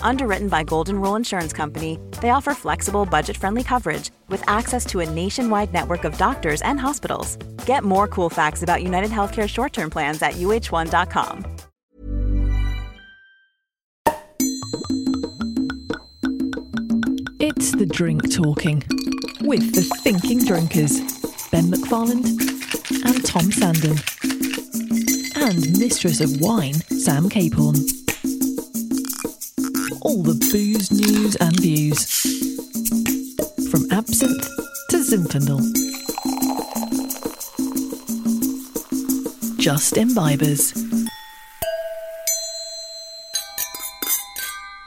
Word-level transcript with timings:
Underwritten 0.00 0.48
by 0.48 0.62
Golden 0.62 1.00
Rule 1.00 1.16
Insurance 1.16 1.52
Company, 1.52 1.98
they 2.22 2.30
offer 2.30 2.54
flexible, 2.54 3.04
budget 3.04 3.36
friendly 3.36 3.62
coverage 3.62 4.10
with 4.28 4.42
access 4.48 4.86
to 4.86 5.00
a 5.00 5.10
nationwide 5.10 5.72
network 5.72 6.04
of 6.04 6.16
doctors 6.16 6.62
and 6.62 6.80
hospitals. 6.80 7.36
Get 7.66 7.84
more 7.84 8.08
cool 8.08 8.30
facts 8.30 8.62
about 8.62 8.82
United 8.82 9.10
Healthcare 9.10 9.48
short 9.48 9.72
term 9.72 9.90
plans 9.90 10.22
at 10.22 10.34
uh1.com. 10.34 11.44
It's 17.38 17.72
the 17.72 17.86
drink 17.86 18.32
talking 18.32 18.82
with 19.42 19.74
the 19.74 19.82
thinking 20.02 20.44
drinkers, 20.44 21.00
Ben 21.50 21.64
McFarland 21.64 22.26
and 23.04 23.24
Tom 23.24 23.50
Sandham, 23.52 23.98
and 25.36 25.78
mistress 25.78 26.20
of 26.20 26.40
wine, 26.40 26.74
Sam 26.74 27.28
Caporn. 27.28 28.05
All 30.08 30.22
the 30.22 30.34
booze, 30.52 30.92
news, 30.92 31.34
and 31.34 31.58
views. 31.58 32.06
From 33.72 33.90
absinthe 33.90 34.48
to 34.90 34.98
Zinfandel. 34.98 35.58
Just 39.58 39.94
imbibers. 39.94 40.76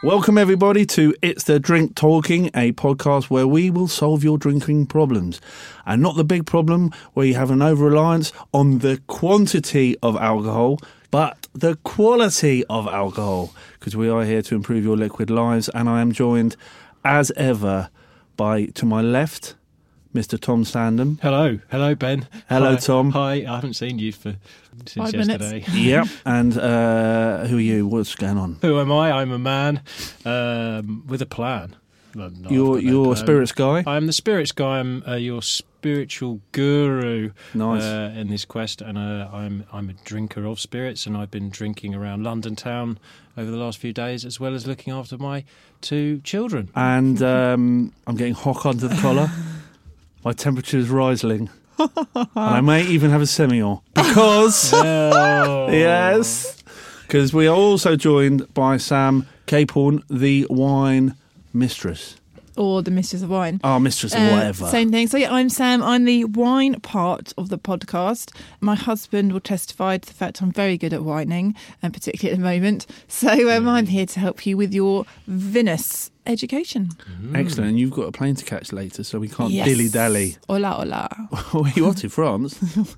Welcome, 0.03 0.37
everybody, 0.37 0.85
to 0.85 1.13
It's 1.21 1.43
the 1.43 1.59
Drink 1.59 1.95
Talking, 1.95 2.45
a 2.55 2.71
podcast 2.71 3.25
where 3.25 3.45
we 3.45 3.69
will 3.69 3.89
solve 3.89 4.23
your 4.23 4.37
drinking 4.37 4.85
problems. 4.85 5.41
And 5.85 6.01
not 6.01 6.15
the 6.15 6.23
big 6.23 6.45
problem 6.45 6.91
where 7.11 7.25
you 7.25 7.33
have 7.33 7.51
an 7.51 7.61
over 7.61 7.89
reliance 7.89 8.31
on 8.53 8.77
the 8.77 9.01
quantity 9.07 9.97
of 10.01 10.15
alcohol, 10.15 10.79
but 11.11 11.47
the 11.53 11.75
quality 11.83 12.63
of 12.65 12.87
alcohol. 12.87 13.53
Because 13.79 13.95
we 13.95 14.09
are 14.09 14.23
here 14.23 14.41
to 14.43 14.55
improve 14.55 14.83
your 14.83 14.97
liquid 14.97 15.29
lives. 15.29 15.69
And 15.69 15.87
I 15.89 16.01
am 16.01 16.11
joined, 16.11 16.55
as 17.03 17.31
ever, 17.37 17.89
by 18.37 18.65
to 18.65 18.85
my 18.85 19.01
left, 19.01 19.55
Mr. 20.13 20.39
Tom 20.39 20.63
Sandham. 20.65 21.19
Hello, 21.21 21.59
hello, 21.71 21.95
Ben. 21.95 22.27
Hello, 22.49 22.71
Hi. 22.71 22.77
Tom. 22.77 23.11
Hi, 23.11 23.33
I 23.47 23.55
haven't 23.55 23.75
seen 23.75 23.99
you 23.99 24.11
for 24.11 24.35
since 24.85 25.11
Five 25.11 25.13
minutes. 25.27 25.43
yesterday. 25.43 25.65
Yep. 25.79 26.07
and 26.25 26.57
uh, 26.57 27.45
who 27.47 27.57
are 27.57 27.61
you? 27.61 27.87
What's 27.87 28.15
going 28.15 28.37
on? 28.37 28.57
Who 28.61 28.79
am 28.79 28.91
I? 28.91 29.11
I'm 29.11 29.31
a 29.31 29.39
man 29.39 29.81
um, 30.25 31.03
with 31.07 31.21
a 31.21 31.25
plan. 31.25 31.75
Well, 32.15 32.29
no, 32.31 32.45
I've 32.47 32.51
You're, 32.51 32.75
got 32.75 32.83
no 32.83 32.89
you're 32.91 33.01
a 33.03 33.13
plan. 33.13 33.15
spirits 33.25 33.51
guy. 33.51 33.83
I'm 33.85 34.07
the 34.07 34.13
spirits 34.13 34.51
guy. 34.51 34.79
I'm 34.79 35.03
uh, 35.07 35.15
your 35.15 35.41
spiritual 35.41 36.41
guru 36.51 37.31
Nice. 37.53 37.83
uh, 37.83 38.13
in 38.15 38.29
this 38.29 38.45
quest, 38.45 38.81
and 38.81 38.97
uh, 38.97 39.29
I'm 39.31 39.65
I'm 39.71 39.89
a 39.89 39.93
drinker 39.93 40.45
of 40.45 40.59
spirits, 40.59 41.05
and 41.05 41.15
I've 41.15 41.31
been 41.31 41.49
drinking 41.49 41.93
around 41.95 42.23
London 42.23 42.55
town 42.55 42.97
over 43.37 43.49
the 43.49 43.57
last 43.57 43.77
few 43.77 43.93
days, 43.93 44.25
as 44.25 44.39
well 44.39 44.53
as 44.55 44.65
looking 44.67 44.91
after 44.93 45.17
my 45.17 45.43
two 45.81 46.19
children. 46.23 46.69
and 46.75 47.21
um, 47.21 47.93
I'm 48.07 48.15
getting 48.17 48.33
hot 48.33 48.65
under 48.65 48.87
the 48.87 48.95
collar. 48.97 49.29
My 50.25 50.33
temperature 50.33 50.77
is 50.77 50.89
rising. 50.89 51.49
and 51.77 52.27
I 52.35 52.59
may 52.59 52.83
even 52.85 53.09
have 53.11 53.21
a 53.21 53.25
semi-or 53.25 53.81
because 53.93 54.73
Oh. 54.75 55.69
yes, 55.71 56.61
because 57.03 57.33
we 57.33 57.47
are 57.47 57.55
also 57.55 57.95
joined 57.95 58.53
by 58.53 58.75
Sam 58.75 59.25
Caporn, 59.47 60.03
the 60.09 60.45
wine 60.49 61.15
mistress. 61.53 62.15
or 62.57 62.81
the 62.81 62.91
Mistress 62.91 63.21
of 63.21 63.29
Wine. 63.29 63.61
Oh, 63.63 63.79
mistress 63.79 64.13
or 64.13 64.17
Uh, 64.17 64.31
whatever. 64.35 64.67
Same 64.67 64.91
thing. 64.91 65.07
So 65.07 65.17
yeah, 65.17 65.31
I'm 65.33 65.47
Sam. 65.47 65.81
I'm 65.81 66.03
the 66.03 66.25
wine 66.25 66.81
part 66.81 67.31
of 67.37 67.47
the 67.47 67.57
podcast. 67.57 68.31
My 68.59 68.75
husband 68.75 69.31
will 69.31 69.39
testify 69.39 69.97
to 69.97 70.05
the 70.05 70.13
fact 70.13 70.41
I'm 70.41 70.51
very 70.51 70.77
good 70.77 70.93
at 70.93 71.03
whining, 71.05 71.55
and 71.81 71.93
particularly 71.93 72.33
at 72.33 72.37
the 72.37 72.43
moment. 72.43 72.85
So 73.07 73.55
um, 73.55 73.65
I'm 73.65 73.85
here 73.85 74.05
to 74.07 74.19
help 74.19 74.45
you 74.45 74.57
with 74.57 74.73
your 74.73 75.05
vinous 75.25 76.11
education. 76.29 76.89
Excellent. 77.33 77.69
And 77.71 77.79
you've 77.79 77.91
got 77.91 78.03
a 78.03 78.11
plane 78.11 78.35
to 78.35 78.45
catch 78.45 78.71
later, 78.71 79.03
so 79.03 79.19
we 79.19 79.27
can't 79.27 79.51
Yes. 79.51 79.67
dilly 79.67 79.89
dally. 79.89 80.37
Hola, 80.47 80.71
hola. 80.71 81.09
Where 81.51 81.63
are 81.65 81.73
you 81.75 81.87
off 81.87 81.97
to? 81.97 82.09
France? 82.09 82.59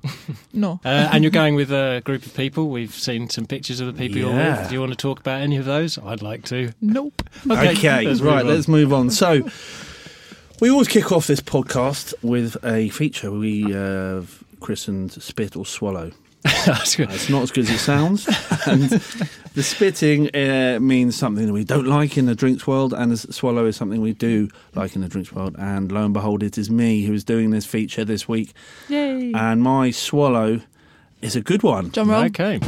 No. 0.53 0.79
Uh, 0.83 1.09
and 1.13 1.23
you're 1.23 1.31
going 1.31 1.55
with 1.55 1.71
a 1.71 2.01
group 2.03 2.25
of 2.25 2.33
people. 2.33 2.69
We've 2.69 2.93
seen 2.93 3.29
some 3.29 3.45
pictures 3.45 3.79
of 3.79 3.87
the 3.87 3.93
people 3.93 4.17
you're 4.17 4.33
with. 4.35 4.67
Do 4.67 4.73
you 4.75 4.81
want 4.81 4.91
to 4.91 4.97
talk 4.97 5.19
about 5.21 5.39
any 5.41 5.55
of 5.57 5.65
those? 5.65 5.97
I'd 5.97 6.21
like 6.21 6.43
to. 6.45 6.73
Nope. 6.81 7.21
Okay, 7.49 8.05
let's 8.05 8.19
right, 8.21 8.43
move 8.45 8.53
let's 8.53 8.67
move 8.67 8.91
on. 8.93 9.09
So, 9.11 9.49
we 10.59 10.69
always 10.69 10.87
kick 10.89 11.11
off 11.11 11.25
this 11.27 11.39
podcast 11.39 12.13
with 12.21 12.57
a 12.65 12.89
feature 12.89 13.31
we 13.31 13.73
uh, 13.73 14.23
christened 14.59 15.13
Spit 15.13 15.55
or 15.55 15.65
Swallow. 15.65 16.11
That's 16.43 16.95
good. 16.95 17.09
Uh, 17.09 17.13
It's 17.13 17.29
not 17.29 17.43
as 17.43 17.51
good 17.51 17.65
as 17.65 17.69
it 17.71 17.77
sounds. 17.79 18.27
and 18.65 18.83
the 19.53 19.63
spitting 19.63 20.29
uh, 20.35 20.79
means 20.81 21.15
something 21.15 21.45
that 21.45 21.53
we 21.53 21.63
don't 21.63 21.85
like 21.87 22.17
in 22.17 22.25
the 22.25 22.35
drinks 22.35 22.65
world, 22.65 22.93
and 22.93 23.11
the 23.11 23.17
swallow 23.33 23.65
is 23.65 23.75
something 23.75 24.01
we 24.01 24.13
do 24.13 24.49
like 24.75 24.95
in 24.95 25.01
the 25.01 25.07
drinks 25.07 25.31
world. 25.31 25.55
And 25.59 25.91
lo 25.91 26.03
and 26.05 26.13
behold, 26.13 26.41
it 26.43 26.57
is 26.57 26.69
me 26.69 27.03
who 27.05 27.13
is 27.13 27.23
doing 27.23 27.51
this 27.51 27.65
feature 27.65 28.03
this 28.05 28.27
week. 28.27 28.53
Yay. 28.89 29.31
And 29.33 29.61
my 29.61 29.91
swallow 29.91 30.61
is 31.21 31.35
a 31.35 31.41
good 31.41 31.61
one. 31.63 31.91
John 31.91 32.09
Roll. 32.09 32.23
Okay. 32.25 32.59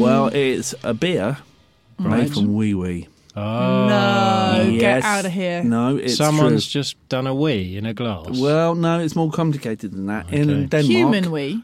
Well, 0.00 0.28
it's 0.28 0.74
a 0.84 0.94
beer 0.94 1.38
made 1.98 2.32
from 2.32 2.54
wee 2.54 2.74
wee. 2.74 3.08
Oh. 3.36 3.86
No, 3.88 4.68
Yes. 4.70 4.80
get 4.80 5.04
out 5.04 5.24
of 5.24 5.32
here. 5.32 5.62
No, 5.62 5.96
it's 5.96 6.16
Someone's 6.16 6.66
true. 6.66 6.80
just 6.80 6.96
done 7.08 7.26
a 7.26 7.34
wee 7.34 7.76
in 7.76 7.86
a 7.86 7.94
glass. 7.94 8.38
Well, 8.38 8.74
no, 8.74 8.98
it's 9.00 9.14
more 9.16 9.30
complicated 9.30 9.92
than 9.92 10.06
that. 10.06 10.32
In 10.32 10.50
Okay. 10.50 10.66
Denmark, 10.66 10.84
Human 10.86 11.30
wee? 11.30 11.62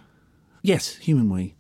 yes, 0.62 0.96
human 0.96 1.28
wee. 1.30 1.54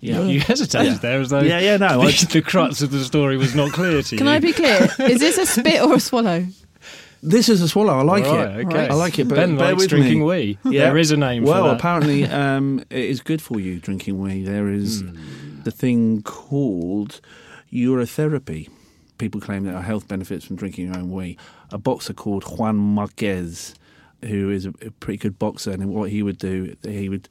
yeah. 0.00 0.22
you 0.22 0.40
hesitated 0.40 1.00
there 1.00 1.20
as 1.20 1.30
though 1.30 1.40
Yeah, 1.40 1.58
yeah, 1.60 1.76
no, 1.78 2.00
the, 2.00 2.08
I- 2.08 2.10
the 2.32 2.42
crux 2.42 2.82
of 2.82 2.90
the 2.90 3.02
story 3.04 3.36
was 3.38 3.54
not 3.54 3.72
clear 3.72 4.02
to 4.02 4.14
you. 4.14 4.18
Can 4.18 4.28
I 4.28 4.38
be 4.38 4.52
clear? 4.52 4.88
Is 5.00 5.18
this 5.20 5.38
a 5.38 5.46
spit 5.46 5.80
or 5.82 5.94
a 5.94 6.00
swallow? 6.00 6.46
This 7.22 7.48
is 7.48 7.60
a 7.62 7.66
swallow. 7.66 7.94
I 7.98 8.02
like 8.02 8.24
Right, 8.24 8.60
it. 8.60 8.66
okay. 8.66 8.88
I 8.88 8.94
like 8.94 9.18
it. 9.18 9.26
But 9.26 9.36
Ben 9.36 9.56
bear 9.56 9.68
likes 9.70 9.78
with 9.80 9.88
drinking 9.88 10.18
me. 10.20 10.24
wee. 10.24 10.58
Yeah. 10.70 10.84
There 10.90 10.98
is 10.98 11.10
a 11.10 11.16
name 11.16 11.42
well, 11.44 11.62
for 11.64 11.68
that. 11.70 11.74
apparently, 11.80 12.24
um, 12.24 12.84
it 12.90 13.04
is 13.04 13.20
good 13.20 13.40
for 13.42 13.58
you 13.58 13.80
drinking 13.80 14.20
wee. 14.20 14.44
There 14.44 14.68
is 14.68 15.00
Hmm. 15.00 15.62
the 15.64 15.70
thing 15.72 16.22
called 16.22 17.20
urotherapy. 17.72 18.68
People 19.18 19.40
claim 19.40 19.64
there 19.64 19.76
are 19.76 19.82
health 19.82 20.08
benefits 20.08 20.44
from 20.44 20.56
drinking 20.56 20.86
your 20.86 20.96
own 20.98 21.10
wee. 21.10 21.36
A 21.70 21.78
boxer 21.78 22.12
called 22.12 22.44
Juan 22.58 22.76
Marquez, 22.76 23.74
who 24.22 24.50
is 24.50 24.66
a, 24.66 24.70
a 24.82 24.90
pretty 24.90 25.18
good 25.18 25.38
boxer, 25.38 25.70
and 25.70 25.88
what 25.92 26.10
he 26.10 26.22
would 26.22 26.38
do, 26.38 26.76
he 26.82 27.08
would 27.08 27.28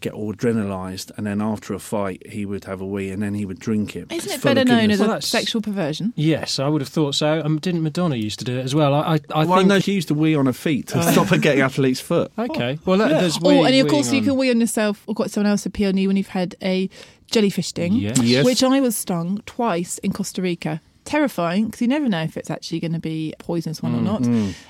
get 0.00 0.12
all 0.12 0.32
adrenalized, 0.34 1.10
and 1.16 1.26
then 1.26 1.40
after 1.40 1.72
a 1.72 1.78
fight, 1.78 2.22
he 2.30 2.44
would 2.44 2.64
have 2.64 2.82
a 2.82 2.86
wee, 2.86 3.10
and 3.10 3.22
then 3.22 3.32
he 3.34 3.46
would 3.46 3.58
drink 3.58 3.96
it. 3.96 4.12
Isn't 4.12 4.30
it 4.30 4.42
better 4.42 4.62
known 4.62 4.90
as 4.90 5.00
Well, 5.00 5.12
a 5.12 5.22
sexual 5.22 5.62
perversion? 5.62 6.12
Yes, 6.16 6.58
I 6.58 6.68
would 6.68 6.82
have 6.82 6.88
thought 6.90 7.14
so. 7.14 7.40
Um, 7.42 7.58
didn't 7.58 7.82
Madonna 7.82 8.14
used 8.16 8.38
to 8.40 8.44
do 8.44 8.58
it 8.58 8.62
as 8.62 8.74
well? 8.74 8.92
I, 8.92 9.14
I, 9.14 9.20
I 9.34 9.44
Well, 9.46 9.56
think. 9.58 9.68
no, 9.68 9.80
she 9.80 9.94
used 9.94 10.08
to 10.08 10.14
wee 10.14 10.34
on 10.36 10.44
her 10.46 10.52
feet 10.52 10.88
to 10.88 11.02
stop 11.02 11.28
her 11.28 11.38
getting 11.38 11.62
athlete's 11.62 12.00
foot. 12.00 12.30
Okay. 12.38 12.78
Well, 12.84 12.98
that, 12.98 13.08
there's 13.08 13.38
Oh, 13.42 13.48
wee, 13.62 13.66
and 13.66 13.74
of 13.76 13.88
course, 13.88 14.10
weeing 14.10 14.16
you 14.16 14.22
can 14.22 14.36
wee 14.36 14.50
on 14.50 14.60
yourself 14.60 15.02
or 15.06 15.14
got 15.14 15.30
someone 15.30 15.50
else 15.50 15.62
to 15.62 15.70
pee 15.70 15.86
on 15.86 15.96
you 15.96 16.08
when 16.08 16.16
you've 16.18 16.28
had 16.28 16.54
a 16.62 16.90
jellyfish 17.30 17.68
sting. 17.68 17.94
Yes. 17.94 18.20
Yes. 18.20 18.44
Which 18.44 18.62
I 18.62 18.80
was 18.80 18.96
stung 18.96 19.40
twice 19.46 19.96
in 19.98 20.12
Costa 20.12 20.42
Rica. 20.42 20.82
Terrifying 21.06 21.66
because 21.66 21.80
you 21.80 21.88
never 21.88 22.08
know 22.08 22.22
if 22.22 22.36
it's 22.36 22.50
actually 22.50 22.80
going 22.80 22.92
to 22.92 22.98
be 22.98 23.32
a 23.40 23.42
poisonous 23.42 23.82
one 23.82 23.94
or 23.94 24.02
not. 24.02 24.26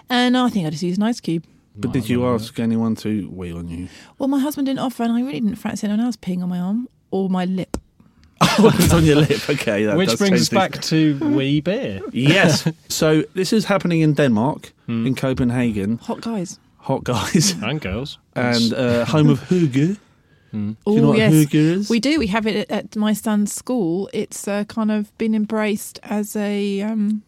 And 0.08 0.36
I 0.36 0.48
think 0.50 0.66
I 0.66 0.70
just 0.70 0.82
used 0.82 0.98
an 1.00 1.04
ice 1.08 1.20
cube. 1.20 1.44
But 1.78 1.92
did 1.92 2.08
you 2.08 2.24
ask 2.26 2.58
anyone 2.58 2.94
to 2.96 3.28
wee 3.30 3.52
on 3.52 3.68
you? 3.68 3.88
Well, 4.18 4.28
my 4.28 4.38
husband 4.40 4.66
didn't 4.66 4.80
offer, 4.80 5.02
and 5.02 5.12
I 5.12 5.20
really 5.20 5.40
didn't 5.40 5.56
fancy 5.56 5.86
anyone 5.86 6.04
else 6.06 6.16
peeing 6.16 6.42
on 6.42 6.48
my 6.48 6.58
arm 6.58 6.88
or 7.10 7.28
my 7.28 7.44
lip. 7.44 7.76
Oh, 8.58 8.70
it's 8.78 8.92
on 8.94 9.04
your 9.04 9.16
lip. 9.16 9.40
Okay, 9.50 9.84
that 9.86 9.96
Which 9.98 10.16
brings 10.18 10.40
us 10.40 10.48
back 10.48 10.80
to 10.82 11.18
wee 11.36 11.60
beer. 11.60 12.00
Yes. 12.12 12.66
so 12.88 13.22
this 13.34 13.52
is 13.52 13.64
happening 13.66 14.00
in 14.02 14.14
Denmark, 14.14 14.72
Hmm. 14.86 15.06
in 15.06 15.14
Copenhagen. 15.14 15.98
Hot 15.98 16.20
guys. 16.22 16.58
Hot 16.78 17.02
guys 17.04 17.54
And 17.62 17.80
girls. 17.80 18.18
and 18.34 18.72
uh, 18.72 19.04
home 19.06 19.28
of 19.30 19.40
hygge. 19.48 19.96
Mm. 20.56 20.76
Oh 20.86 20.94
you 20.94 21.00
know 21.02 21.08
what 21.08 21.18
yes, 21.18 21.32
hygge 21.32 21.54
is? 21.54 21.90
we 21.90 22.00
do. 22.00 22.18
We 22.18 22.28
have 22.28 22.46
it 22.46 22.70
at, 22.70 22.70
at 22.70 22.96
my 22.96 23.12
son's 23.12 23.52
school. 23.54 24.08
It's 24.12 24.48
uh, 24.48 24.64
kind 24.64 24.90
of 24.90 25.16
been 25.18 25.34
embraced 25.34 26.00
as 26.02 26.34
a 26.36 26.80
um, 26.82 27.22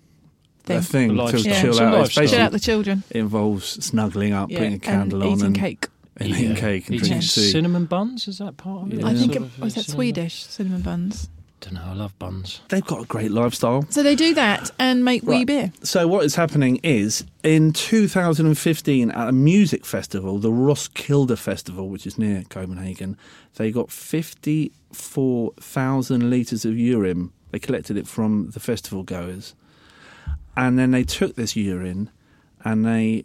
thing. 0.65 0.77
a 0.79 0.83
thing 0.83 1.09
to 1.11 1.15
lifestyle. 1.15 1.43
Yeah. 1.45 1.61
chill 1.61 1.81
out. 1.81 1.95
It's 1.95 2.17
lifestyle. 2.17 2.27
Chill 2.29 2.41
out 2.41 2.53
the 2.53 2.61
children. 2.61 3.03
it 3.11 3.17
involves 3.19 3.85
snuggling 3.85 4.33
up, 4.33 4.51
Yeah, 4.51 4.59
putting 4.59 4.75
a 4.75 4.79
candle 4.79 5.23
and 5.23 5.31
on, 5.31 5.37
eating 5.37 5.47
and, 5.47 5.57
cake. 5.57 5.87
and 6.17 6.29
eating 6.31 6.55
cake 6.57 6.87
and 6.87 6.95
Eating 6.97 7.09
drinking 7.09 7.29
tea. 7.29 7.51
cinnamon 7.53 7.85
buns 7.87 8.27
is 8.29 8.39
that 8.39 8.57
part 8.57 8.87
of 8.87 8.93
it? 8.95 9.01
Yeah. 9.01 9.07
I 9.09 9.15
think 9.15 9.35
Sort 9.35 9.45
it 9.45 9.59
was 9.61 9.75
that 9.75 9.85
cinnamon- 9.85 9.97
Swedish 9.97 10.35
cinnamon 10.47 10.83
buns. 10.83 11.29
Don't 11.61 11.75
know. 11.75 11.83
I 11.87 11.93
love 11.95 12.17
buns. 12.21 12.61
They've 12.69 12.85
got 12.85 13.03
a 13.03 13.07
great 13.07 13.33
lifestyle. 13.33 13.85
So 13.91 14.03
they 14.05 14.15
do 14.15 14.33
that 14.35 14.71
and 14.79 15.05
make 15.05 15.25
wee 15.25 15.39
Right. 15.39 15.47
beer. 15.47 15.73
So 15.83 16.07
what 16.07 16.25
is 16.25 16.37
happening 16.37 16.79
is 16.85 17.25
in 17.43 17.73
2015 17.73 19.11
at 19.11 19.29
a 19.29 19.33
music 19.33 19.85
festival, 19.85 20.39
the 20.39 20.53
Roskilde 20.53 21.37
Festival, 21.39 21.89
which 21.89 22.07
is 22.07 22.17
near 22.17 22.45
Copenhagen, 22.49 23.17
they 23.57 23.73
got 23.73 23.91
54,000 23.91 26.31
litres 26.31 26.65
of 26.65 26.79
urine. 26.79 27.33
They 27.51 27.59
collected 27.59 27.97
it 27.97 28.07
from 28.07 28.51
the 28.51 28.61
festival 28.61 29.03
goers. 29.03 29.55
And 30.57 30.79
then 30.79 30.91
they 30.93 31.03
took 31.05 31.35
this 31.35 31.57
urine 31.57 32.11
and 32.65 32.85
they 32.85 33.25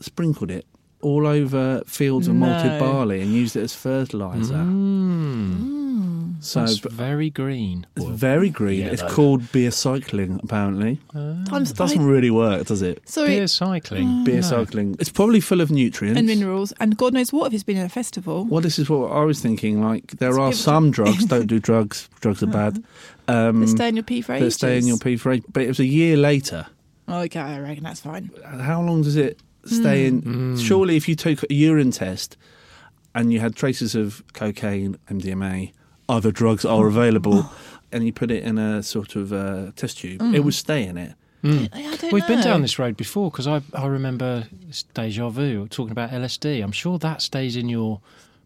sprinkled 0.00 0.50
it 0.50 0.64
all 1.00 1.26
over 1.26 1.82
fields 1.86 2.26
of 2.28 2.34
malted 2.34 2.78
barley 2.80 3.20
and 3.20 3.32
used 3.32 3.54
it 3.56 3.62
as 3.62 3.74
fertiliser. 3.74 4.54
Mm. 4.54 5.77
So 6.40 6.60
That's 6.60 6.78
but 6.78 6.92
very 6.92 7.30
green. 7.30 7.86
it's 7.96 8.04
very 8.06 8.48
green. 8.50 8.80
Yeah, 8.80 8.86
it's 8.92 9.02
though. 9.02 9.08
called 9.08 9.50
beer 9.50 9.70
cycling, 9.70 10.38
apparently. 10.42 11.00
I'm 11.14 11.44
It 11.62 11.74
doesn't 11.74 12.04
really 12.04 12.30
work, 12.30 12.66
does 12.66 12.80
it? 12.82 13.02
sorry. 13.08 13.30
Beer 13.30 13.46
cycling. 13.48 14.24
beer 14.24 14.36
No. 14.36 14.40
cycling. 14.42 14.96
It's 15.00 15.08
probably 15.10 15.40
full 15.40 15.60
of 15.60 15.70
nutrients. 15.70 16.18
and 16.18 16.26
minerals, 16.28 16.72
and 16.80 16.96
God 16.96 17.12
knows 17.14 17.32
what 17.32 17.48
if 17.48 17.54
it's 17.54 17.64
been 17.64 17.76
at 17.78 17.86
a 17.86 17.88
festival. 17.88 18.44
Well, 18.44 18.60
this 18.60 18.78
is 18.78 18.88
what 18.88 19.10
I 19.10 19.24
was 19.24 19.40
thinking. 19.40 19.82
Like, 19.82 20.18
there 20.18 20.30
It's 20.30 20.38
are 20.38 20.50
people- 20.50 20.62
some 20.62 20.90
drugs. 20.90 21.24
Don't 21.24 21.46
do 21.46 21.58
drugs. 21.70 22.08
Drugs 22.20 22.42
are 22.42 22.46
bad. 22.46 22.82
Um, 23.26 23.60
That 23.60 23.68
stay 23.68 23.88
in 23.88 23.96
your 23.96 24.04
pee 24.04 24.22
for 24.22 24.32
that 24.32 24.42
ages. 24.42 24.54
stay 24.54 24.78
in 24.78 24.86
your 24.86 24.98
pee 24.98 25.16
for 25.16 25.32
age. 25.32 25.42
But 25.52 25.64
it 25.64 25.68
was 25.68 25.80
a 25.80 25.86
year 25.86 26.16
later. 26.16 26.66
Okay, 27.08 27.40
I 27.40 27.58
reckon 27.58 27.84
that's 27.84 28.00
fine. 28.00 28.30
How 28.44 28.80
long 28.82 29.02
does 29.02 29.16
it 29.16 29.40
stay 29.64 30.06
in? 30.06 30.22
Mm. 30.22 30.60
Surely, 30.60 30.96
if 30.96 31.08
you 31.08 31.14
took 31.16 31.42
a 31.50 31.52
urine 31.54 31.90
test 31.90 32.36
and 33.14 33.32
you 33.32 33.40
had 33.40 33.56
traces 33.56 33.94
of 33.94 34.22
cocaine, 34.34 34.96
MDMA, 35.10 35.72
other 36.08 36.32
drugs 36.32 36.64
are 36.64 36.86
available, 36.86 37.50
and 37.92 38.04
you 38.04 38.12
put 38.12 38.30
it 38.30 38.42
in 38.42 38.58
a 38.58 38.82
sort 38.82 39.16
of 39.16 39.32
uh, 39.32 39.72
test 39.76 39.98
tube, 39.98 40.22
it 40.34 40.40
would 40.40 40.54
stay 40.54 40.84
in 40.84 40.96
it. 40.96 41.14
Mm. 41.42 41.68
I 41.72 41.96
don't 41.96 42.12
We've 42.12 42.26
been 42.26 42.40
down 42.40 42.62
this 42.62 42.78
road 42.78 42.96
before 42.96 43.30
because 43.30 43.46
I, 43.46 43.62
I 43.72 43.86
remember 43.86 44.48
it's 44.68 44.82
deja 44.82 45.28
vu 45.28 45.68
talking 45.68 45.92
about 45.92 46.10
LSD. 46.10 46.62
I'm 46.62 46.72
sure 46.72 46.98
that 46.98 47.22
stays 47.22 47.54
in 47.54 47.68
your 47.68 48.00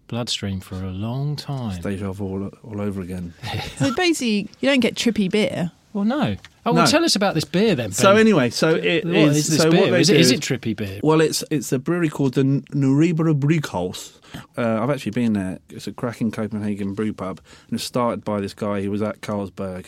bloodstream 0.08 0.60
for 0.60 0.74
a 0.74 0.90
long 0.90 1.36
time. 1.36 1.80
Deja 1.80 2.12
vu 2.12 2.24
all, 2.24 2.50
all 2.62 2.80
over 2.80 3.00
again. 3.00 3.32
So 3.78 3.94
basically, 3.94 4.50
you 4.60 4.68
don't 4.68 4.80
get 4.80 4.94
trippy 4.94 5.30
beer. 5.30 5.72
Well, 5.94 6.04
no. 6.04 6.36
Oh, 6.64 6.72
well, 6.72 6.84
No. 6.84 6.90
tell 6.90 7.04
us 7.04 7.16
about 7.16 7.34
this 7.34 7.44
beer 7.44 7.74
then. 7.74 7.88
Ben. 7.88 7.92
So 7.92 8.14
anyway, 8.14 8.50
so 8.50 8.74
it 8.76 9.04
what 9.04 9.14
is. 9.14 9.36
is 9.38 9.48
this 9.48 9.62
so 9.62 9.70
beer? 9.70 9.96
Is 9.96 10.10
it, 10.10 10.20
is 10.20 10.30
it 10.30 10.40
trippy 10.40 10.76
beer? 10.76 11.00
Well, 11.02 11.20
it's 11.20 11.42
it's 11.50 11.72
a 11.72 11.78
brewery 11.78 12.08
called 12.08 12.34
the 12.34 12.42
Nørrebro 12.44 13.38
Bryghus. 13.38 14.18
Uh, 14.56 14.80
I've 14.82 14.90
actually 14.90 15.10
been 15.12 15.32
there. 15.32 15.58
It's 15.68 15.86
a 15.86 15.92
cracking 15.92 16.30
Copenhagen 16.30 16.94
brew 16.94 17.12
pub, 17.12 17.40
and 17.68 17.78
it 17.78 17.82
started 17.82 18.24
by 18.24 18.40
this 18.40 18.54
guy 18.54 18.80
who 18.82 18.90
was 18.90 19.02
at 19.02 19.20
Carlsberg, 19.20 19.86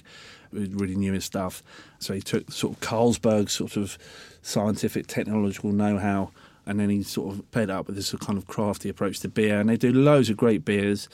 who 0.52 0.66
really 0.72 0.96
knew 0.96 1.12
his 1.12 1.24
stuff. 1.24 1.62
So 2.00 2.12
he 2.12 2.20
took 2.20 2.50
sort 2.50 2.74
of 2.74 2.80
Carlsberg 2.80 3.50
sort 3.50 3.76
of 3.76 3.96
scientific 4.42 5.06
technological 5.06 5.72
know-how, 5.72 6.30
and 6.66 6.78
then 6.80 6.90
he 6.90 7.02
sort 7.02 7.34
of 7.34 7.50
paired 7.52 7.70
it 7.70 7.72
up 7.72 7.86
with 7.86 7.96
this 7.96 8.12
kind 8.16 8.36
of 8.36 8.46
crafty 8.46 8.88
approach 8.88 9.20
to 9.20 9.28
beer. 9.28 9.60
And 9.60 9.68
they 9.68 9.76
do 9.76 9.92
loads 9.92 10.28
of 10.28 10.36
great 10.36 10.64
beers. 10.64 11.08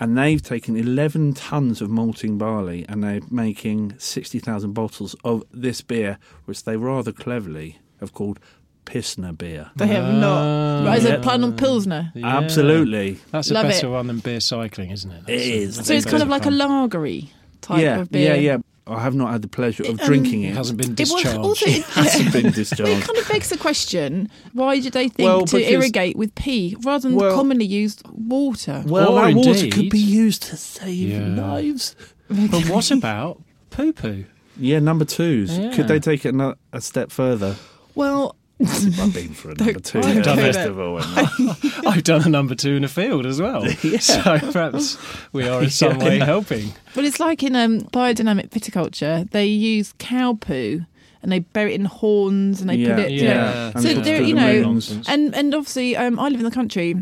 And 0.00 0.16
they've 0.16 0.42
taken 0.42 0.76
11 0.76 1.34
tons 1.34 1.82
of 1.82 1.90
malting 1.90 2.38
barley 2.38 2.86
and 2.88 3.04
they're 3.04 3.20
making 3.30 3.94
60,000 3.98 4.72
bottles 4.72 5.14
of 5.24 5.44
this 5.52 5.82
beer, 5.82 6.18
which 6.46 6.64
they 6.64 6.76
rather 6.76 7.12
cleverly 7.12 7.78
have 8.00 8.14
called 8.14 8.40
Pisner 8.86 9.36
beer. 9.36 9.70
They 9.76 9.86
have 9.88 10.14
not. 10.14 10.42
Ah. 10.42 10.84
Right, 10.86 10.98
is 10.98 11.04
it 11.04 11.22
plan 11.22 11.44
on 11.44 11.54
Pilsner? 11.56 12.12
Yeah. 12.14 12.38
Absolutely. 12.38 13.18
That's 13.30 13.50
a 13.50 13.54
Love 13.54 13.64
better 13.64 13.88
it. 13.88 13.90
one 13.90 14.06
than 14.06 14.20
beer 14.20 14.40
cycling, 14.40 14.90
isn't 14.90 15.10
it? 15.10 15.28
It 15.28 15.40
is. 15.40 15.76
So 15.86 15.92
it's 15.92 16.06
kind 16.06 16.22
of 16.22 16.28
like 16.28 16.46
a 16.46 16.50
lagery 16.50 17.28
type 17.60 17.82
yeah, 17.82 18.00
of 18.00 18.10
beer. 18.10 18.34
yeah, 18.34 18.40
yeah. 18.40 18.56
I 18.90 19.00
have 19.00 19.14
not 19.14 19.30
had 19.30 19.42
the 19.42 19.48
pleasure 19.48 19.84
of 19.84 20.00
Um, 20.00 20.06
drinking 20.06 20.42
It 20.42 20.50
it. 20.50 20.56
hasn't 20.56 20.78
been 20.78 20.92
It 20.92 21.00
was 21.00 21.10
discharged. 21.12 21.38
also 21.38 21.66
it, 21.68 21.84
hasn't 21.84 22.32
been 22.32 22.42
Well, 22.84 22.98
it 22.98 23.02
kind 23.04 23.18
of 23.18 23.28
begs 23.28 23.48
the 23.48 23.56
question: 23.58 24.28
Why 24.52 24.80
did 24.80 24.92
they 24.92 25.08
think 25.08 25.26
Well, 25.26 25.44
to 25.46 25.56
because- 25.56 25.72
irrigate 25.72 26.16
with 26.16 26.34
pee 26.34 26.76
rather 26.84 27.08
than 27.08 27.16
Well- 27.18 27.34
commonly 27.34 27.64
used 27.66 28.02
water? 28.12 28.82
Well, 28.86 29.12
Or 29.18 29.26
that 29.26 29.34
water 29.34 29.68
could 29.68 29.90
be 29.90 29.98
used 29.98 30.42
to 30.44 30.56
save 30.56 31.10
Yeah. 31.10 31.26
lives. 31.26 31.94
but 32.28 32.68
what 32.68 32.90
about 32.90 33.42
poo 33.70 33.92
poo? 33.92 34.24
Yeah, 34.58 34.78
number 34.80 35.04
twos. 35.04 35.56
Yeah. 35.56 35.72
Could 35.74 35.88
they 35.88 36.00
take 36.00 36.26
it 36.26 36.34
a 36.72 36.80
step 36.80 37.10
further? 37.10 37.56
Well, 37.94 38.36
I've 38.60 39.14
been 39.14 39.32
for 39.32 39.50
a 39.50 39.54
number 39.54 39.80
two 39.80 39.98
I've 40.00 40.06
at 40.08 40.16
a 40.18 40.22
done 40.22 40.36
festival. 40.38 40.98
I've 41.86 42.04
done 42.04 42.22
a 42.24 42.28
number 42.28 42.54
two 42.54 42.74
in 42.76 42.84
a 42.84 42.88
field 42.88 43.26
as 43.26 43.40
well. 43.40 43.64
So 44.00 44.22
perhaps 44.52 44.98
we 45.32 45.48
are 45.48 45.62
in 45.62 45.70
some 45.70 45.98
way 45.98 46.18
helping. 46.18 46.72
but 46.94 47.04
it's 47.04 47.20
like 47.20 47.42
in 47.42 47.56
um, 47.56 47.80
biodynamic 47.82 48.50
viticulture, 48.50 49.30
they 49.30 49.46
use 49.46 49.94
cow 49.98 50.34
poo 50.40 50.82
and 51.22 51.30
they 51.32 51.38
bury 51.40 51.72
it 51.72 51.80
in 51.80 51.84
horns 51.86 52.60
and 52.60 52.70
they 52.70 52.76
Yeah, 52.76 52.94
put 52.96 53.04
it. 53.06 53.10
you 53.12 53.24
know- 53.24 53.34
yeah. 53.34 53.72
So 53.80 53.94
there, 53.94 54.20
you 54.22 54.34
the 54.34 54.40
know, 54.40 54.46
rings. 54.70 55.08
and 55.08 55.34
and 55.34 55.54
obviously, 55.54 55.96
um, 55.96 56.18
I 56.18 56.28
live 56.28 56.40
in 56.40 56.44
the 56.44 56.50
country. 56.50 56.94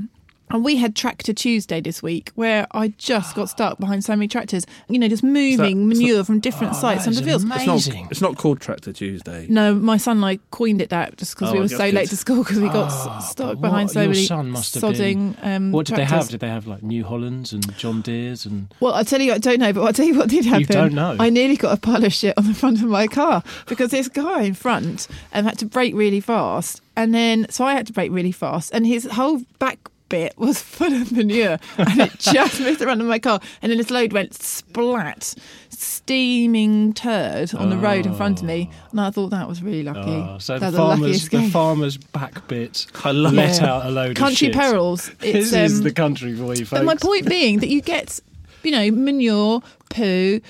And 0.51 0.65
we 0.65 0.77
had 0.77 0.97
Tractor 0.97 1.33
Tuesday 1.33 1.81
this 1.81 2.03
week, 2.03 2.31
where 2.35 2.67
I 2.73 2.89
just 2.99 3.35
got 3.35 3.51
stuck 3.51 3.79
behind 3.79 4.05
so 4.05 4.15
many 4.17 4.29
tractors. 4.29 4.65
You 4.89 4.99
know, 4.99 5.09
just 5.09 5.23
moving 5.23 5.91
it's 5.91 5.99
manure 5.99 6.25
from 6.25 6.41
different 6.41 6.73
Oh, 6.75 6.81
sites 6.81 7.05
that 7.05 7.11
on 7.11 7.15
the 7.17 7.23
fields. 7.23 7.45
It's 7.45 7.51
not, 7.51 7.69
Amazing. 7.69 8.09
it's 8.11 8.21
not 8.21 8.37
called 8.39 8.61
Tractor 8.61 8.93
Tuesday. 8.93 9.47
No, 9.49 9.75
my 9.75 9.97
son 9.99 10.17
and 10.19 10.25
I 10.27 10.39
coined 10.51 10.81
it 10.81 10.91
that 10.91 11.17
just 11.19 11.35
because 11.35 11.51
Oh, 11.51 11.53
we 11.55 11.61
were 11.61 11.69
so 11.69 11.79
good. 11.79 11.95
late 11.95 12.09
to 12.11 12.17
school 12.17 12.43
because 12.45 12.59
we 12.61 12.69
got 12.69 12.87
s- 12.91 13.31
stuck 13.31 13.61
behind 13.61 13.89
what- 13.89 13.95
so 13.95 14.07
many 14.09 14.25
son 14.25 14.51
must 14.51 14.75
have 14.75 14.83
sodding. 14.83 15.35
Um, 15.43 15.71
What 15.73 15.87
did 15.87 15.97
they 15.97 16.05
have? 16.05 16.29
Did 16.29 16.41
they 16.41 16.49
have 16.49 16.67
like 16.67 16.83
New 16.83 17.05
Hollands 17.05 17.53
and 17.53 17.77
John 17.77 18.01
Deere's 18.01 18.47
and 18.47 18.73
Well, 18.81 18.95
I 18.95 19.03
tell 19.03 19.21
you, 19.21 19.33
I 19.33 19.39
don't 19.39 19.59
know, 19.61 19.73
but 19.73 19.83
I'll 19.83 19.93
tell 19.93 20.07
you 20.07 20.15
what 20.19 20.29
did 20.29 20.45
happen. 20.47 20.61
You 20.61 20.67
don't 20.67 20.95
know? 20.95 21.17
I 21.19 21.31
nearly 21.31 21.57
got 21.57 21.77
a 21.77 21.81
pile 21.81 22.05
of 22.05 22.13
shit 22.13 22.37
on 22.39 22.47
the 22.47 22.55
front 22.55 22.79
of 22.83 22.89
my 22.89 23.07
car 23.07 23.43
because 23.67 23.91
this 23.91 24.09
guy 24.09 24.43
in 24.43 24.55
front 24.55 25.09
um, 25.35 25.45
had 25.45 25.59
to 25.59 25.67
brake 25.67 25.95
really 25.95 26.21
fast, 26.21 26.81
and 26.97 27.15
then 27.15 27.47
so 27.51 27.65
I 27.65 27.75
had 27.75 27.87
to 27.89 27.93
brake 27.93 28.11
really 28.13 28.33
fast, 28.33 28.71
and 28.73 28.87
his 28.87 29.05
whole 29.05 29.43
back 29.59 29.79
bit 30.09 30.37
was 30.39 30.61
full 30.61 30.93
of 30.93 31.13
manure, 31.13 31.59
and 31.77 32.01
it 32.01 32.13
just 32.19 32.61
missed 32.61 32.79
the 32.79 32.85
front 32.87 33.01
of 33.01 33.07
my 33.07 33.19
car, 33.19 33.41
and 33.63 33.71
then 33.71 33.79
this 33.79 33.91
load 33.91 34.13
went 34.13 34.35
splat, 34.35 35.35
steaming 35.71 36.93
turd 36.95 37.55
on 37.55 37.71
the 37.71 37.77
road 37.77 38.07
in 38.07 38.15
front 38.15 38.41
of 38.41 38.47
me, 38.47 38.71
and 38.91 39.01
I 39.01 39.11
thought 39.11 39.29
that 39.31 39.49
was 39.49 39.63
really 39.63 39.83
lucky. 39.83 40.01
Oh, 40.01 40.39
so 40.39 40.59
the 40.59 40.71
the 40.71 40.77
farmer's, 40.77 41.01
luckiest 41.01 41.31
the 41.31 41.51
farmer's 41.51 41.97
back 41.97 42.47
bit 42.49 42.87
I 43.05 43.13
let 43.13 43.61
Yeah. 43.61 43.67
out 43.75 43.87
a 43.87 43.91
load 43.91 44.17
Country 44.17 44.49
of 44.49 44.55
shit. 44.55 44.61
perils. 44.61 45.11
It's 45.21 45.51
This 45.51 45.53
is 45.53 45.79
um, 45.79 45.85
the 45.85 45.93
country 45.93 46.35
for 46.37 46.55
you, 46.55 46.65
folks. 46.65 46.71
But 46.71 46.85
my 46.85 46.95
point 46.95 47.29
being 47.29 47.59
that 47.61 47.69
you 47.69 47.81
get, 47.83 48.21
you 48.63 48.71
know, 48.71 48.91
manure, 48.91 49.63
poo 49.91 50.41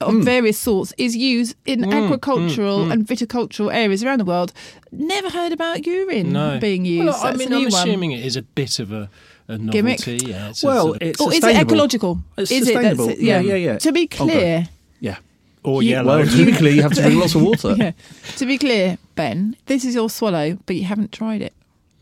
of 0.00 0.12
Hmm. 0.14 0.22
various 0.22 0.58
sorts 0.58 0.94
is 0.96 1.16
used 1.16 1.56
in 1.66 1.92
agricultural 1.92 2.90
and 2.90 3.06
viticultural 3.06 3.74
areas 3.74 4.04
around 4.04 4.18
the 4.20 4.24
world. 4.24 4.52
Never 4.92 5.28
heard 5.30 5.52
about 5.52 5.86
urine 5.86 6.32
no. 6.32 6.58
being 6.60 6.84
used. 6.84 7.06
Well, 7.06 7.20
I 7.24 7.34
mean, 7.34 7.52
I'm 7.52 7.62
one. 7.64 7.66
assuming 7.74 8.12
it 8.12 8.24
is 8.24 8.36
a 8.36 8.42
bit 8.42 8.78
of 8.78 8.92
a, 8.92 9.10
a 9.48 9.58
Gimmick? 9.58 10.06
Yeah, 10.06 10.50
it's 10.50 10.62
Well, 10.62 10.86
sort 10.88 11.02
of- 11.02 11.08
it's 11.08 11.20
Or 11.20 11.32
is 11.32 11.42
it 11.42 11.56
ecological? 11.56 12.20
It's 12.36 12.50
is 12.52 12.64
sustainable. 12.66 13.06
it? 13.06 13.08
That's, 13.08 13.20
Yeah, 13.20 13.40
yeah, 13.40 13.54
yeah. 13.56 13.78
To 13.78 13.92
be 13.92 14.06
clear, 14.06 14.68
Yeah. 15.00 15.16
or 15.64 15.82
you- 15.82 15.90
yellow. 15.90 16.18
Well, 16.18 16.26
typically 16.28 16.76
you 16.76 16.82
have 16.82 16.92
to 16.94 17.02
drink 17.02 17.20
lots 17.20 17.34
of 17.34 17.42
water. 17.42 17.74
yeah. 17.78 17.92
To 18.36 18.46
be 18.46 18.56
clear, 18.56 18.98
Ben, 19.16 19.56
this 19.66 19.84
is 19.84 19.94
your 19.96 20.08
swallow, 20.10 20.58
but 20.66 20.76
you 20.76 20.84
haven't 20.84 21.10
tried 21.12 21.42
it. 21.42 21.52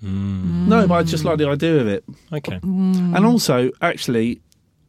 No, 0.03 0.87
but 0.87 0.95
I 0.95 1.03
just 1.03 1.25
like 1.25 1.38
the 1.38 1.49
idea 1.49 1.79
of 1.81 1.87
it. 1.88 2.05
okay. 2.33 2.59
Mm. 2.61 3.17
And 3.17 3.25
also, 3.26 3.71
actually, 3.81 4.41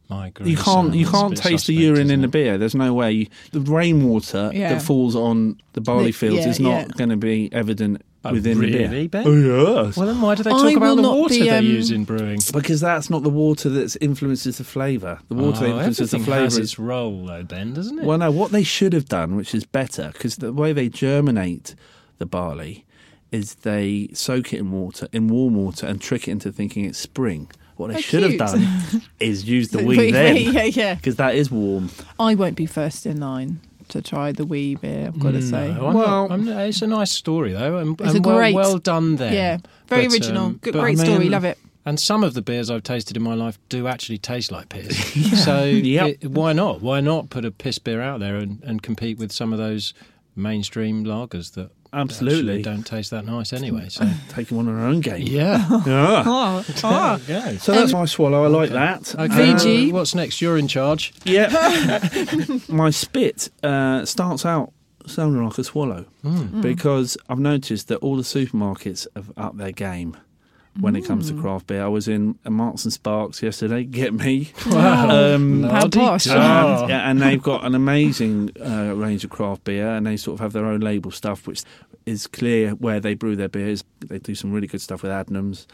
My 0.08 0.32
you 0.42 0.56
can't 0.56 0.94
you 0.94 1.04
grandson 1.04 1.04
is 1.04 1.08
a 1.08 1.12
can't 1.12 1.34
bit 1.34 1.42
taste 1.42 1.66
the 1.66 1.74
urine 1.74 2.10
in 2.10 2.22
the 2.22 2.28
beer. 2.28 2.56
There's 2.56 2.74
no 2.74 2.94
way. 2.94 3.12
You, 3.12 3.26
the 3.52 3.60
rainwater 3.60 4.50
Yeah. 4.54 4.72
that 4.74 4.82
falls 4.82 5.14
on 5.14 5.60
the 5.74 5.80
barley 5.82 6.06
The- 6.06 6.12
fields 6.12 6.40
yeah, 6.44 6.48
is 6.50 6.60
not 6.60 6.70
yeah. 6.70 6.92
going 6.96 7.10
to 7.10 7.16
be 7.16 7.50
evident 7.52 8.02
Oh, 8.24 8.32
within 8.32 8.58
the 8.58 8.66
really, 8.66 8.88
beer. 8.88 9.08
Ben? 9.08 9.24
Oh 9.26 9.84
yes. 9.84 9.96
Well, 9.96 10.06
then 10.06 10.20
why 10.20 10.34
do 10.34 10.42
they 10.42 10.50
talk 10.50 10.62
will 10.62 10.76
about 10.76 10.96
the 10.96 11.02
water 11.02 11.34
be, 11.34 11.40
they 11.40 11.50
um, 11.50 11.64
use 11.64 11.90
in 11.90 12.04
brewing? 12.04 12.40
because 12.52 12.80
that's 12.80 13.10
not 13.10 13.22
the 13.22 13.30
water 13.30 13.68
that 13.68 13.96
influences 14.00 14.58
the 14.58 14.64
flavour. 14.64 15.20
The 15.28 15.34
water 15.36 15.60
that 15.60 15.66
oh, 15.66 15.68
influences 15.76 16.10
the 16.10 16.16
everything 16.16 16.24
flavour 16.24 16.44
has 16.44 16.52
is 16.54 16.58
its 16.70 16.78
role, 16.78 17.26
though, 17.26 17.44
Ben, 17.44 17.74
doesn't 17.74 17.98
it? 17.98 18.04
Well, 18.04 18.18
no, 18.18 18.30
what 18.30 18.50
they 18.50 18.64
should 18.64 18.92
have 18.92 19.08
done, 19.08 19.36
which 19.36 19.54
is 19.54 19.64
better, 19.64 20.10
because 20.12 20.36
the 20.36 20.52
way 20.52 20.72
they 20.72 20.88
germinate 20.88 21.74
the 22.18 22.26
barley 22.26 22.86
is 23.30 23.56
they 23.56 24.08
soak 24.14 24.52
it 24.52 24.58
in 24.58 24.72
water, 24.72 25.06
in 25.12 25.28
warm 25.28 25.54
water, 25.54 25.86
and 25.86 26.00
trick 26.00 26.26
it 26.26 26.32
into 26.32 26.50
thinking 26.50 26.86
it's 26.86 26.98
spring. 26.98 27.50
What 27.78 27.88
they 27.90 27.96
Oh, 27.96 28.00
should 28.00 28.22
cute. 28.24 28.38
have 28.40 28.52
done 28.52 29.02
is 29.20 29.44
use 29.44 29.68
the 29.70 29.78
So 29.78 29.84
wee 29.86 30.10
then, 30.10 30.36
yeah, 30.36 30.64
yeah. 30.64 30.94
because 30.96 31.16
that 31.16 31.34
is 31.34 31.50
warm. 31.50 31.90
I 32.20 32.34
won't 32.34 32.56
be 32.56 32.66
first 32.66 33.06
in 33.06 33.20
line 33.20 33.60
to 33.88 34.02
try 34.02 34.32
the 34.32 34.44
wee 34.44 34.74
beer. 34.74 35.06
I've 35.06 35.18
got 35.18 35.30
to 35.30 35.40
say. 35.40 35.72
No, 35.72 35.86
I'm 35.86 35.94
Well- 35.94 36.06
not, 36.28 36.30
I'm 36.32 36.44
not- 36.44 36.66
it's 36.66 36.82
a 36.82 36.86
nice 36.86 37.10
story 37.12 37.52
though, 37.52 37.78
and, 37.78 37.98
It's 38.00 38.14
and 38.14 38.24
a 38.24 38.28
well, 38.28 38.36
great- 38.38 38.54
well 38.54 38.76
done 38.78 39.16
there. 39.16 39.32
Yeah, 39.32 39.58
very 39.88 40.06
But, 40.08 40.12
original. 40.12 40.44
um, 40.46 40.58
Good, 40.60 40.74
but 40.74 40.80
I 40.80 40.82
great 40.82 40.96
mean- 40.98 41.06
story. 41.06 41.28
Love 41.30 41.44
it. 41.44 41.56
And 41.86 41.98
some 41.98 42.22
of 42.22 42.34
the 42.34 42.42
beers 42.42 42.68
I've 42.68 42.82
tasted 42.82 43.16
in 43.16 43.22
my 43.22 43.32
life 43.32 43.58
do 43.70 43.86
actually 43.86 44.18
taste 44.18 44.52
like 44.52 44.68
piss. 44.68 44.94
So 45.44 45.64
Yep. 45.64 46.18
it- 46.20 46.30
why 46.30 46.52
not? 46.52 46.82
Why 46.82 47.00
not 47.00 47.30
put 47.30 47.46
a 47.46 47.50
piss 47.50 47.78
beer 47.78 48.02
out 48.02 48.20
there 48.20 48.36
and, 48.36 48.60
and 48.62 48.82
compete 48.82 49.16
with 49.18 49.32
some 49.32 49.52
of 49.54 49.58
those 49.58 49.94
mainstream 50.36 51.04
lagers 51.04 51.54
that 51.54 51.70
Absolutely. 51.92 52.58
actually 52.58 52.62
don't 52.62 52.82
taste 52.86 53.10
that 53.12 53.24
nice 53.24 53.52
anyway? 53.52 53.88
So 53.88 54.08
Taking 54.28 54.56
one 54.56 54.68
on 54.68 54.78
our 54.78 54.86
own 54.86 55.00
game. 55.00 55.26
yeah. 55.26 55.66
Yeah. 55.86 56.22
Oh, 56.26 56.64
oh. 56.84 57.20
yeah. 57.28 57.56
So 57.58 57.72
that's 57.72 57.92
my 57.92 58.04
swallow. 58.04 58.44
I 58.44 58.48
like 58.48 58.70
that. 58.70 59.14
Okay, 59.14 59.52
VG. 59.54 59.90
uh, 59.90 59.94
what's 59.94 60.14
next? 60.14 60.40
You're 60.40 60.58
in 60.58 60.68
charge. 60.68 61.12
Yeah. 61.24 61.48
My 62.68 62.90
spit 62.90 63.48
uh, 63.62 64.04
starts 64.04 64.44
out 64.44 64.72
sounding 65.06 65.42
like 65.44 65.56
a 65.56 65.64
swallow 65.64 66.04
Hmm. 66.22 66.60
because 66.60 67.16
I've 67.28 67.38
noticed 67.38 67.88
that 67.88 67.96
all 67.98 68.16
the 68.16 68.22
supermarkets 68.22 69.06
have 69.16 69.32
upped 69.38 69.56
their 69.56 69.72
game 69.72 70.16
when 70.80 70.94
it 70.96 71.04
comes 71.04 71.30
to 71.30 71.40
craft 71.40 71.66
beer. 71.66 71.82
I 71.82 71.88
was 71.88 72.06
in 72.08 72.38
a 72.44 72.50
Marks 72.50 72.84
and 72.84 72.92
Sparks 72.92 73.42
yesterday. 73.42 73.84
Get 74.00 74.14
me. 74.14 74.50
Um, 74.66 75.62
How 75.64 75.88
posh. 75.88 76.26
and, 76.26 76.36
Oh. 76.38 76.86
yeah, 76.88 77.10
and 77.10 77.20
they've 77.20 77.42
got 77.42 77.64
an 77.64 77.74
amazing 77.74 78.50
uh, 78.64 78.92
range 78.94 79.24
of 79.24 79.30
craft 79.30 79.64
beer, 79.64 79.88
and 79.88 80.06
they 80.06 80.16
sort 80.16 80.34
of 80.34 80.40
have 80.40 80.52
their 80.52 80.66
own 80.66 80.80
label 80.80 81.10
stuff, 81.10 81.46
which 81.46 81.62
is 82.06 82.26
clear 82.26 82.70
where 82.72 83.00
they 83.00 83.14
brew 83.14 83.36
their 83.36 83.48
beers. 83.48 83.82
They 84.00 84.18
do 84.18 84.34
some 84.34 84.52
really 84.52 84.66
good 84.66 84.80
stuff 84.80 85.02
with 85.02 85.10
Adnams, 85.12 85.66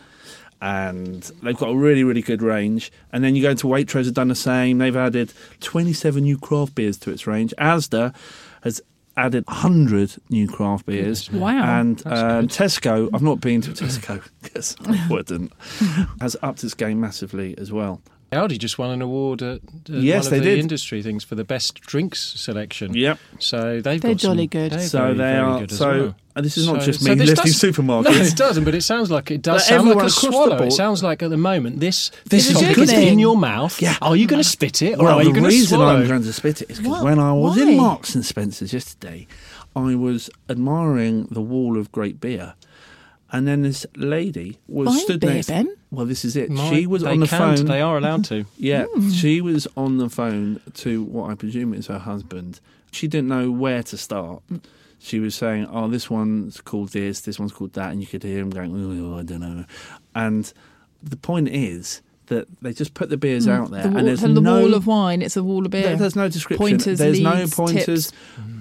and 0.62 1.22
they've 1.42 1.56
got 1.56 1.68
a 1.70 1.76
really, 1.76 2.04
really 2.04 2.22
good 2.22 2.42
range. 2.42 2.90
And 3.12 3.22
then 3.22 3.36
you 3.36 3.42
go 3.42 3.54
to 3.54 3.66
Waitrose, 3.66 4.06
have 4.06 4.14
done 4.14 4.28
the 4.28 4.34
same. 4.34 4.78
They've 4.78 4.96
added 4.96 5.32
27 5.60 6.22
new 6.22 6.38
craft 6.38 6.74
beers 6.74 6.96
to 6.98 7.10
its 7.10 7.26
range. 7.26 7.52
Asda 7.58 8.14
has 8.62 8.80
added 9.16 9.46
100 9.46 10.16
new 10.30 10.48
craft 10.48 10.86
beers. 10.86 11.30
Wow. 11.30 11.80
And 11.80 12.04
um. 12.06 12.48
Tesco, 12.48 13.08
I've 13.12 13.22
not 13.22 13.40
been 13.40 13.60
to 13.62 13.70
Tesco 13.70 14.22
because 14.42 14.76
I 14.86 15.06
wouldn't, 15.08 15.52
has 16.20 16.36
upped 16.42 16.64
its 16.64 16.74
game 16.74 17.00
massively 17.00 17.56
as 17.58 17.72
well. 17.72 18.00
Aldi 18.34 18.58
just 18.58 18.78
won 18.78 18.90
an 18.90 19.00
award 19.02 19.42
at, 19.42 19.60
at 19.62 19.88
Yes, 19.88 20.24
one 20.24 20.26
of 20.26 20.30
they 20.32 20.38
the 20.50 20.54
did. 20.56 20.58
industry 20.58 21.02
things 21.02 21.24
for 21.24 21.34
the 21.34 21.44
best 21.44 21.80
drinks 21.80 22.20
selection. 22.38 22.94
Yep. 22.94 23.18
So 23.38 23.80
they've 23.80 24.00
They're 24.00 24.12
got 24.14 24.20
some- 24.20 24.30
jolly 24.32 24.46
good. 24.46 24.72
they're 24.72 24.80
So 24.80 24.98
very, 24.98 25.12
they 25.12 25.18
very 25.18 25.38
are. 25.38 25.58
good 25.60 25.72
as 25.72 25.78
So 25.78 25.86
well. 25.90 26.14
and 26.36 26.44
this 26.44 26.56
is 26.58 26.66
not 26.66 26.80
So- 26.80 26.86
just 26.86 27.02
me 27.02 27.14
this 27.14 27.28
lifting 27.30 27.52
does- 27.52 27.62
supermarkets. 27.62 28.04
No, 28.04 28.10
it 28.12 28.36
doesn't, 28.36 28.64
but 28.64 28.74
it 28.74 28.82
sounds 28.82 29.10
like 29.10 29.30
it 29.30 29.42
does 29.42 29.62
But 29.62 29.66
sound 29.68 29.70
like 29.82 29.90
everyone 29.90 30.04
a 30.04 30.06
across 30.08 30.20
the 30.22 30.30
swallow. 30.32 30.56
board- 30.58 30.68
It 30.68 30.72
sounds 30.72 31.02
like 31.02 31.22
at 31.22 31.30
the 31.30 31.36
moment 31.36 31.80
this 31.80 32.10
this 32.28 32.50
It's 32.50 32.60
is 32.62 32.74
good 32.76 32.90
in 32.90 33.18
your 33.18 33.36
mouth. 33.36 33.80
Yeah. 33.80 33.96
Are 34.02 34.16
you 34.16 34.26
going 34.26 34.42
to 34.42 34.48
spit 34.48 34.82
it 34.82 34.98
or 34.98 35.04
Well, 35.04 35.18
are 35.18 35.22
you 35.22 35.28
the 35.32 35.40
going 35.40 35.50
to 35.50 35.56
reason? 35.56 35.80
I'm 35.80 36.06
going 36.06 36.22
to 36.22 36.32
spit 36.32 36.62
it 36.62 36.70
is 36.70 36.78
because 36.80 37.02
when 37.02 37.18
I 37.18 37.32
was 37.32 37.56
Why? 37.56 37.62
in 37.62 37.76
Marks 37.76 38.14
and 38.14 38.24
Spencers 38.24 38.72
yesterday, 38.72 39.26
I 39.76 39.94
was 39.96 40.30
admiring 40.48 41.28
the 41.30 41.40
wall 41.40 41.76
of 41.78 41.90
great 41.92 42.20
beer, 42.20 42.54
and 43.34 43.46
then 43.46 43.60
this 43.62 43.84
lady 43.96 44.58
was 44.68 44.88
Fine 44.88 44.98
stood 45.00 45.20
beer, 45.20 45.34
next. 45.34 45.48
Ben. 45.48 45.68
Well, 45.90 46.06
this 46.06 46.24
is 46.24 46.34
it. 46.36 46.48
My- 46.50 46.70
she 46.70 46.86
was 46.86 47.02
on 47.04 47.20
the 47.20 47.26
can, 47.26 47.56
phone. 47.56 47.66
They 47.66 47.80
are 47.82 47.98
allowed 47.98 48.24
to. 48.26 48.46
Yeah, 48.56 48.84
Hmm. 48.86 49.10
she 49.10 49.40
was 49.42 49.66
on 49.76 49.98
the 49.98 50.08
phone 50.08 50.60
to 50.74 51.02
what 51.02 51.30
I 51.30 51.34
presume 51.34 51.74
is 51.74 51.88
her 51.88 51.98
husband. 51.98 52.60
She 52.92 53.06
didn't 53.08 53.28
know 53.28 53.50
where 53.50 53.82
to 53.82 53.96
start. 53.98 54.42
She 55.00 55.20
was 55.20 55.34
saying, 55.34 55.66
"Oh, 55.70 55.88
this 55.88 56.08
one's 56.08 56.60
called 56.62 56.90
this, 56.90 57.20
this 57.22 57.38
one's 57.38 57.52
called 57.52 57.74
that," 57.74 57.92
and 57.92 58.00
you 58.00 58.06
could 58.06 58.22
hear 58.22 58.38
him 58.38 58.50
going, 58.50 58.70
oh, 58.74 59.18
"I 59.18 59.22
don't 59.22 59.40
know." 59.40 59.64
And 60.14 60.50
the 61.02 61.16
point 61.16 61.48
is 61.48 62.00
that 62.26 62.46
they 62.62 62.72
just 62.72 62.94
put 62.94 63.10
the 63.10 63.16
beers 63.16 63.46
mm. 63.46 63.52
out 63.52 63.70
there. 63.70 63.82
The, 63.82 63.88
wall, 63.88 63.98
and 63.98 64.08
there's 64.08 64.20
from 64.20 64.34
the 64.34 64.40
no 64.40 64.60
wall 64.60 64.74
of 64.74 64.86
wine, 64.86 65.22
it's 65.22 65.36
a 65.36 65.42
wall 65.42 65.64
of 65.64 65.70
beer. 65.70 65.82
there- 65.82 65.96
There's 65.96 66.16
no 66.16 66.28
description. 66.28 66.66
Pointers, 66.66 66.98
There's 66.98 67.20
no 67.20 67.46
pointers, 67.46 68.10
tips. 68.10 68.12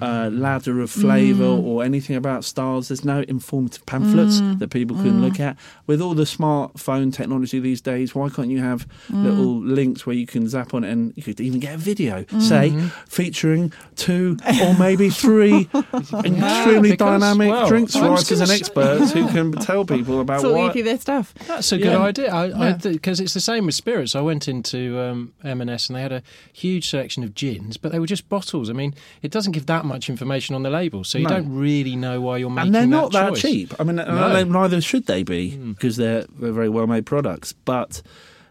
uh, 0.01 0.29
ladder 0.31 0.81
of 0.81 0.89
flavour 0.91 1.43
mm. 1.43 1.63
or 1.63 1.83
anything 1.83 2.15
about 2.15 2.43
styles. 2.45 2.87
There's 2.89 3.05
no 3.05 3.21
informative 3.27 3.85
pamphlets 3.85 4.41
mm. 4.41 4.59
that 4.59 4.69
people 4.69 4.97
can 4.97 5.21
look 5.21 5.39
at. 5.39 5.57
With 5.87 6.01
all 6.01 6.13
the 6.13 6.23
smartphone 6.23 7.13
technology 7.13 7.59
these 7.59 7.81
days, 7.81 8.15
why 8.15 8.29
can't 8.29 8.49
you 8.49 8.59
have 8.59 8.87
little 9.09 9.59
links 9.61 10.05
where 10.05 10.15
you 10.15 10.25
can 10.25 10.47
zap 10.47 10.73
on 10.73 10.83
it 10.83 10.91
and 10.91 11.13
you 11.15 11.23
could 11.23 11.39
even 11.39 11.59
get 11.59 11.75
a 11.75 11.77
video, 11.77 12.25
say, 12.39 12.69
mm-hmm. 12.69 12.87
featuring 13.07 13.71
two 13.95 14.37
or 14.61 14.73
maybe 14.77 15.09
three 15.09 15.69
extremely 15.73 16.91
because, 16.91 16.97
dynamic 16.97 17.49
well, 17.49 17.67
drinks 17.67 17.95
writers 17.95 18.31
and 18.31 18.49
gonna 18.49 18.53
experts 18.53 19.11
who 19.11 19.27
can 19.29 19.51
tell 19.53 19.85
people 19.85 20.19
about 20.25 20.43
what. 20.43 20.75
you 20.75 20.83
their 20.83 20.99
stuff. 20.99 21.33
That's 21.47 21.71
a 21.71 21.77
good 21.77 21.91
Yeah. 21.91 21.99
idea. 22.01 22.33
I, 22.33 22.45
Yeah. 22.47 22.77
because 22.77 23.19
it's 23.19 23.33
the 23.33 23.39
same 23.41 23.52
with 23.61 23.75
spirits. 23.75 24.15
I 24.15 24.21
went 24.21 24.47
into 24.47 24.99
um, 24.99 25.33
M&S 25.43 25.87
and 25.89 25.95
they 25.95 26.01
had 26.01 26.11
a 26.11 26.23
huge 26.51 26.89
selection 26.89 27.23
of 27.23 27.33
gins, 27.33 27.77
but 27.77 27.91
they 27.91 27.99
were 27.99 28.07
just 28.07 28.29
bottles. 28.29 28.69
I 28.69 28.73
mean, 28.73 28.93
it 29.21 29.31
doesn't 29.31 29.51
give 29.53 29.65
that 29.67 29.85
much 29.85 30.09
information 30.09 30.55
on 30.55 30.63
the 30.63 30.69
label, 30.69 31.03
so 31.03 31.17
you 31.17 31.25
No. 31.25 31.35
don't 31.35 31.55
really 31.55 31.95
know 31.95 32.21
why 32.21 32.37
you're 32.37 32.49
making 32.49 32.67
and 32.67 32.75
they're 32.75 32.87
not 32.87 33.11
that, 33.11 33.29
choice. 33.31 33.41
cheap. 33.41 33.73
I 33.79 33.83
mean, 33.83 33.99
uh, 33.99 34.05
No. 34.05 34.33
they- 34.33 34.43
neither 34.43 34.81
should 34.81 35.05
they 35.05 35.23
be 35.23 35.51
hmm. 35.51 35.71
because 35.73 35.97
they're 35.97 36.25
they're 36.39 36.51
very 36.51 36.69
well 36.69 36.87
made 36.87 37.05
products. 37.05 37.53
But 37.53 38.01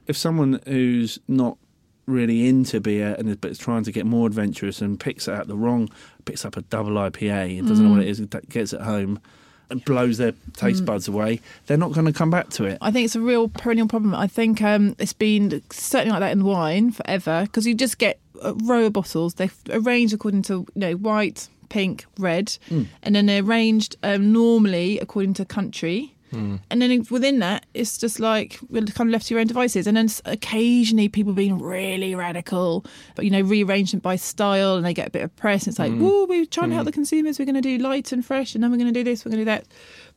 if 0.07 0.17
someone 0.17 0.61
who's 0.67 1.19
not 1.29 1.59
really 2.07 2.49
into 2.49 2.81
beer 2.81 3.15
and 3.19 3.29
is, 3.29 3.37
but 3.37 3.53
is 3.53 3.59
trying 3.59 3.85
to 3.85 3.93
get 3.93 4.07
more 4.07 4.27
adventurous 4.27 4.81
and 4.81 4.99
picks 4.99 5.29
out 5.29 5.47
the 5.47 5.57
wrong, 5.57 5.89
picks 6.25 6.45
up 6.45 6.57
a 6.57 6.63
double 6.63 6.93
IPA 6.93 7.59
and 7.59 7.69
doesn't 7.69 7.85
know 7.85 7.91
what 7.91 8.03
hmm. 8.03 8.09
it 8.09 8.09
is, 8.09 8.19
and 8.19 8.31
gets 8.49 8.73
it 8.73 8.81
home 8.81 9.21
blows 9.75 10.19
their 10.19 10.33
taste 10.55 10.85
buds 10.85 11.09
away, 11.09 11.41
they're 11.67 11.77
not 11.77 11.93
going 11.93 12.07
to 12.07 12.13
come 12.13 12.31
back 12.31 12.51
to 12.51 12.65
it. 12.65 12.79
I 12.81 12.91
think 12.91 13.05
it's 13.07 13.17
a 13.17 13.21
real 13.21 13.49
perennial 13.49 13.89
problem. 13.89 14.15
I 14.15 14.27
think 14.27 14.63
um, 14.63 14.95
it's 14.99 15.13
been 15.13 15.63
certainly 15.71 16.13
like 16.13 16.21
that 16.21 16.33
in 16.33 16.45
wine 16.45 16.91
forever 16.93 17.43
because 17.43 17.67
you 17.67 17.75
just 17.75 17.99
get 17.99 18.19
a 18.43 18.55
row 18.55 18.87
of 18.87 18.93
bottles. 18.93 19.35
They're 19.35 19.51
arranged 19.71 20.15
according 20.15 20.43
to 20.43 20.67
you 20.75 20.81
know 20.81 20.93
white, 20.95 21.49
pink, 21.69 22.05
red, 22.19 22.57
and 23.03 23.15
then 23.15 23.27
they're 23.27 23.43
arranged 23.43 23.97
um, 24.03 24.33
normally 24.33 24.99
according 24.99 25.35
to 25.35 25.45
country. 25.45 26.12
Hmm. 26.33 26.57
And 26.71 26.81
then 26.81 27.07
within 27.11 27.41
that, 27.41 27.67
it's 27.75 27.99
just 27.99 28.19
like 28.19 28.59
we're 28.71 28.83
kind 28.87 29.09
of 29.09 29.13
left 29.13 29.27
to 29.27 29.35
your 29.35 29.41
own 29.41 29.47
devices. 29.47 29.87
And 29.87 29.97
then 29.97 30.09
occasionally 30.25 31.09
people 31.09 31.35
being 31.35 31.59
really 31.59 32.15
radical, 32.15 32.85
but 33.15 33.25
you 33.25 33.31
know, 33.31 33.43
rearrangement 33.43 34.03
by 34.03 34.17
style, 34.17 34.77
and 34.77 34.85
they 34.85 34.95
get 34.95 35.09
a 35.09 35.11
bit 35.11 35.23
of 35.23 35.37
press. 35.37 35.67
It's 35.67 35.79
like, 35.79 35.93
hmm. 35.93 36.03
whoa, 36.03 36.25
we're 36.25 36.47
trying 36.47 36.71
to 36.71 36.75
help 36.75 36.85
hmm. 36.85 36.87
the 36.87 36.93
consumers. 36.93 37.39
We're 37.39 37.45
going 37.45 37.55
to 37.55 37.61
do 37.61 37.79
light 37.79 38.13
and 38.13 38.25
fresh, 38.25 38.55
and 38.55 38.65
then 38.65 38.71
we're 38.71 38.79
going 38.79 38.93
to 38.93 38.99
do 38.99 39.05
this, 39.05 39.25
we're 39.25 39.31
going 39.31 39.45
to 39.45 39.51
do 39.51 39.57
that. 39.57 39.67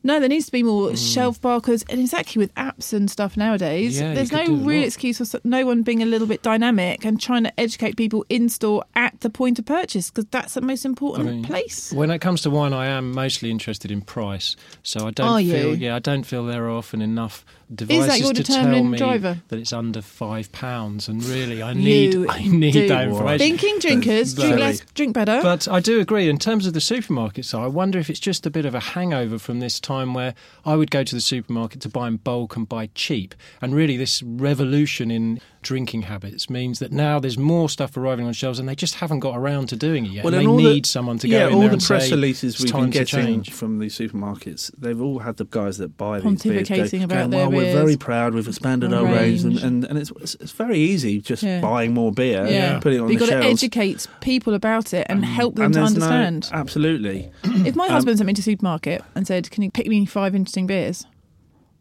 No, 0.06 0.20
there 0.20 0.28
needs 0.28 0.46
to 0.46 0.52
be 0.52 0.62
more 0.62 0.90
hmm. 0.90 0.94
shelf 0.94 1.40
barcodes, 1.40 1.84
and 1.90 2.00
exactly 2.00 2.38
with 2.38 2.54
apps 2.54 2.92
and 2.92 3.10
stuff 3.10 3.36
nowadays. 3.36 3.98
Yeah, 3.98 4.14
there's 4.14 4.30
no 4.30 4.46
real 4.46 4.84
excuse 4.84 5.18
for 5.18 5.40
no 5.42 5.66
one 5.66 5.82
being 5.82 6.00
a 6.00 6.06
little 6.06 6.28
bit 6.28 6.42
dynamic 6.42 7.04
and 7.04 7.20
trying 7.20 7.42
to 7.42 7.60
educate 7.60 7.96
people 7.96 8.24
in 8.28 8.48
store 8.48 8.84
at 8.94 9.20
the 9.20 9.30
point 9.30 9.58
of 9.58 9.64
purchase 9.64 10.10
because 10.10 10.26
that's 10.26 10.54
the 10.54 10.60
most 10.60 10.84
important 10.84 11.28
I 11.28 11.32
mean, 11.32 11.42
place. 11.42 11.92
When 11.92 12.12
it 12.12 12.20
comes 12.20 12.42
to 12.42 12.50
wine, 12.50 12.72
I 12.72 12.86
am 12.86 13.10
mostly 13.10 13.50
interested 13.50 13.90
in 13.90 14.00
price. 14.00 14.54
So 14.84 15.08
I 15.08 15.10
don't 15.10 15.26
Are 15.26 15.38
feel, 15.38 15.74
you? 15.74 15.86
yeah, 15.86 15.96
I 15.96 15.98
don't 15.98 16.22
feel 16.22 16.46
there 16.46 16.66
are 16.66 16.70
often 16.70 17.02
enough 17.02 17.44
devices 17.74 18.20
your 18.20 18.32
to 18.32 18.42
tell 18.42 18.84
me 18.84 18.96
driver? 18.96 19.40
that 19.48 19.58
it's 19.58 19.72
under 19.72 20.00
five 20.02 20.52
pounds. 20.52 21.08
And 21.08 21.24
really, 21.24 21.62
I 21.62 21.74
need, 21.74 22.14
You 22.14 22.26
I 22.30 22.46
need 22.46 22.72
do. 22.72 22.88
that 22.88 23.08
information. 23.08 23.38
Thinking 23.38 23.78
drinkers, 23.78 24.34
drink 24.34 24.58
less, 24.58 24.80
drink 24.94 25.14
better. 25.14 25.40
But 25.42 25.66
I 25.68 25.80
do 25.80 26.00
agree 26.00 26.28
in 26.28 26.38
terms 26.38 26.66
of 26.66 26.72
the 26.74 26.80
supermarket 26.80 27.44
side. 27.44 27.64
I 27.64 27.66
wonder 27.68 27.98
if 27.98 28.08
it's 28.10 28.20
just 28.20 28.46
a 28.46 28.50
bit 28.50 28.64
of 28.66 28.74
a 28.74 28.80
hangover 28.80 29.38
from 29.38 29.60
this 29.60 29.80
time 29.80 30.14
where 30.14 30.34
I 30.64 30.76
would 30.76 30.90
go 30.90 31.02
to 31.04 31.14
the 31.14 31.20
supermarket 31.20 31.80
to 31.82 31.88
buy 31.88 32.08
in 32.08 32.16
bulk 32.18 32.56
and 32.56 32.68
buy 32.68 32.88
cheap. 32.94 33.34
And 33.60 33.74
really, 33.74 33.96
this 33.96 34.22
revolution 34.22 35.10
in 35.10 35.40
drinking 35.66 36.02
habits 36.02 36.48
means 36.48 36.78
that 36.78 36.92
now 36.92 37.18
there's 37.18 37.36
more 37.36 37.68
stuff 37.68 37.96
arriving 37.96 38.26
on 38.26 38.32
shelves 38.32 38.58
and 38.58 38.68
they 38.68 38.74
just 38.74 38.94
haven't 38.96 39.18
got 39.20 39.36
around 39.36 39.68
to 39.68 39.76
doing 39.76 40.06
it 40.06 40.12
yet. 40.12 40.24
and 40.24 40.34
then 40.34 40.40
they 40.42 40.46
all 40.46 40.56
the- 40.56 40.62
need 40.74 40.86
someone 40.86 41.18
to 41.18 41.28
go 41.28 41.36
yeah, 41.36 41.48
in 41.48 41.54
all 41.54 41.60
there 41.60 41.68
the 41.70 41.72
and 41.74 41.82
press 41.84 42.04
say, 42.08 42.10
releases 42.12 42.58
we've 42.60 42.72
been 42.72 42.80
time 42.82 42.90
getting 42.90 43.42
from 43.44 43.78
these 43.80 43.98
supermarkets, 43.98 44.70
they've 44.78 45.00
all 45.00 45.18
had 45.18 45.36
the 45.38 45.44
guys 45.46 45.78
that 45.78 45.96
buy 45.96 46.20
these 46.20 46.42
beers 46.42 46.68
go, 46.68 46.74
Pontificating 46.76 47.02
about 47.04 47.16
going, 47.18 47.30
their 47.30 47.48
well, 47.48 47.58
we're 47.58 47.72
very 47.74 47.96
proud, 47.96 48.34
we've 48.34 48.46
expanded 48.48 48.92
our 48.94 49.04
range, 49.04 49.42
and, 49.42 49.52
Range. 49.54 49.62
and, 49.64 49.84
and 49.84 49.98
it's, 49.98 50.12
it's 50.20 50.34
it's 50.36 50.52
very 50.52 50.78
easy 50.78 51.20
just 51.20 51.42
Yeah. 51.42 51.60
buying 51.60 51.92
more 51.94 52.12
beer, 52.12 52.46
yeah, 52.46 52.78
putting 52.80 52.98
it 52.98 53.02
on 53.02 53.06
But 53.08 53.12
you've 53.12 53.20
the 53.20 53.26
got 53.26 53.40
to 53.42 53.46
educate 53.48 54.06
people 54.20 54.54
about 54.54 54.94
it 54.94 55.06
and 55.08 55.24
help 55.24 55.56
them 55.56 55.64
and 55.66 55.74
to 55.74 55.80
there's 55.80 55.98
no- 55.98 56.06
understand. 56.06 56.50
absolutely. 56.52 57.30
if 57.44 57.74
my 57.74 57.86
um, 57.86 57.92
husband 57.92 58.18
sent 58.18 58.26
me 58.26 58.34
to 58.34 58.42
supermarket 58.42 59.02
and 59.14 59.26
said, 59.26 59.50
"Can 59.50 59.62
you 59.62 59.70
pick 59.70 59.86
me 59.88 60.06
five 60.06 60.34
interesting 60.34 60.66
beers?" 60.66 61.06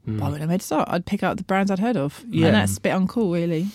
Why 0.05 0.29
would 0.29 0.41
I 0.41 0.45
made 0.45 0.59
to 0.61 0.65
start? 0.65 0.87
I'd 0.91 1.05
pick 1.05 1.23
out 1.23 1.37
the 1.37 1.43
brands 1.43 1.71
I'd 1.71 1.79
heard 1.79 1.97
of, 1.97 2.23
Yeah. 2.29 2.47
and 2.47 2.55
that's 2.55 2.77
a 2.77 2.81
bit 2.81 2.93
uncool, 2.93 3.33
really. 3.33 3.67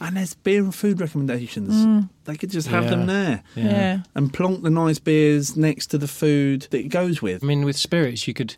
And 0.00 0.16
there's 0.16 0.34
beer 0.34 0.62
and 0.62 0.72
food 0.72 1.00
recommendations. 1.00 2.06
They 2.24 2.36
could 2.36 2.50
just 2.52 2.68
have 2.68 2.88
them 2.88 3.06
there 3.06 3.42
Yeah. 3.56 4.02
and 4.14 4.32
plonk 4.32 4.62
the 4.62 4.70
nice 4.70 5.00
beers 5.00 5.56
next 5.56 5.88
to 5.88 5.98
the 5.98 6.06
food 6.06 6.68
that 6.70 6.78
it 6.78 6.88
goes 6.88 7.20
with. 7.20 7.42
I 7.42 7.46
mean, 7.48 7.64
with 7.64 7.76
spirits, 7.76 8.28
you 8.28 8.32
could 8.34 8.54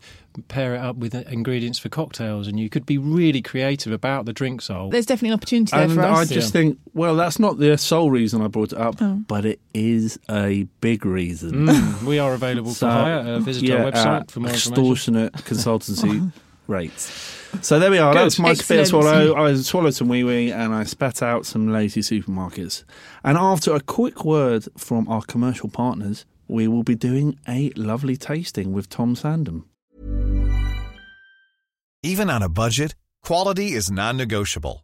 pair 0.49 0.75
it 0.75 0.79
up 0.79 0.97
with 0.97 1.15
ingredients 1.15 1.79
for 1.79 1.89
cocktails, 1.89 2.47
and 2.47 2.59
you 2.59 2.69
could 2.69 2.85
be 2.85 2.99
really 2.99 3.41
creative 3.41 3.91
about 3.91 4.25
the 4.25 4.33
drink 4.33 4.61
soul. 4.61 4.91
There's 4.91 5.07
definitely 5.07 5.29
an 5.29 5.33
opportunity 5.39 5.71
there 5.75 5.81
And 5.85 5.93
for 5.93 6.03
I 6.03 6.21
us. 6.21 6.29
just 6.29 6.53
Yeah. 6.53 6.61
think, 6.61 6.77
well, 6.93 7.15
that's 7.15 7.39
not 7.39 7.57
the 7.57 7.75
sole 7.75 8.11
reason 8.11 8.43
I 8.43 8.47
brought 8.47 8.71
it 8.73 8.77
up, 8.77 8.97
Oh. 9.01 9.19
but 9.27 9.43
it 9.43 9.59
is 9.73 10.19
a 10.29 10.67
big 10.79 11.07
reason. 11.07 11.65
Mm, 11.65 12.03
we 12.03 12.19
are 12.19 12.35
available 12.35 12.71
So, 12.75 12.85
for 12.87 12.91
hire. 12.93 13.17
Uh, 13.17 13.39
visit 13.39 13.63
yeah, 13.63 13.77
our 13.83 13.91
website 13.91 14.21
at 14.21 14.31
for 14.31 14.41
more 14.41 14.49
information. 14.49 14.73
extortionate 14.73 15.33
consultancy 15.33 16.31
rates. 16.71 17.37
So 17.61 17.77
there 17.77 17.91
we 17.91 17.99
are. 17.99 18.13
Good. 18.13 18.23
That's 18.23 18.39
my 18.39 18.53
spit 18.53 18.87
swallow. 18.87 19.35
I 19.35 19.53
swallowed 19.55 19.93
some 19.93 20.07
wee 20.07 20.23
wee 20.23 20.51
and 20.51 20.73
I 20.73 20.85
spat 20.85 21.21
out 21.21 21.45
some 21.45 21.71
lazy 21.71 22.01
supermarkets. 22.01 22.85
And 23.23 23.37
after 23.37 23.75
a 23.75 23.81
quick 23.81 24.23
word 24.23 24.67
from 24.77 25.07
our 25.09 25.21
commercial 25.21 25.69
partners, 25.69 26.25
we 26.47 26.67
will 26.67 26.83
be 26.83 26.95
doing 26.95 27.37
a 27.47 27.69
lovely 27.75 28.17
tasting 28.17 28.73
with 28.73 28.89
Tom 28.89 29.15
Sandham. 29.15 29.65
Even 32.03 32.29
on 32.29 32.41
a 32.41 32.49
budget, 32.49 32.95
quality 33.21 33.73
is 33.73 33.91
non-negotiable. 33.91 34.83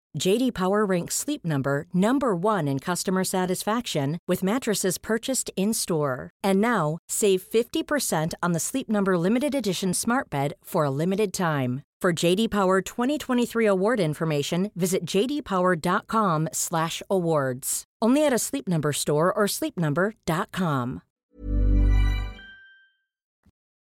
JD 0.17 0.53
Power 0.53 0.85
ranks 0.85 1.15
Sleep 1.15 1.45
Number 1.45 1.85
number 1.93 2.35
1 2.35 2.67
in 2.67 2.79
customer 2.79 3.23
satisfaction 3.23 4.17
with 4.27 4.43
mattresses 4.43 4.97
purchased 4.97 5.49
in-store. 5.55 6.29
And 6.43 6.59
now, 6.59 6.97
save 7.07 7.41
50% 7.41 8.33
on 8.43 8.51
the 8.51 8.59
Sleep 8.59 8.89
Number 8.89 9.17
limited 9.17 9.55
edition 9.55 9.93
Smart 9.93 10.29
Bed 10.29 10.53
for 10.63 10.83
a 10.83 10.91
limited 10.91 11.31
time. 11.33 11.83
For 12.01 12.11
JD 12.11 12.51
Power 12.51 12.81
2023 12.81 13.65
award 13.65 13.99
information, 13.99 14.71
visit 14.75 15.05
jdpower.com/awards. 15.05 17.83
Only 18.01 18.25
at 18.25 18.33
a 18.33 18.39
Sleep 18.39 18.67
Number 18.67 18.91
store 18.91 19.31
or 19.31 19.45
sleepnumber.com. 19.45 21.01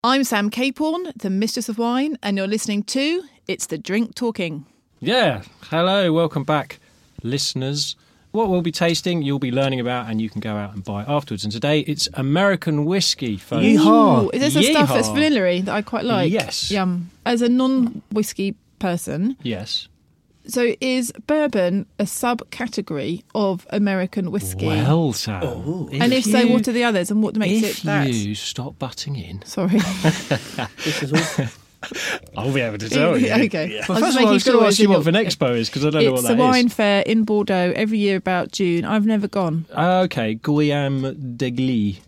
I'm 0.04 0.24
Sam 0.24 0.50
Caporn, 0.50 1.12
the 1.16 1.30
Mistress 1.30 1.70
of 1.70 1.78
Wine, 1.78 2.18
and 2.24 2.38
you're 2.38 2.48
listening 2.48 2.82
to 2.86 3.22
It's 3.48 3.68
the 3.68 3.78
Drink 3.78 4.16
Talking. 4.16 4.66
Yeah. 5.04 5.42
Hello. 5.64 6.14
Welcome 6.14 6.44
back, 6.44 6.80
listeners. 7.24 7.96
What 8.32 8.50
we'll 8.50 8.62
be 8.62 8.72
tasting, 8.72 9.22
you'll 9.24 9.40
be 9.40 9.52
learning 9.52 9.80
about, 9.82 10.10
and 10.10 10.22
you 10.22 10.30
can 10.30 10.40
go 10.40 10.56
out 10.56 10.74
and 10.74 10.84
buy 10.84 11.04
afterwards. 11.08 11.44
And 11.44 11.52
today 11.52 11.80
it's 11.82 12.08
American 12.14 12.86
whiskey, 12.86 13.36
folks. 13.38 13.64
Yeehaw. 13.66 14.26
Ooh, 14.26 14.30
is 14.30 14.42
there 14.42 14.52
some 14.52 14.64
stuff 14.64 14.90
that's 14.90 15.10
Yeehaw. 15.10 15.14
vanilla 15.14 15.62
that 15.64 15.76
I 15.76 15.82
quite 15.82 16.06
like? 16.06 16.32
Yes. 16.32 16.72
Yum. 16.72 17.10
As 17.26 17.42
a 17.42 17.50
non 17.50 18.02
whiskey 18.12 18.56
person, 18.80 19.36
Yes. 19.44 19.88
so 20.48 20.74
is 20.80 21.12
bourbon 21.28 21.88
a 22.00 22.04
subcategory 22.04 23.24
of 23.36 23.68
American 23.72 24.32
whiskey? 24.32 24.68
Well, 24.68 25.12
Sam. 25.14 25.42
Oh, 25.44 25.90
and 25.92 26.14
if 26.14 26.24
so, 26.26 26.40
you- 26.40 26.54
what 26.54 26.68
are 26.70 26.72
the 26.74 26.84
others 26.86 27.12
and 27.12 27.22
what 27.22 27.36
makes 27.36 27.64
if 27.68 27.80
it 27.80 27.84
that? 27.86 28.08
you 28.14 28.34
stop 28.36 28.80
butting 28.80 29.18
in, 29.18 29.44
Sorry. 29.46 29.80
This 30.86 31.04
is 31.04 31.12
all. 31.40 31.48
I'll 32.38 32.54
be 32.54 32.62
able 32.62 32.78
to 32.78 32.90
tell 32.90 33.18
you. 33.20 33.32
okay. 33.32 33.82
Well, 33.90 33.98
I 33.98 34.02
was 34.02 34.16
first 34.16 34.18
of 34.18 34.24
all, 34.24 34.30
I 34.30 34.32
was 34.34 34.44
sure 34.44 34.54
going 34.54 34.64
to 34.64 34.68
ask 34.68 34.80
you 34.80 34.90
what 34.90 35.04
your- 35.06 35.14
Vinexpo 35.14 35.56
is 35.58 35.70
because 35.70 35.86
I 35.86 35.90
don't 35.90 36.04
know 36.04 36.12
what 36.14 36.24
that 36.24 36.26
is. 36.26 36.30
It's 36.32 36.38
that 36.38 36.44
a 36.44 36.48
is. 36.48 36.50
wine 36.50 36.70
fair 36.70 37.02
in 37.04 37.24
Bordeaux 37.24 37.74
every 37.76 37.98
year 37.98 38.18
about 38.18 38.52
June. 38.52 38.86
I've 38.86 39.06
never 39.06 39.28
gone. 39.28 39.66
Okay, 39.76 40.36
Guillaume 40.36 41.02
Deglise. 41.38 42.00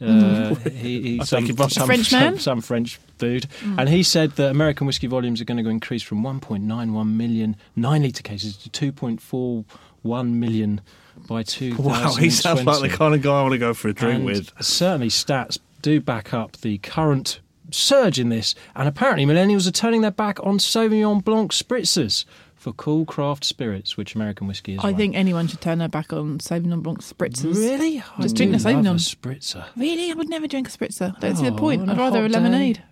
Uh, 0.00 0.54
he, 0.70 1.02
he's 1.02 1.20
I 1.22 1.24
some, 1.24 1.40
take 1.46 1.58
it 1.58 1.70
some, 1.72 1.86
French 1.86 2.08
some, 2.08 2.38
some 2.38 2.60
French 2.60 3.00
dude, 3.18 3.48
and 3.76 3.88
he 3.88 4.04
said 4.04 4.30
that 4.36 4.50
American 4.52 4.86
whiskey 4.86 5.08
volumes 5.08 5.40
are 5.40 5.44
going 5.44 5.62
to 5.62 5.68
increase 5.68 6.04
from 6.04 6.22
1.91 6.22 7.14
million 7.14 7.56
nine 7.74 8.04
litre 8.04 8.22
cases 8.22 8.56
to 8.58 8.92
2.41 8.92 10.30
million 10.34 10.80
by 11.26 11.42
2020. 11.42 11.82
Wow, 11.88 12.14
he 12.14 12.30
sounds 12.30 12.64
like 12.64 12.80
the 12.80 12.96
kind 12.96 13.12
of 13.14 13.22
guy 13.22 13.40
I 13.40 13.42
want 13.42 13.52
to 13.54 13.58
go 13.58 13.74
for 13.74 13.88
a 13.88 13.92
drink 13.92 14.18
And 14.18 14.24
with. 14.24 14.52
Certainly, 14.60 15.08
stats 15.08 15.58
do 15.82 16.00
back 16.00 16.32
up 16.32 16.58
the 16.58 16.78
current 16.78 17.40
surge 17.70 18.18
in 18.18 18.28
this, 18.28 18.54
and 18.76 18.88
apparently, 18.88 19.24
millennials 19.26 19.66
are 19.68 19.72
turning 19.72 20.00
their 20.00 20.10
back 20.10 20.38
on 20.44 20.58
Sauvignon 20.58 21.22
Blanc 21.24 21.52
spritzers 21.52 22.24
for 22.56 22.72
cool 22.72 23.04
craft 23.04 23.44
spirits, 23.44 23.96
which 23.96 24.14
American 24.16 24.46
whiskey 24.48 24.74
is. 24.74 24.80
I 24.82 24.92
think 24.92 25.14
anyone 25.14 25.46
should 25.46 25.60
turn 25.60 25.78
their 25.78 25.88
back 25.88 26.12
on 26.12 26.38
Sauvignon 26.38 26.82
Blanc 26.82 27.00
spritzers. 27.02 27.54
Really, 27.54 28.02
I 28.16 28.22
Just 28.22 28.34
drink 28.36 28.50
the 28.52 28.58
Sauvignon. 28.58 28.96
spritzer. 28.96 29.64
Really? 29.76 30.10
I 30.10 30.14
would 30.14 30.28
never 30.28 30.46
drink 30.48 30.68
a 30.68 30.70
spritzer. 30.70 31.18
Don't 31.20 31.36
see 31.36 31.46
Oh, 31.46 31.50
the 31.50 31.56
point. 31.56 31.88
I'd 31.88 31.96
rather 31.96 32.24
a 32.24 32.28
day. 32.28 32.34
lemonade. 32.34 32.82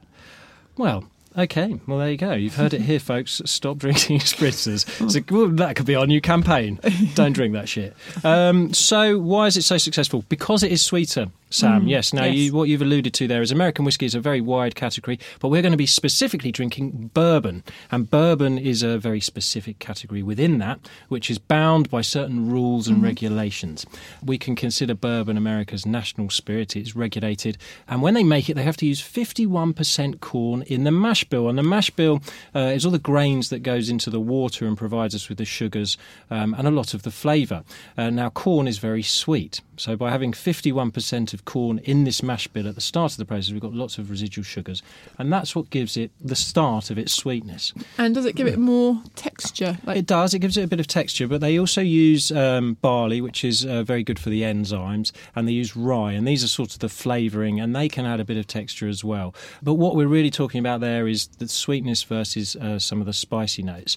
Well, 0.77 1.05
okay. 1.37 1.81
Well, 1.87 1.99
there 1.99 2.11
you 2.11 2.17
go. 2.17 2.33
You've 2.33 2.55
heard 2.57 2.75
it 2.75 2.83
here, 2.83 3.01
folks. 3.13 3.43
Stop 3.45 3.79
drinking 3.79 4.19
spritzers. 4.21 4.87
So, 5.11 5.21
well, 5.37 5.49
that 5.49 5.75
could 5.75 5.87
be 5.87 5.95
our 5.97 6.07
new 6.07 6.21
campaign. 6.21 6.79
Don't 7.15 7.33
drink 7.33 7.55
that 7.55 7.69
shit. 7.69 7.97
Um, 8.23 8.73
so, 8.73 9.19
why 9.19 9.47
is 9.47 9.57
it 9.57 9.63
so 9.63 9.79
successful? 9.79 10.25
Because 10.29 10.63
it 10.63 10.71
is 10.71 10.83
sweeter. 10.83 11.27
Sam, 11.57 11.87
yes. 11.87 12.13
Now, 12.13 12.25
yes. 12.25 12.35
You, 12.35 12.55
what 12.55 12.69
you've 12.69 12.83
alluded 12.83 13.15
to 13.15 13.27
there 13.27 13.43
is 13.43 13.51
American 13.51 13.85
whiskey 13.85 14.07
is 14.07 14.15
a 14.15 14.21
very 14.21 14.41
wide 14.41 14.75
category, 14.75 15.19
but 15.41 15.49
we're 15.49 15.63
going 15.63 15.73
to 15.73 15.79
be 15.79 15.87
specifically 15.87 16.53
drinking 16.53 17.11
bourbon. 17.15 17.65
And 17.91 18.11
bourbon 18.11 18.59
is 18.59 18.83
a 18.83 18.99
very 18.99 19.21
specific 19.21 19.79
category 19.79 20.23
within 20.23 20.59
that, 20.59 20.81
which 21.09 21.31
is 21.31 21.39
bound 21.39 21.89
by 21.89 22.03
certain 22.03 22.51
rules 22.51 22.89
and 22.89 23.03
regulations. 23.03 23.87
We 24.23 24.37
can 24.37 24.55
consider 24.55 24.95
bourbon 24.95 25.37
America's 25.37 25.87
national 25.87 26.31
spirit. 26.31 26.77
It's 26.77 26.95
regulated. 26.95 27.57
And 27.89 28.03
when 28.03 28.15
they 28.15 28.25
make 28.25 28.51
it, 28.51 28.55
they 28.55 28.63
have 28.63 28.77
to 28.79 28.87
use 28.87 29.01
51% 29.01 30.21
corn 30.21 30.63
in 30.63 30.85
the 30.85 30.93
mash 30.93 31.25
bill. 31.25 31.49
And 31.49 31.59
the 31.59 31.63
mash 31.63 31.91
bill 31.91 32.21
uh, 32.55 32.61
is 32.75 32.85
all 32.85 32.93
the 32.93 32.99
grains 32.99 33.49
that 33.49 33.61
goes 33.61 33.89
into 33.89 34.11
the 34.11 34.21
water 34.21 34.67
and 34.67 34.77
provides 34.77 35.15
us 35.15 35.29
with 35.29 35.39
the 35.39 35.45
sugars 35.47 35.97
um, 36.31 36.55
and 36.55 36.69
a 36.69 36.71
lot 36.71 36.93
of 36.93 37.03
the 37.03 37.11
flavour. 37.11 37.65
Uh, 37.97 38.11
now, 38.11 38.29
corn 38.29 38.69
is 38.69 38.77
very 38.79 39.03
sweet. 39.03 39.63
So 39.79 39.97
by 39.97 40.11
having 40.11 40.33
51% 40.33 41.35
of 41.35 41.45
corn 41.47 41.79
in 41.79 42.05
this 42.05 42.23
mash 42.23 42.47
bill 42.49 42.69
at 42.69 42.75
the 42.75 42.81
start 42.81 43.13
of 43.13 43.19
the 43.19 43.25
process, 43.25 43.53
we've 43.53 43.61
got 43.61 43.73
lots 43.73 43.97
of 43.97 44.11
residual 44.11 44.45
sugars. 44.45 44.83
And 45.19 45.33
that's 45.33 45.57
what 45.57 45.71
gives 45.71 45.97
it 45.97 46.11
the 46.21 46.37
start 46.37 46.91
of 46.91 46.99
its 46.99 47.13
sweetness. 47.13 47.73
And 47.97 48.15
does 48.15 48.27
it 48.27 48.37
give 48.37 48.47
it 48.47 48.59
more 48.59 49.03
texture? 49.15 49.79
Like 49.85 49.97
It 49.97 50.07
does. 50.07 50.35
It 50.35 50.41
gives 50.41 50.59
it 50.59 50.63
a 50.63 50.67
bit 50.67 50.81
of 50.81 50.87
texture, 50.87 51.27
but 51.27 51.41
they 51.41 51.59
also 51.59 51.81
use 51.81 52.31
um, 52.31 52.75
barley, 52.83 53.21
which 53.21 53.45
is 53.45 53.65
uh, 53.65 53.83
very 53.83 54.03
good 54.03 54.19
for 54.19 54.29
the 54.29 54.43
enzymes, 54.43 55.13
and 55.35 55.49
they 55.49 55.53
use 55.53 55.77
rye, 55.77 56.13
and 56.13 56.29
these 56.29 56.45
are 56.45 56.49
sort 56.49 56.75
of 56.75 56.81
the 56.81 56.89
flavouring, 56.89 57.61
and 57.61 57.75
they 57.75 57.89
can 57.89 58.05
add 58.05 58.21
a 58.21 58.25
bit 58.25 58.37
of 58.37 58.47
texture 58.47 58.89
as 58.89 59.03
well. 59.03 59.35
But 59.63 59.75
what 59.75 59.97
we're 59.97 60.07
really 60.07 60.31
talking 60.31 60.59
about 60.59 60.81
there 60.81 61.09
is 61.09 61.29
the 61.39 61.49
sweetness 61.49 62.03
versus 62.03 62.57
uh, 62.57 62.79
some 62.79 63.01
of 63.01 63.07
the 63.07 63.13
spicy 63.13 63.63
notes. 63.63 63.97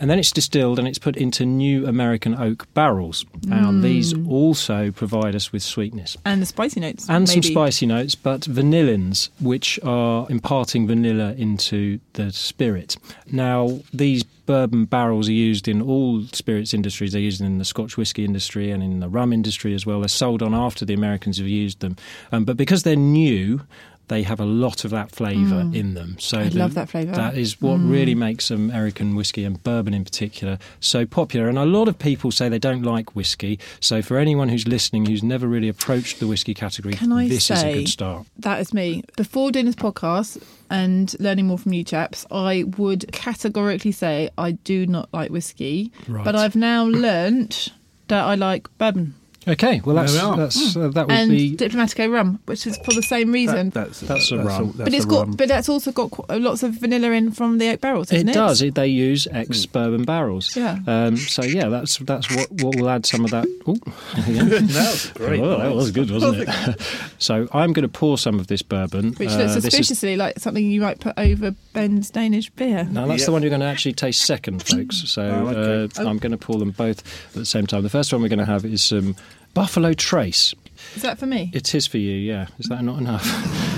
And 0.00 0.08
then 0.08 0.18
it's 0.18 0.30
distilled 0.30 0.78
and 0.78 0.86
it's 0.86 0.98
put 0.98 1.16
into 1.16 1.44
new 1.44 1.86
American 1.86 2.34
oak 2.34 2.72
barrels. 2.72 3.26
Now, 3.42 3.72
these 3.72 4.14
also 4.28 4.92
provide 4.92 5.34
us 5.34 5.52
with 5.52 5.62
sweetness 5.62 6.16
and 6.24 6.40
the 6.40 6.46
spicy 6.46 6.77
notes. 6.78 7.08
and 7.08 7.28
some 7.28 7.42
spicy 7.42 7.86
notes, 7.86 8.14
but 8.14 8.42
vanillins, 8.42 9.30
which 9.40 9.78
are 9.82 10.26
imparting 10.30 10.86
vanilla 10.86 11.34
into 11.36 12.00
the 12.14 12.32
spirit. 12.32 12.96
Now, 13.30 13.80
these 13.92 14.24
bourbon 14.24 14.86
barrels 14.86 15.28
are 15.28 15.32
used 15.32 15.68
in 15.68 15.82
all 15.82 16.22
spirits 16.32 16.72
industries. 16.72 17.12
They're 17.12 17.20
used 17.20 17.40
in 17.40 17.58
the 17.58 17.64
Scotch 17.64 17.96
whisky 17.96 18.24
industry 18.24 18.70
and 18.70 18.82
in 18.82 19.00
the 19.00 19.08
rum 19.08 19.32
industry 19.32 19.74
as 19.74 19.84
well. 19.84 20.00
They're 20.00 20.08
sold 20.08 20.42
on 20.42 20.54
after 20.54 20.84
the 20.84 20.94
Americans 20.94 21.38
have 21.38 21.46
used 21.46 21.80
them. 21.80 21.96
Um, 22.32 22.44
but 22.44 22.56
because 22.56 22.82
they're 22.82 22.96
new, 22.96 23.60
they 24.08 24.22
have 24.22 24.40
a 24.40 24.44
lot 24.44 24.84
of 24.84 24.90
that 24.90 25.10
flavour 25.10 25.60
in 25.72 25.94
them. 25.94 26.16
So 26.18 26.38
Mm. 26.38 26.46
I 26.46 26.48
the- 26.48 26.58
love 26.58 26.74
that 26.74 26.88
flavour. 26.88 27.12
Mm. 27.12 27.16
That 27.16 27.36
is 27.38 27.60
what 27.60 27.76
really 27.76 28.14
makes 28.14 28.50
American 28.50 29.14
whiskey 29.14 29.44
and 29.44 29.62
bourbon 29.62 29.94
in 29.94 30.04
particular 30.04 30.58
so 30.80 31.06
popular. 31.06 31.48
And 31.48 31.58
a 31.58 31.64
lot 31.64 31.88
of 31.88 31.98
people 31.98 32.30
say 32.30 32.48
they 32.48 32.58
don't 32.58 32.82
like 32.82 33.14
whiskey. 33.14 33.58
So 33.80 34.02
for 34.02 34.18
anyone 34.18 34.48
who's 34.48 34.66
listening 34.66 35.06
who's 35.06 35.22
never 35.22 35.46
really 35.46 35.68
approached 35.68 36.20
the 36.20 36.26
whiskey 36.26 36.54
category, 36.54 36.94
Can 36.94 37.12
I 37.12 37.28
this 37.28 37.50
is 37.50 37.62
a 37.62 37.72
good 37.74 37.88
start. 37.88 38.26
That 38.38 38.60
is 38.60 38.72
me. 38.74 39.02
Before 39.16 39.50
doing 39.52 39.66
this 39.66 39.74
podcast 39.74 40.42
and 40.70 41.14
learning 41.20 41.46
more 41.46 41.58
from 41.58 41.72
you 41.72 41.84
chaps, 41.84 42.26
I 42.30 42.64
would 42.76 43.10
categorically 43.12 43.92
say 43.92 44.30
I 44.38 44.52
do 44.52 44.86
not 44.86 45.08
like 45.12 45.30
whiskey. 45.30 45.92
Right. 46.06 46.24
But 46.24 46.34
I've 46.36 46.56
now 46.56 46.84
learnt 46.84 47.68
that 48.08 48.24
I 48.24 48.34
like 48.34 48.68
bourbon. 48.78 49.14
Okay, 49.46 49.80
well 49.84 49.94
that's 49.96 50.12
we 50.12 50.36
that's 50.36 50.76
uh, 50.76 50.88
that 50.88 51.06
would 51.06 51.16
and 51.16 51.30
be 51.30 51.56
Diplomatico 51.56 52.12
rum, 52.12 52.38
which 52.46 52.66
is 52.66 52.76
for 52.84 52.92
the 52.92 53.02
same 53.02 53.32
reason. 53.32 53.70
That- 53.70 53.86
that's 53.88 54.00
That's 54.00 54.30
a 54.32 54.36
that's 54.36 54.46
rum. 54.48 54.66
that's 54.66 54.78
but 54.78 54.94
it's 54.94 55.04
a 55.04 55.08
got, 55.08 55.26
rum. 55.28 55.36
but 55.36 55.48
that's 55.48 55.68
also 55.70 55.90
got 55.92 56.10
qu- 56.10 56.38
lots 56.38 56.62
of 56.62 56.72
vanilla 56.74 57.12
in 57.12 57.30
from 57.30 57.56
the 57.58 57.70
oak 57.70 57.80
barrels, 57.80 58.10
it 58.12 58.16
isn't 58.16 58.28
it? 58.30 58.34
does. 58.34 58.60
It, 58.60 58.74
they 58.74 58.88
use 58.88 59.26
ex 59.30 59.64
bourbon 59.64 60.04
barrels. 60.04 60.54
Yeah. 60.54 60.78
Um, 60.86 61.16
so 61.16 61.44
yeah, 61.44 61.68
that's 61.68 61.96
that's 61.98 62.28
what 62.34 62.50
what 62.62 62.76
will 62.76 62.90
add 62.90 63.06
some 63.06 63.24
of 63.24 63.30
that. 63.30 63.46
Oh, 63.66 63.74
that 64.16 64.72
was 64.72 65.10
great. 65.14 65.40
Oh, 65.40 65.58
that 65.58 65.74
was 65.74 65.92
good, 65.92 66.10
wasn't 66.10 66.48
it? 66.48 66.80
so 67.18 67.48
I'm 67.52 67.72
going 67.72 67.84
to 67.84 67.88
pour 67.88 68.18
some 68.18 68.38
of 68.38 68.48
this 68.48 68.60
bourbon. 68.62 69.12
Which 69.14 69.30
Uh, 69.30 69.38
looks 69.38 69.56
is- 69.56 69.62
suspiciously 69.64 70.16
like 70.16 70.38
something 70.38 70.64
you 70.64 70.80
might 70.82 71.00
put 71.00 71.14
over 71.16 71.54
Ben's 71.72 72.10
Danish 72.10 72.50
beer. 72.50 72.84
No, 72.90 73.06
that's 73.08 73.24
the 73.24 73.32
one 73.32 73.42
you're 73.42 73.50
going 73.50 73.60
to 73.60 73.66
actually 73.66 73.92
taste 73.94 74.26
second, 74.26 74.62
folks. 74.62 74.96
So 75.08 75.22
Oh, 75.22 75.48
okay. 75.48 76.02
uh, 76.02 76.06
I'm 76.08 76.18
going 76.18 76.32
to 76.32 76.38
pour 76.38 76.58
them 76.58 76.70
both 76.72 76.98
at 77.28 77.32
the 77.34 77.46
same 77.46 77.66
time. 77.66 77.82
The 77.82 77.88
first 77.88 78.12
one 78.12 78.20
we're 78.20 78.28
going 78.28 78.38
to 78.40 78.44
have 78.44 78.64
is 78.64 78.82
some 78.82 79.16
Buffalo 79.58 79.92
Trace. 79.92 80.54
Is 80.94 81.02
that 81.02 81.18
for 81.18 81.26
me? 81.26 81.50
It 81.52 81.74
is 81.74 81.84
for 81.84 81.98
you, 81.98 82.12
yeah. 82.12 82.46
Is 82.60 82.68
that 82.68 82.84
not 82.84 83.00
enough? 83.00 83.26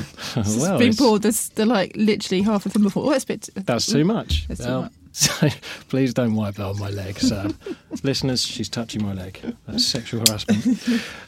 It's 0.36 0.58
well, 0.58 0.78
been 0.78 0.94
poured. 0.94 1.22
There's 1.22 1.48
the 1.48 1.66
like 1.66 1.92
literally 1.96 2.42
half 2.42 2.64
of 2.64 2.72
them 2.72 2.84
before. 2.84 3.06
Oh, 3.06 3.10
it's 3.10 3.24
a 3.24 3.26
bit. 3.26 3.48
that's 3.66 3.86
too 3.86 4.04
much. 4.04 4.46
That's 4.46 4.64
too 4.64 4.82
much. 4.82 4.92
So 5.20 5.48
please 5.88 6.14
don't 6.14 6.36
wipe 6.36 6.54
that 6.54 6.66
on 6.66 6.78
my 6.78 6.88
leg, 6.88 7.18
Sam. 7.18 7.58
Listeners, 8.04 8.46
she's 8.46 8.68
touching 8.68 9.02
my 9.04 9.12
leg. 9.12 9.40
That's 9.66 9.84
sexual 9.84 10.20
harassment. 10.20 10.78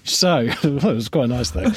So, 0.04 0.48
well, 0.64 0.90
it 0.90 0.94
was 0.94 1.08
quite 1.08 1.28
nice 1.28 1.50
though. 1.50 1.70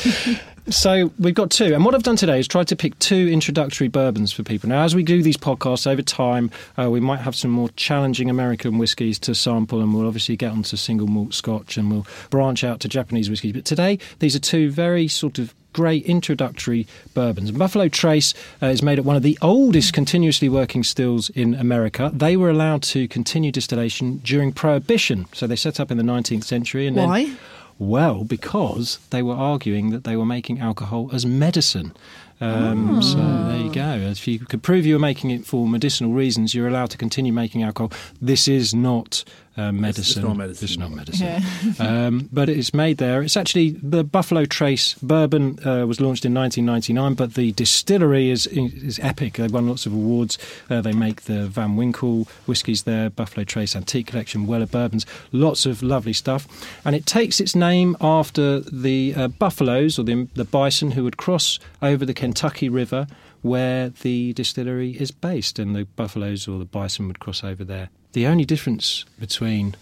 So 0.69 1.11
we've 1.19 1.33
got 1.33 1.49
two, 1.49 1.73
and 1.73 1.83
what 1.83 1.95
I've 1.95 2.03
done 2.03 2.15
today 2.15 2.39
is 2.39 2.47
tried 2.47 2.67
to 2.69 2.75
pick 2.75 2.97
two 2.99 3.27
introductory 3.31 3.87
bourbons 3.87 4.31
for 4.31 4.43
people. 4.43 4.69
Now, 4.69 4.83
as 4.83 4.95
we 4.95 5.03
do 5.03 5.21
these 5.23 5.37
podcasts 5.37 5.85
over 5.85 6.01
time, 6.01 6.51
uh, 6.79 6.89
we 6.89 6.99
might 6.99 7.19
have 7.19 7.35
some 7.35 7.51
more 7.51 7.69
challenging 7.75 8.29
American 8.29 8.77
whiskies 8.77 9.19
to 9.19 9.35
sample, 9.35 9.81
and 9.81 9.93
we'll 9.93 10.07
obviously 10.07 10.35
get 10.35 10.51
onto 10.51 10.77
single 10.77 11.07
malt 11.07 11.33
Scotch, 11.33 11.77
and 11.77 11.91
we'll 11.91 12.07
branch 12.29 12.63
out 12.63 12.79
to 12.81 12.87
Japanese 12.87 13.29
whiskies. 13.29 13.53
But 13.53 13.65
today, 13.65 13.99
these 14.19 14.35
are 14.35 14.39
two 14.39 14.71
very 14.71 15.07
sort 15.07 15.39
of 15.39 15.53
great 15.75 16.05
introductory 16.05 16.87
bourbons. 17.13 17.51
Buffalo 17.51 17.89
Trace 17.89 18.33
uh, 18.63 18.67
is 18.67 18.81
made 18.81 18.97
at 18.97 19.03
one 19.03 19.17
of 19.17 19.23
the 19.23 19.37
oldest 19.41 19.91
continuously 19.91 20.47
working 20.47 20.85
stills 20.85 21.29
in 21.31 21.53
America. 21.53 22.09
They 22.13 22.37
were 22.37 22.49
allowed 22.49 22.81
to 22.83 23.09
continue 23.09 23.51
distillation 23.51 24.21
during 24.23 24.53
Prohibition, 24.53 25.25
so 25.33 25.47
they 25.47 25.57
set 25.57 25.81
up 25.81 25.91
in 25.91 25.97
the 25.97 26.03
19th 26.03 26.45
century. 26.45 26.87
And 26.87 26.95
Why? 26.95 27.25
Then, 27.25 27.37
well, 27.77 28.23
because 28.23 28.99
they 29.09 29.21
were 29.21 29.33
arguing 29.33 29.89
that 29.89 30.05
they 30.05 30.15
were 30.15 30.25
making 30.25 30.61
alcohol 30.61 31.09
as 31.11 31.25
medicine. 31.25 31.91
Um, 32.39 33.01
So 33.01 33.17
there 33.17 33.57
you 33.57 33.71
go. 33.71 33.95
If 33.97 34.29
you 34.29 34.39
could 34.39 34.63
prove 34.63 34.85
you 34.85 34.95
were 34.95 35.07
making 35.11 35.31
it 35.31 35.45
for 35.45 35.67
medicinal 35.67 36.13
reasons, 36.13 36.55
you're 36.55 36.69
allowed 36.69 36.91
to 36.91 36.97
continue 36.97 37.33
making 37.33 37.63
alcohol. 37.63 37.91
This 38.21 38.47
is 38.47 38.73
not 38.73 39.25
uh, 39.57 39.71
medicine. 39.71 40.23
not 40.23 40.37
medicine. 40.37 40.65
It's 40.65 40.77
not 40.77 40.91
medicine. 40.91 41.27
Yeah. 41.27 41.73
um, 42.07 42.29
but 42.31 42.49
it's 42.49 42.73
made 42.73 42.97
there. 42.97 43.21
It's 43.21 43.37
actually 43.37 43.71
the 43.71 44.03
Buffalo 44.03 44.45
Trace 44.45 44.95
bourbon 44.95 45.59
uh, 45.65 45.85
was 45.85 46.01
launched 46.01 46.25
in 46.25 46.33
1999, 46.33 47.13
but 47.15 47.35
the 47.35 47.51
distillery 47.53 48.29
is 48.29 48.47
is 48.47 48.99
epic. 48.99 49.33
They've 49.33 49.51
won 49.51 49.67
lots 49.67 49.85
of 49.85 49.93
awards. 49.93 50.37
Uh, 50.69 50.81
they 50.81 50.91
make 50.91 51.23
the 51.23 51.47
Van 51.47 51.75
Winkle 51.75 52.27
whiskies 52.45 52.83
there, 52.83 53.09
Buffalo 53.09 53.43
Trace 53.43 53.75
Antique 53.75 54.07
Collection, 54.07 54.45
Weller 54.47 54.65
bourbons, 54.65 55.05
lots 55.31 55.65
of 55.65 55.81
lovely 55.81 56.13
stuff. 56.13 56.47
And 56.83 56.95
it 56.95 57.05
takes 57.05 57.39
its 57.39 57.55
name 57.55 57.95
after 58.01 58.59
the 58.59 59.13
uh, 59.15 59.27
buffaloes 59.29 59.97
or 59.97 60.03
the, 60.03 60.27
the 60.35 60.45
bison 60.45 60.91
who 60.91 61.03
would 61.03 61.17
cross 61.17 61.59
over 61.81 62.05
the 62.05 62.13
Kentucky 62.13 62.69
River 62.69 63.07
where 63.41 63.89
the 63.89 64.33
distillery 64.33 64.99
is 64.99 65.11
based, 65.11 65.59
and 65.59 65.75
the 65.75 65.83
buffaloes 65.95 66.47
or 66.47 66.57
the 66.57 66.65
bison 66.65 67.05
would 67.05 67.19
cross 67.19 67.43
over 67.43 67.63
there. 67.63 67.89
The 68.15 68.27
only 68.27 68.45
difference 68.45 69.03
between 69.19 69.75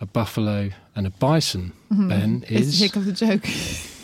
a 0.00 0.06
buffalo 0.06 0.70
and 0.94 1.08
a 1.08 1.10
bison, 1.10 1.72
mm-hmm. 1.92 2.08
Ben, 2.08 2.44
Is, 2.48 2.78
the 2.78 2.84
hick 2.84 2.94
of 2.94 3.04
the 3.04 3.10
joke. 3.10 3.44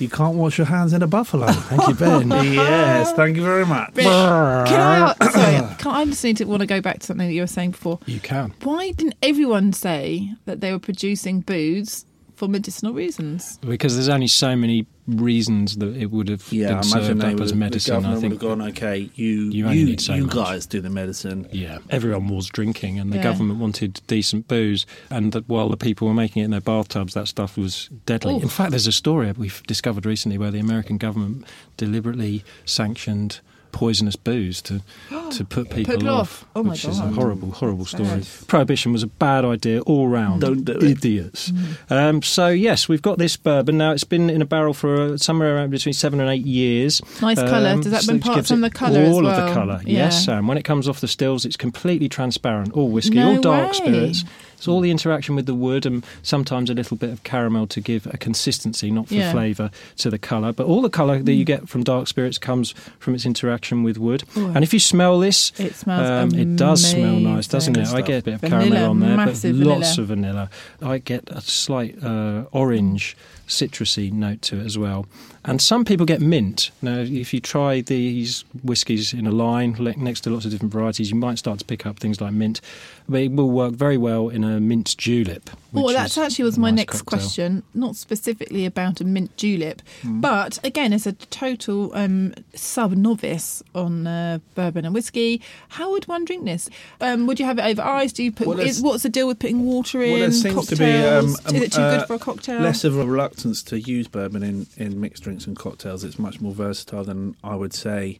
You 0.00 0.08
can't 0.08 0.34
wash 0.34 0.58
your 0.58 0.66
hands 0.66 0.92
in 0.92 1.04
a 1.04 1.06
buffalo. 1.06 1.46
thank 1.46 1.86
you, 1.86 1.94
Ben. 1.94 2.30
yes, 2.52 3.12
thank 3.12 3.36
you 3.36 3.44
very 3.44 3.64
much. 3.64 3.94
Can 3.94 4.08
I? 4.08 5.14
ask- 5.20 5.32
Sorry, 5.32 5.76
can 5.78 5.86
I 5.92 6.04
just 6.04 6.24
need 6.24 6.38
to 6.38 6.46
want 6.46 6.62
to 6.62 6.66
go 6.66 6.80
back 6.80 6.98
to 6.98 7.06
something 7.06 7.28
that 7.28 7.32
you 7.32 7.42
were 7.42 7.46
saying 7.46 7.70
before. 7.70 8.00
you 8.06 8.18
can. 8.18 8.52
Why 8.62 8.90
didn't 8.90 9.14
everyone 9.22 9.72
say 9.72 10.32
that 10.46 10.60
they 10.60 10.72
were 10.72 10.80
producing 10.80 11.40
booze 11.40 12.06
for 12.40 12.48
medicinal 12.48 12.92
reasons? 12.94 13.58
Because 13.58 13.94
there's 13.94 14.08
only 14.08 14.26
so 14.26 14.56
many 14.56 14.86
reasons 15.06 15.76
that 15.76 15.94
it 15.96 16.06
would 16.10 16.28
have 16.28 16.50
Yeah, 16.52 16.74
been 16.74 16.82
served 16.84 17.20
they 17.20 17.26
up 17.28 17.34
would 17.34 17.42
as 17.42 17.54
medicine. 17.54 18.02
the 18.02 18.08
I 18.08 18.12
think 18.12 18.22
would 18.22 18.32
have 18.32 18.40
gone, 18.40 18.62
okay, 18.70 19.10
you 19.14 19.26
You 19.26 19.50
you, 19.50 19.64
only 19.66 19.78
you, 19.78 19.84
need 19.86 20.00
so 20.00 20.16
much." 20.16 20.30
guys 20.34 20.66
do 20.66 20.80
the 20.80 20.88
medicine. 20.88 21.46
Yeah, 21.52 21.78
everyone 21.90 22.28
was 22.28 22.46
drinking, 22.48 22.98
and 22.98 23.12
the 23.12 23.16
Yeah. 23.16 23.22
government 23.24 23.60
wanted 23.60 24.00
decent 24.06 24.48
booze. 24.48 24.86
And 25.10 25.32
that 25.32 25.48
while 25.48 25.68
the 25.68 25.76
people 25.76 26.08
were 26.08 26.14
making 26.14 26.40
it 26.42 26.46
in 26.46 26.50
their 26.52 26.60
bathtubs, 26.60 27.12
that 27.14 27.28
stuff 27.28 27.58
was 27.58 27.90
deadly. 28.06 28.36
Oof. 28.36 28.42
In 28.42 28.48
fact, 28.48 28.70
there's 28.70 28.86
a 28.86 28.92
story 28.92 29.30
we've 29.32 29.62
discovered 29.66 30.06
recently 30.06 30.38
where 30.38 30.50
the 30.50 30.60
American 30.60 30.96
government 30.96 31.44
deliberately 31.76 32.42
sanctioned 32.64 33.40
poisonous 33.72 34.16
booze 34.16 34.60
to 34.62 34.82
to 35.30 35.44
put 35.44 35.70
people, 35.70 35.94
people 35.94 36.08
off. 36.10 36.44
Oh 36.56 36.62
my 36.62 36.70
which 36.72 36.84
is 36.84 36.98
a 36.98 37.02
horrible, 37.02 37.50
horrible 37.52 37.84
That's 37.84 37.90
story. 37.90 38.08
bad. 38.08 38.26
Prohibition 38.48 38.92
was 38.92 39.02
a 39.02 39.06
bad 39.06 39.44
idea 39.44 39.80
all 39.82 40.08
round. 40.08 40.40
Don't 40.40 40.64
do 40.64 40.72
it. 40.72 40.82
idiots. 40.82 41.52
Um, 41.88 42.22
so 42.22 42.48
yes, 42.48 42.88
we've 42.88 43.02
got 43.02 43.18
this 43.18 43.36
bourbon 43.36 43.78
now. 43.78 43.92
It's 43.92 44.04
been 44.04 44.28
in 44.30 44.42
a 44.42 44.46
barrel 44.46 44.74
for 44.74 44.94
uh, 45.12 45.16
somewhere 45.16 45.56
around 45.56 45.70
between 45.70 45.92
seven 45.92 46.20
and 46.20 46.28
eight 46.30 46.46
years. 46.46 47.00
Nice 47.22 47.38
colour. 47.38 47.76
Does 47.76 47.92
that 47.92 48.02
so 48.02 48.12
been 48.12 48.20
part 48.20 48.46
from 48.46 48.60
the 48.60 48.70
colour 48.70 48.98
as 49.00 49.14
All 49.14 49.26
of 49.26 49.36
the 49.36 49.52
colour. 49.54 49.80
Yeah. 49.84 49.98
Yes, 50.04 50.24
Sam. 50.24 50.46
When 50.46 50.58
it 50.58 50.64
comes 50.64 50.88
off 50.88 51.00
the 51.00 51.08
stills, 51.08 51.44
it's 51.44 51.56
completely 51.56 52.08
transparent. 52.08 52.72
All 52.74 52.88
whiskey, 52.88 53.14
No 53.16 53.36
all 53.36 53.40
dark 53.40 53.68
way. 53.68 53.72
spirits. 53.74 54.24
It's 54.56 54.68
all 54.68 54.80
the 54.80 54.90
interaction 54.90 55.36
with 55.36 55.46
the 55.46 55.54
wood 55.54 55.86
and 55.86 56.04
sometimes 56.22 56.68
a 56.68 56.74
little 56.74 56.94
bit 56.98 57.08
of 57.08 57.22
caramel 57.22 57.66
to 57.68 57.80
give 57.80 58.06
a 58.06 58.18
consistency, 58.18 58.90
not 58.90 59.08
for 59.08 59.14
Yeah. 59.14 59.32
flavour, 59.32 59.70
to 59.96 60.10
the 60.10 60.18
colour. 60.18 60.52
But 60.52 60.66
all 60.66 60.82
the 60.82 60.90
colour 60.90 61.22
that 61.22 61.32
you 61.32 61.44
get 61.46 61.66
from 61.66 61.82
dark 61.82 62.08
spirits 62.08 62.36
comes 62.36 62.74
from 62.98 63.14
its 63.14 63.24
interaction 63.24 63.59
with 63.82 63.98
wood. 63.98 64.24
Oh. 64.36 64.52
And 64.54 64.62
if 64.64 64.72
you 64.72 64.80
smell 64.80 65.18
this, 65.18 65.52
It 65.58 65.74
smells 65.74 66.08
um, 66.08 66.38
it 66.38 66.56
does 66.56 66.90
smell 66.90 67.16
nice, 67.20 67.46
doesn't 67.46 67.76
it? 67.76 67.80
amazing. 67.80 67.96
I 67.98 68.00
get 68.02 68.18
a 68.20 68.22
bit 68.22 68.34
of 68.34 68.40
Vanilla, 68.40 68.60
caramel 68.60 68.90
on 68.90 69.00
there, 69.00 69.16
but 69.16 69.26
massive 69.26 69.56
lots 69.56 69.98
of 69.98 70.06
vanilla. 70.08 70.50
I 70.82 70.98
get 70.98 71.28
a 71.30 71.40
slight 71.40 72.02
uh, 72.02 72.44
orange, 72.52 73.16
citrusy 73.50 74.10
note 74.12 74.42
to 74.42 74.60
it 74.60 74.64
as 74.66 74.78
well. 74.78 75.06
And 75.44 75.60
some 75.60 75.84
people 75.86 76.04
get 76.04 76.20
mint. 76.20 76.70
Now, 76.82 76.98
if 76.98 77.32
you 77.32 77.40
try 77.40 77.80
these 77.80 78.44
whiskies 78.62 79.14
in 79.14 79.26
a 79.26 79.30
line 79.30 79.74
next 79.96 80.20
to 80.22 80.30
lots 80.30 80.44
of 80.44 80.50
different 80.50 80.72
varieties, 80.72 81.10
you 81.10 81.16
might 81.16 81.38
start 81.38 81.58
to 81.60 81.64
pick 81.64 81.86
up 81.86 81.98
things 81.98 82.20
like 82.20 82.32
mint. 82.32 82.60
But 83.08 83.22
it 83.22 83.32
will 83.32 83.50
work 83.50 83.72
very 83.72 83.96
well 83.96 84.28
in 84.28 84.44
a 84.44 84.60
mint 84.60 84.94
julep. 84.98 85.48
Well, 85.72 85.88
that 85.88 86.16
actually 86.18 86.44
was 86.44 86.58
my 86.58 86.70
nice 86.70 86.76
next 86.76 86.98
cocktail. 87.02 87.18
question. 87.20 87.62
Not 87.74 87.96
specifically 87.96 88.66
about 88.66 89.00
a 89.00 89.04
mint 89.04 89.34
julep, 89.36 89.80
Hmm. 90.02 90.20
but 90.20 90.58
again, 90.62 90.92
as 90.92 91.06
a 91.06 91.12
total 91.12 91.90
um, 91.94 92.34
sub 92.54 92.92
novice 92.92 93.62
on 93.74 94.06
uh, 94.06 94.38
bourbon 94.54 94.84
and 94.84 94.94
whiskey, 94.94 95.40
how 95.70 95.90
would 95.92 96.06
one 96.06 96.24
drink 96.26 96.44
this? 96.44 96.68
Um, 97.00 97.26
would 97.26 97.40
you 97.40 97.46
have 97.46 97.58
it 97.58 97.64
over 97.64 97.82
ice? 97.82 98.12
Do 98.12 98.22
you 98.22 98.30
put? 98.30 98.46
Well, 98.46 98.60
is, 98.60 98.82
what's 98.82 99.04
the 99.04 99.08
deal 99.08 99.26
with 99.26 99.38
putting 99.38 99.64
water 99.64 100.02
in? 100.02 100.10
Well, 100.12 100.20
there 100.20 100.32
seems 100.32 100.66
to 100.68 100.76
be 100.76 100.84
cocktails? 100.84 101.40
um, 101.40 101.46
um, 101.46 101.56
is 101.56 101.62
it 101.62 101.72
too 101.72 101.80
uh, 101.80 101.98
good 101.98 102.06
for 102.06 102.14
a 102.14 102.18
cocktail? 102.18 102.60
Less 102.60 102.84
of 102.84 102.98
a 102.98 103.04
reluctance 103.06 103.39
to 103.42 103.80
use 103.80 104.08
bourbon 104.08 104.42
in, 104.42 104.66
in 104.76 105.00
mixed 105.00 105.22
drinks 105.24 105.46
and 105.46 105.56
cocktails. 105.56 106.04
It's 106.04 106.18
much 106.18 106.40
more 106.40 106.52
versatile 106.52 107.04
than 107.04 107.36
I 107.42 107.54
would 107.56 107.72
say 107.72 108.18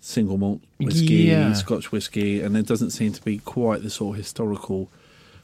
single 0.00 0.38
malt 0.38 0.60
whiskey, 0.78 1.14
Yeah. 1.14 1.52
Scotch 1.54 1.90
whiskey, 1.92 2.40
and 2.40 2.54
there 2.54 2.62
doesn't 2.62 2.90
seem 2.90 3.12
to 3.12 3.22
be 3.22 3.38
quite 3.38 3.82
the 3.82 3.90
sort 3.90 4.14
of 4.14 4.18
historical 4.18 4.90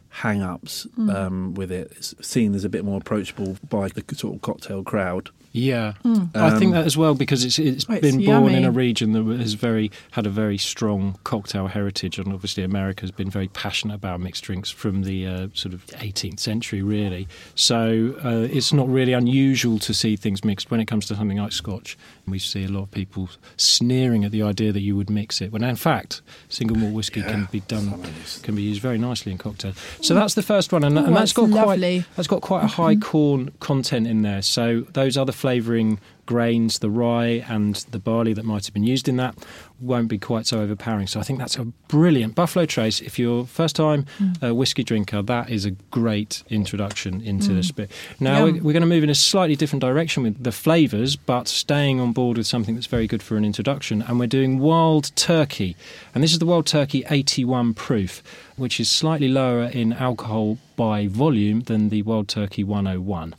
hang-ups 0.09 0.87
Hmm. 0.95 1.11
um, 1.11 1.55
with 1.55 1.73
it. 1.73 1.93
It's 1.97 2.15
seen 2.27 2.55
as 2.55 2.65
a 2.65 2.69
bit 2.69 2.85
more 2.85 2.99
approachable 2.99 3.57
by 3.69 3.89
the 3.89 4.05
sort 4.15 4.37
of 4.37 4.43
cocktail 4.43 4.83
crowd. 4.85 5.31
Yeah, 5.57 5.93
I 6.35 6.59
think 6.59 6.73
that 6.73 6.85
as 6.85 6.97
well 6.97 7.15
because 7.15 7.45
it's 7.45 7.61
it's 7.61 7.87
Oh, 7.89 7.93
it's 7.95 8.01
been 8.17 8.25
born 8.25 8.53
in 8.57 8.65
a 8.65 8.73
region 8.73 9.13
that 9.13 9.39
has 9.39 9.55
very 9.55 9.93
had 10.11 10.27
a 10.27 10.29
very 10.29 10.59
strong 10.59 11.17
cocktail 11.23 11.69
heritage, 11.69 12.19
and 12.19 12.33
obviously 12.33 12.65
America 12.65 13.03
has 13.03 13.13
been 13.13 13.31
very 13.31 13.47
passionate 13.47 13.95
about 13.95 14.19
mixed 14.21 14.43
drinks 14.43 14.69
from 14.71 15.03
the 15.05 15.25
uh, 15.27 15.49
sort 15.55 15.73
of 15.73 15.87
18th 15.87 16.41
century, 16.41 16.83
really. 16.83 17.29
So 17.55 18.17
uh, 18.25 18.49
it's 18.53 18.73
not 18.73 18.89
really 18.89 19.13
unusual 19.13 19.79
to 19.79 19.95
see 19.95 20.17
things 20.17 20.45
mixed 20.45 20.73
when 20.73 20.81
it 20.81 20.87
comes 20.87 21.07
to 21.07 21.15
something 21.15 21.39
like 21.39 21.53
Scotch. 21.53 21.97
We 22.27 22.41
see 22.41 22.65
a 22.65 22.69
lot 22.69 22.83
of 22.83 22.91
people 22.91 23.29
sneering 23.57 24.25
at 24.25 24.33
the 24.33 24.43
idea 24.43 24.73
that 24.73 24.81
you 24.81 24.97
would 24.97 25.09
mix 25.09 25.41
it, 25.41 25.53
when 25.53 25.63
in 25.63 25.77
fact 25.77 26.21
single 26.49 26.77
malt 26.77 26.95
whiskey 26.95 27.23
can 27.23 27.47
be 27.53 27.61
done 27.61 28.03
can 28.43 28.57
be 28.57 28.63
used 28.63 28.83
very 28.83 28.99
nicely 28.99 29.31
in 29.31 29.39
cocktails. 29.39 29.77
So 30.01 30.15
that's 30.15 30.35
the 30.35 30.43
first 30.43 30.73
one, 30.73 30.83
and, 30.83 30.99
Oh, 30.99 31.05
and 31.05 31.15
that's 31.15 31.33
that's 31.33 31.33
got 31.35 31.51
lovely. 31.51 32.01
quite 32.01 32.17
that's 32.17 32.29
got 32.29 32.43
quite 32.43 32.65
a 32.65 32.67
high 32.67 32.97
corn 32.97 33.53
content 33.61 34.09
in 34.09 34.23
there. 34.23 34.43
So 34.43 34.81
those 34.95 35.17
other 35.17 35.31
flavouring 35.45 35.99
grains, 36.25 36.79
the 36.79 36.89
rye 36.89 37.45
and 37.51 37.75
the 37.91 37.99
barley 37.99 38.33
that 38.33 38.47
might 38.47 38.65
have 38.65 38.73
been 38.73 38.83
used 38.83 39.09
in 39.11 39.17
that, 39.17 39.37
won't 39.79 40.09
be 40.09 40.17
quite 40.17 40.47
so 40.47 40.59
overpowering. 40.59 41.07
So 41.07 41.21
I 41.21 41.23
think 41.23 41.39
that's 41.39 41.57
a 41.57 41.67
brilliant 41.89 42.35
Buffalo 42.35 42.65
Trace. 42.65 43.03
If 43.03 43.19
you're 43.19 43.45
first 43.45 43.77
time 43.77 44.07
uh, 44.43 44.55
whiskey 44.55 44.83
drinker, 44.83 45.21
that 45.21 45.51
is 45.51 45.67
a 45.67 45.73
great 45.91 46.43
introduction 46.49 47.21
into 47.21 47.53
the 47.53 47.63
spit. 47.63 47.91
Now 48.21 48.47
Yum. 48.47 48.65
we're 48.65 48.73
going 48.73 48.81
to 48.81 48.87
move 48.87 49.05
in 49.05 49.11
a 49.11 49.15
slightly 49.15 49.55
different 49.55 49.83
direction 49.83 50.23
with 50.23 50.43
the 50.43 50.51
flavours, 50.51 51.15
but 51.15 51.47
staying 51.47 52.01
on 52.01 52.15
board 52.15 52.39
with 52.39 52.47
something 52.47 52.75
that's 52.75 52.87
very 52.87 53.07
good 53.07 53.23
for 53.23 53.37
an 53.37 53.45
introduction. 53.45 54.01
And 54.01 54.19
we're 54.19 54.27
doing 54.27 54.61
Wild 54.61 55.15
Turkey, 55.17 55.77
and 56.15 56.25
this 56.25 56.33
is 56.33 56.39
the 56.39 56.47
Wild 56.47 56.65
Turkey 56.65 57.05
81 57.11 57.75
proof, 57.75 58.23
which 58.57 58.81
is 58.81 58.89
slightly 58.89 59.29
lower 59.29 59.65
in 59.65 59.93
alcohol 59.93 60.57
by 60.75 61.07
volume 61.07 61.61
than 61.61 61.91
the 61.91 62.01
Wild 62.01 62.29
Turkey 62.29 62.65
101. 62.65 63.35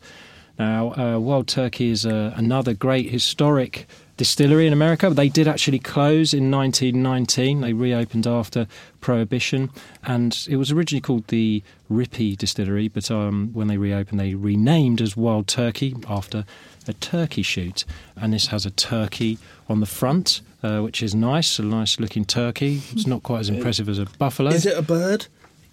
Now, 0.57 0.93
uh, 0.93 1.19
Wild 1.19 1.47
Turkey 1.47 1.89
is 1.89 2.05
uh, 2.05 2.33
another 2.35 2.73
great 2.73 3.09
historic 3.09 3.87
distillery 4.17 4.65
in 4.65 4.73
America. 4.73 5.09
They 5.09 5.29
did 5.29 5.47
actually 5.47 5.79
close 5.79 6.33
in 6.33 6.49
1919. 6.49 7.61
They 7.61 7.73
reopened 7.73 8.25
after 8.25 8.67
Prohibition, 9.01 9.69
and 10.03 10.45
it 10.49 10.55
was 10.55 10.71
originally 10.71 11.01
called 11.01 11.27
the 11.27 11.61
Ripy 11.91 12.37
Distillery, 12.37 12.87
but 12.87 13.11
um, 13.11 13.49
when 13.53 13.67
they 13.67 13.77
reopened, 13.77 14.19
they 14.19 14.33
renamed 14.33 15.01
as 15.01 15.15
Wild 15.17 15.47
Turkey 15.47 15.95
after 16.07 16.45
a 16.87 16.93
turkey 16.93 17.41
shoot. 17.43 17.85
And 18.15 18.33
this 18.33 18.47
has 18.47 18.65
a 18.65 18.71
turkey 18.71 19.37
on 19.67 19.79
the 19.79 19.85
front, 19.85 20.41
uh, 20.63 20.79
which 20.79 21.03
is 21.03 21.13
nice, 21.13 21.59
a 21.59 21.63
nice 21.63 21.99
looking 21.99 22.25
turkey. 22.25 22.81
It's 22.93 23.07
not 23.07 23.23
quite 23.23 23.41
as 23.41 23.49
impressive 23.55 23.89
as 23.89 23.99
a 23.99 24.05
buffalo. 24.05 24.51
Is 24.51 24.65
it 24.65 24.77
a 24.77 24.81
bird? 24.81 25.27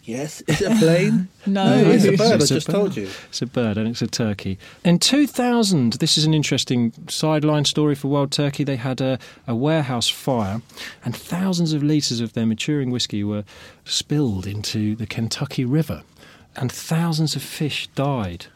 Yes. 0.04 0.40
Is 0.42 0.60
it 0.60 0.72
a 0.72 0.74
plane? 0.76 1.28
No. 1.46 1.74
it's 1.76 2.04
a 2.04 2.16
bird. 2.16 2.20
I 2.20 2.34
It's 2.36 2.50
a 2.50 2.54
just 2.54 2.66
bird. 2.68 2.72
told 2.72 2.96
you. 2.96 3.08
It's 3.28 3.42
a 3.42 3.46
bird 3.46 3.76
and 3.76 3.88
it's 3.88 4.00
a 4.02 4.06
turkey. 4.06 4.58
In 4.84 4.98
2000, 5.00 5.94
this 5.94 6.16
is 6.16 6.24
an 6.24 6.34
interesting 6.34 6.92
sideline 7.08 7.64
story 7.64 7.94
for 7.96 8.08
Wild 8.08 8.30
Turkey. 8.30 8.62
They 8.62 8.76
had 8.76 9.00
a, 9.00 9.18
a 9.46 9.54
warehouse 9.54 10.08
fire, 10.08 10.62
and 11.04 11.16
thousands 11.16 11.72
of 11.72 11.82
litres 11.82 12.20
of 12.20 12.32
their 12.34 12.46
maturing 12.46 12.90
whiskey 12.90 13.24
were 13.24 13.44
spilled 13.84 14.46
into 14.46 14.94
the 14.94 15.06
Kentucky 15.06 15.64
River, 15.64 16.02
and 16.54 16.70
thousands 16.70 17.34
of 17.34 17.42
fish 17.42 17.88
died, 17.96 18.46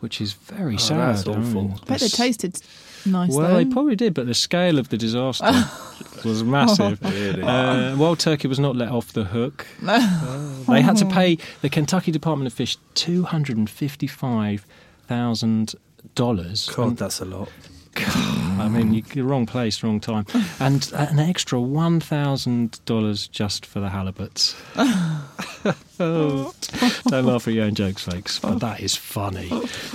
which 0.00 0.20
is 0.20 0.32
very 0.32 0.74
oh, 0.74 0.78
sad. 0.78 0.98
Oh, 0.98 1.12
that's 1.12 1.26
awful. 1.28 1.74
I 1.82 1.84
bet 1.84 2.00
they 2.00 2.08
tasted 2.08 2.58
nice 3.06 3.30
well, 3.30 3.48
though. 3.48 3.54
they 3.56 3.64
probably 3.64 3.96
did, 3.96 4.14
but 4.14 4.26
the 4.26 4.34
scale 4.34 4.78
of 4.78 4.88
the 4.88 4.96
disaster 4.96 5.44
was 6.24 6.44
massive. 6.44 7.00
Really? 7.02 7.42
Uh, 7.42 7.96
Wild 7.96 8.18
Turkey 8.18 8.48
was 8.48 8.58
not 8.58 8.76
let 8.76 8.90
off 8.90 9.12
the 9.12 9.24
hook. 9.24 9.66
Uh, 9.86 10.64
they 10.68 10.82
had 10.82 10.96
to 10.96 11.06
pay 11.06 11.38
the 11.62 11.68
Kentucky 11.68 12.12
Department 12.12 12.46
of 12.46 12.52
Fish 12.52 12.76
two 12.94 13.24
hundred 13.24 13.56
and 13.56 13.68
fifty-five 13.68 14.66
thousand 15.06 15.74
dollars. 16.14 16.68
God, 16.74 16.96
that's 16.96 17.20
a 17.20 17.24
lot. 17.24 17.48
I 17.96 18.68
mean, 18.68 18.94
you, 18.94 19.02
you're 19.14 19.24
wrong 19.24 19.46
place, 19.46 19.82
wrong 19.82 20.00
time, 20.00 20.24
and 20.60 20.90
uh, 20.94 21.06
an 21.10 21.18
extra 21.18 21.60
one 21.60 22.00
thousand 22.00 22.80
dollars 22.84 23.26
just 23.26 23.66
for 23.66 23.80
the 23.80 23.88
halibuts. 23.88 24.54
oh, 26.00 26.54
don't 27.06 27.26
laugh 27.26 27.46
at 27.46 27.54
your 27.54 27.64
own 27.64 27.74
jokes, 27.74 28.04
folks, 28.04 28.38
but 28.38 28.60
that 28.60 28.80
is 28.80 28.96
funny. 28.96 29.50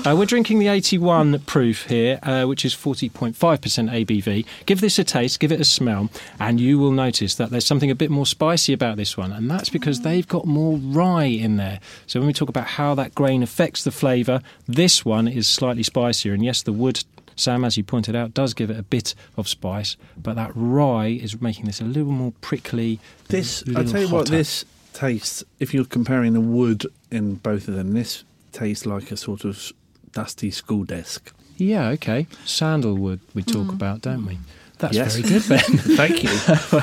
Uh, 0.05 0.15
we're 0.17 0.25
drinking 0.25 0.59
the 0.59 0.67
81 0.67 1.39
proof 1.41 1.85
here, 1.87 2.19
uh, 2.23 2.45
which 2.45 2.65
is 2.65 2.73
40.5% 2.73 3.33
ABV. 3.35 4.45
Give 4.65 4.81
this 4.81 4.99
a 4.99 5.03
taste, 5.03 5.39
give 5.39 5.51
it 5.51 5.59
a 5.59 5.65
smell, 5.65 6.09
and 6.39 6.59
you 6.59 6.77
will 6.77 6.91
notice 6.91 7.35
that 7.35 7.49
there's 7.49 7.65
something 7.65 7.91
a 7.91 7.95
bit 7.95 8.11
more 8.11 8.25
spicy 8.25 8.73
about 8.73 8.97
this 8.97 9.17
one, 9.17 9.31
and 9.31 9.49
that's 9.49 9.69
because 9.69 10.01
they've 10.01 10.27
got 10.27 10.45
more 10.45 10.77
rye 10.77 11.23
in 11.23 11.57
there. 11.57 11.79
So 12.07 12.19
when 12.19 12.27
we 12.27 12.33
talk 12.33 12.49
about 12.49 12.67
how 12.67 12.95
that 12.95 13.15
grain 13.15 13.41
affects 13.43 13.83
the 13.83 13.91
flavour, 13.91 14.41
this 14.67 15.03
one 15.03 15.27
is 15.27 15.47
slightly 15.47 15.83
spicier, 15.83 16.33
and 16.33 16.43
yes, 16.43 16.61
the 16.61 16.73
wood 16.73 17.03
Sam, 17.35 17.65
as 17.65 17.75
you 17.75 17.83
pointed 17.83 18.15
out, 18.15 18.33
does 18.33 18.53
give 18.53 18.69
it 18.69 18.79
a 18.79 18.83
bit 18.83 19.13
of 19.35 19.47
spice, 19.47 19.97
but 20.15 20.35
that 20.35 20.51
rye 20.55 21.07
is 21.07 21.41
making 21.41 21.65
this 21.65 21.81
a 21.81 21.83
little 21.83 22.11
more 22.11 22.31
prickly. 22.41 22.99
This, 23.27 23.65
little 23.67 23.91
tell 23.91 24.01
you 24.01 24.09
what, 24.09 24.27
this 24.27 24.63
tastes, 24.95 25.43
if 25.59 25.73
you're 25.73 25.85
comparing 25.85 26.33
the 26.33 26.41
wood 26.41 26.85
in 27.11 27.35
both 27.35 27.67
of 27.67 27.75
them, 27.75 27.93
this 27.93 28.23
tastes 28.51 28.85
like 28.85 29.11
a 29.11 29.17
sort 29.17 29.43
of 29.45 29.71
dusty 30.13 30.49
school 30.49 30.83
desk. 30.85 31.31
Yeah, 31.57 31.89
okay. 31.89 32.27
Sandalwood, 32.45 33.19
we 33.33 33.43
talk 33.43 33.67
mm. 33.67 33.73
about, 33.73 34.01
don't 34.01 34.25
we? 34.25 34.39
That's 34.79 34.95
Yes. 34.95 35.15
very 35.15 35.29
good, 35.39 35.47
Ben. 35.49 35.59
Thank 35.97 36.23
you. 36.23 36.29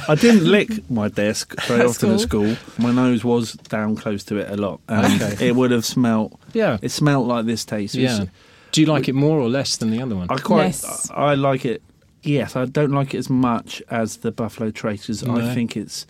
I 0.09 0.15
didn't 0.15 0.45
lick 0.45 0.89
my 0.91 1.09
desk 1.09 1.55
very 1.67 1.81
That's 1.81 2.03
often 2.03 2.09
cool. 2.09 2.15
at 2.15 2.21
school. 2.21 2.57
My 2.79 2.93
nose 2.93 3.23
was 3.25 3.53
down 3.53 3.97
close 3.97 4.25
to 4.25 4.37
it 4.39 4.51
a 4.51 4.57
lot. 4.57 4.81
And 4.89 5.21
Okay. 5.23 5.49
it 5.49 5.57
would 5.57 5.71
have 5.73 5.85
smelt, 5.85 6.39
yeah. 6.53 6.79
it 6.81 6.91
smelt 6.91 7.27
like 7.27 7.45
this 7.47 7.65
taste. 7.65 7.95
Yeah. 7.95 8.27
Do 8.73 8.81
you 8.81 8.87
like 8.87 9.09
it 9.09 9.15
more 9.15 9.39
or 9.39 9.51
less 9.51 9.77
than 9.77 9.91
the 9.91 10.01
other 10.01 10.17
one? 10.17 10.29
I 10.31 10.37
quite, 10.37 10.65
Less. 10.65 11.11
I 11.11 11.33
I 11.33 11.35
like 11.35 11.67
it. 11.67 11.83
Yes, 12.23 12.57
I 12.57 12.65
don't 12.65 12.93
like 12.93 13.15
it 13.15 13.19
as 13.19 13.29
much 13.29 13.83
as 13.91 14.19
the 14.19 14.31
Buffalo 14.31 14.71
Trace 14.71 15.03
because 15.03 15.23
No. 15.25 15.37
I 15.37 15.55
think 15.55 15.77
it's. 15.77 16.07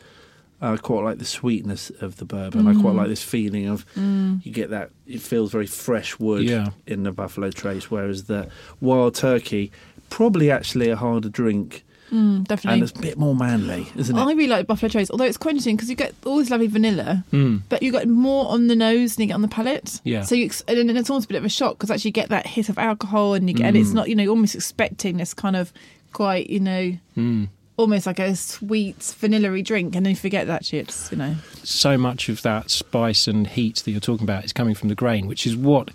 I 0.62 0.77
quite 0.77 1.03
like 1.05 1.18
the 1.18 1.25
sweetness 1.25 1.90
of 2.01 2.16
the 2.18 2.25
bourbon. 2.25 2.66
I 2.68 2.75
quite 2.81 2.94
like 2.94 3.09
this 3.09 3.22
feeling 3.22 3.66
of 3.68 3.85
you 3.96 4.53
get 4.53 4.70
that. 4.70 4.90
It 5.07 5.20
feels 5.20 5.51
very 5.53 5.66
fresh 5.66 6.18
wood 6.18 6.44
Yeah. 6.48 6.68
in 6.87 7.03
the 7.03 7.12
Buffalo 7.12 7.51
Trace, 7.51 7.90
whereas 7.90 8.25
the 8.25 8.48
Wild 8.81 9.14
Turkey 9.14 9.72
probably 10.11 10.51
actually 10.51 10.88
a 10.90 10.96
harder 10.96 11.29
drink 11.29 11.85
Mm, 12.12 12.46
definitely. 12.46 12.81
and 12.81 12.83
it's 12.90 12.98
a 12.98 13.01
bit 13.03 13.16
more 13.18 13.35
manly, 13.35 13.87
isn't 13.96 14.14
it? 14.14 14.20
I 14.20 14.27
really 14.33 14.46
like 14.46 14.66
Buffalo 14.66 14.90
Trace, 14.90 15.11
although 15.11 15.25
it's 15.25 15.38
quite 15.38 15.53
interesting 15.53 15.77
because 15.77 15.88
you 15.88 15.96
get 15.96 16.12
all 16.27 16.37
this 16.37 16.51
lovely 16.51 16.66
vanilla, 16.66 17.25
Mm. 17.33 17.62
but 17.70 17.83
you 17.83 17.90
get 17.90 18.07
more 18.07 18.51
on 18.51 18.66
the 18.66 18.77
nose 18.77 19.16
than 19.16 19.22
you 19.22 19.29
get 19.29 19.35
on 19.35 19.40
the 19.42 19.48
palate. 19.48 20.01
Yeah. 20.05 20.20
So 20.22 20.35
you 20.35 20.51
and 20.68 20.88
then 20.90 20.96
it's 20.98 21.09
almost 21.09 21.25
a 21.25 21.29
bit 21.29 21.38
of 21.38 21.44
a 21.46 21.48
shock 21.48 21.79
because 21.79 21.90
actually 21.90 22.11
you 22.11 22.12
get 22.12 22.29
that 22.29 22.46
hit 22.46 22.68
of 22.68 22.77
alcohol 22.77 23.33
and 23.33 23.48
you 23.48 23.55
get 23.55 23.64
and 23.66 23.77
Mm. 23.77 23.81
it's 23.81 23.92
not 23.94 24.11
you 24.11 24.14
know 24.14 24.22
you're 24.25 24.31
almost 24.33 24.55
expecting 24.55 25.16
this 25.16 25.33
kind 25.33 25.57
of 25.57 25.72
quite 26.12 26.51
you 26.51 26.61
know 26.61 26.98
Mm. 27.16 27.48
Almost 27.83 28.07
like 28.07 28.18
a 28.18 28.35
sweet 28.35 29.03
vanilla 29.18 29.61
drink 29.62 29.95
and 29.95 30.07
then 30.07 30.11
you 30.11 30.16
forget 30.16 30.47
that 30.47 30.55
actually 30.55 30.79
it's 30.81 31.11
you 31.12 31.18
know 31.18 31.35
so 31.62 31.99
much 31.99 32.29
of 32.29 32.40
that 32.42 32.71
spice 32.71 33.29
and 33.29 33.47
heat 33.49 33.77
that 33.85 33.90
you're 33.90 34.01
talking 34.01 34.25
about 34.25 34.45
is 34.45 34.53
coming 34.53 34.75
from 34.75 34.88
the 34.88 34.95
grain, 34.95 35.27
which 35.27 35.47
is 35.47 35.55
what 35.57 35.90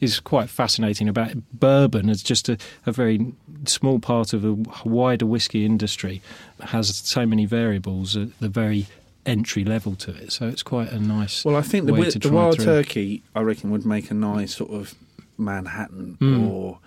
is 0.00 0.18
quite 0.20 0.48
fascinating 0.48 1.08
about 1.10 1.32
bourbon 1.52 2.08
as 2.08 2.22
just 2.22 2.48
a, 2.48 2.56
a 2.86 2.92
very 2.92 3.32
small 3.66 3.98
part 3.98 4.32
of 4.32 4.44
a 4.44 4.52
wider 4.88 5.26
whiskey 5.26 5.66
industry 5.66 6.22
has 6.60 6.96
so 6.96 7.26
many 7.26 7.44
variables 7.44 8.16
at 8.16 8.28
the 8.40 8.48
very 8.48 8.86
entry 9.26 9.62
level 9.64 9.94
to 9.96 10.10
it. 10.12 10.32
So 10.32 10.48
it's 10.48 10.62
quite 10.62 10.90
a 10.90 10.98
nice. 10.98 11.44
Well, 11.44 11.56
I 11.56 11.60
think 11.60 11.84
the, 11.84 11.92
way 11.92 11.98
wi- 11.98 12.10
to 12.12 12.18
the 12.18 12.28
try 12.30 12.34
wild 12.34 12.56
through. 12.56 12.64
turkey, 12.64 13.22
I 13.34 13.40
reckon, 13.42 13.70
would 13.72 13.84
make 13.84 14.10
a 14.10 14.14
nice 14.14 14.54
sort 14.56 14.70
of 14.70 14.94
Manhattan 15.36 16.16
Mm. 16.18 16.50
or 16.50 16.78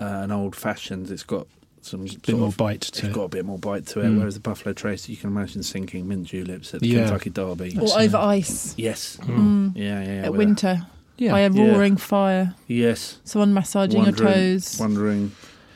uh, 0.00 0.04
an 0.24 0.32
old 0.32 0.56
fashioned. 0.56 1.10
It's 1.12 1.22
got 1.22 1.46
some 1.88 2.02
bit 2.04 2.24
sort 2.26 2.38
more 2.38 2.48
of, 2.48 2.56
bite 2.56 2.80
to 2.82 3.04
it. 3.04 3.08
It's 3.08 3.14
got 3.16 3.22
a 3.24 3.28
bit 3.28 3.44
more 3.44 3.58
bite 3.58 3.86
to 3.88 4.00
it. 4.00 4.04
Mm. 4.04 4.18
Whereas 4.18 4.34
the 4.34 4.40
Buffalo 4.40 4.72
Trace, 4.72 5.08
you 5.08 5.16
can 5.16 5.30
imagine 5.30 5.62
sinking 5.62 6.06
mint 6.08 6.26
juleps 6.26 6.74
at 6.74 6.80
the 6.80 6.88
Yeah. 6.88 7.00
Kentucky 7.04 7.30
Derby. 7.30 7.70
That's 7.70 7.92
or 7.92 8.00
it. 8.00 8.04
over 8.04 8.16
ice 8.18 8.74
Yes. 8.76 9.18
Mm. 9.22 9.72
Yeah, 9.76 10.02
yeah. 10.02 10.06
yeah. 10.06 10.22
at 10.24 10.30
with 10.32 10.38
winter 10.38 10.86
Yeah. 11.16 11.32
by 11.32 11.40
a 11.40 11.50
Yeah. 11.52 11.62
roaring 11.72 11.96
fire. 11.96 12.54
Yes. 12.66 13.18
someone 13.24 13.52
massaging 13.54 14.02
your 14.04 14.12
toes. 14.12 14.76
Wondering 14.78 15.32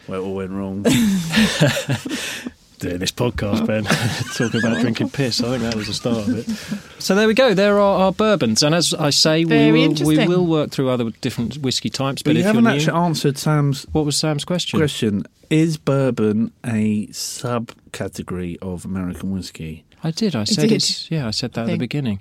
where 0.07 0.19
it 0.19 0.23
all 0.23 0.35
went 0.35 0.51
wrong. 0.51 0.85
doing 2.83 2.99
this 2.99 3.13
podcast, 3.13 3.63
oh. 3.63 3.67
Ben, 3.67 3.85
talking 4.37 4.61
about 4.65 4.81
drinking 4.81 5.09
piss. 5.11 5.41
I 5.43 5.49
think 5.51 5.63
that 5.63 5.75
was 5.75 5.87
the 5.87 5.95
start 5.95 6.29
of 6.29 6.37
it. 6.39 7.03
So 7.03 7.15
there 7.15 7.27
we 7.27 7.35
go. 7.35 7.55
There 7.55 7.79
are 7.79 8.01
our 8.05 8.13
bourbons, 8.13 8.63
and 8.63 8.75
as 8.75 8.93
I 8.95 9.11
say, 9.11 9.45
we 9.45 9.73
will, 9.73 9.95
we 10.05 10.27
will 10.27 10.47
work 10.47 10.71
through 10.71 10.89
other 10.91 11.11
different 11.21 11.57
whiskey 11.59 11.89
types. 11.91 12.23
but 12.23 12.31
But 12.31 12.35
you 12.35 12.41
if 12.41 12.47
haven't 12.47 12.65
you're 12.65 12.73
new, 12.73 12.79
actually 12.79 12.99
answered 12.99 13.39
Sam's 13.39 13.85
what 13.93 14.05
was 14.05 14.17
Sam's 14.17 14.45
question? 14.45 14.79
question. 14.79 15.25
Is 15.51 15.77
bourbon 15.77 16.53
a 16.65 17.07
subcategory 17.09 18.57
of 18.63 18.85
American 18.85 19.33
whiskey? 19.33 19.85
I 20.05 20.11
did. 20.11 20.35
I 20.35 20.45
said 20.45 20.63
did. 20.69 20.73
it's 20.73 21.11
yeah. 21.11 21.29
I 21.29 21.31
said 21.31 21.53
that 21.53 21.63
at 21.63 21.67
the 21.69 21.77
beginning. 21.77 22.21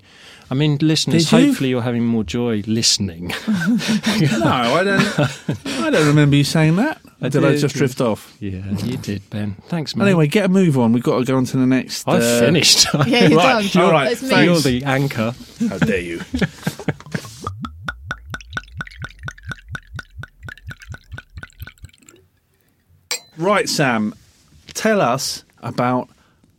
I 0.51 0.53
mean, 0.53 0.77
listeners, 0.81 1.31
you? 1.31 1.47
hopefully 1.47 1.69
you're 1.69 1.81
having 1.81 2.05
more 2.05 2.23
joy 2.23 2.61
listening. 2.67 3.27
no, 3.47 4.45
I 4.45 4.83
don't. 4.83 5.19
I 5.83 5.89
don't 5.89 6.07
remember 6.07 6.35
you 6.35 6.43
saying 6.43 6.75
that. 6.75 7.01
I 7.23 7.29
did, 7.29 7.45
I 7.45 7.55
just 7.55 7.75
drift 7.75 8.01
off? 8.01 8.35
yeah, 8.39 8.67
you 8.83 8.97
did, 8.97 9.27
Ben. 9.29 9.55
Thanks, 9.67 9.95
man. 9.95 10.07
Anyway, 10.07 10.27
get 10.27 10.45
a 10.45 10.49
move 10.49 10.77
on. 10.77 10.91
We've 10.91 11.03
got 11.03 11.19
to 11.19 11.25
go 11.25 11.37
on 11.37 11.45
to 11.45 11.57
the 11.57 11.67
next. 11.67 12.07
I've 12.07 12.21
uh, 12.23 12.39
finished. 12.39 12.87
Yeah, 13.07 13.27
you're 13.27 13.37
Right, 13.37 13.71
done. 13.71 13.83
all 13.83 13.91
right, 13.91 14.11
It's 14.11 14.23
me. 14.23 14.29
thanks. 14.29 14.45
You're 14.65 14.79
the 14.79 14.83
anchor. 14.85 15.33
How 15.69 15.77
dare 15.77 15.99
you? 16.01 16.21
right, 23.37 23.67
Sam. 23.67 24.13
Tell 24.73 25.01
us 25.01 25.43
about 25.59 26.09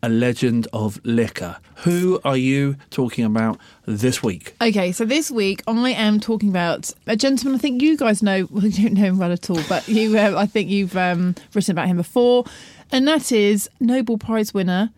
a 0.02 0.08
legend 0.08 0.66
of 0.72 1.00
liquor. 1.04 1.58
Who 1.76 2.20
are 2.24 2.36
you 2.36 2.76
talking 2.90 3.24
about 3.24 3.58
this 3.86 4.22
week? 4.22 4.54
Okay, 4.60 4.92
so 4.92 5.04
this 5.04 5.30
week 5.30 5.62
I 5.66 5.90
am 5.90 6.20
talking 6.20 6.48
about 6.48 6.90
a 7.06 7.16
gentleman. 7.16 7.54
I 7.56 7.58
think 7.58 7.82
you 7.82 7.96
guys 7.96 8.22
know. 8.22 8.48
Well, 8.52 8.66
you 8.66 8.82
don't 8.82 8.94
know 8.94 9.02
him 9.02 9.18
well 9.18 9.32
at 9.32 9.48
all, 9.48 9.60
but 9.68 9.88
you, 9.88 10.18
uh, 10.18 10.34
I 10.36 10.46
think 10.46 10.68
you've 10.68 10.96
um, 10.96 11.34
written 11.54 11.72
about 11.72 11.86
him 11.88 11.96
before, 11.96 12.44
and 12.90 13.06
that 13.08 13.32
is 13.32 13.68
Nobel 13.80 14.18
Prize 14.18 14.52
winner 14.52 14.90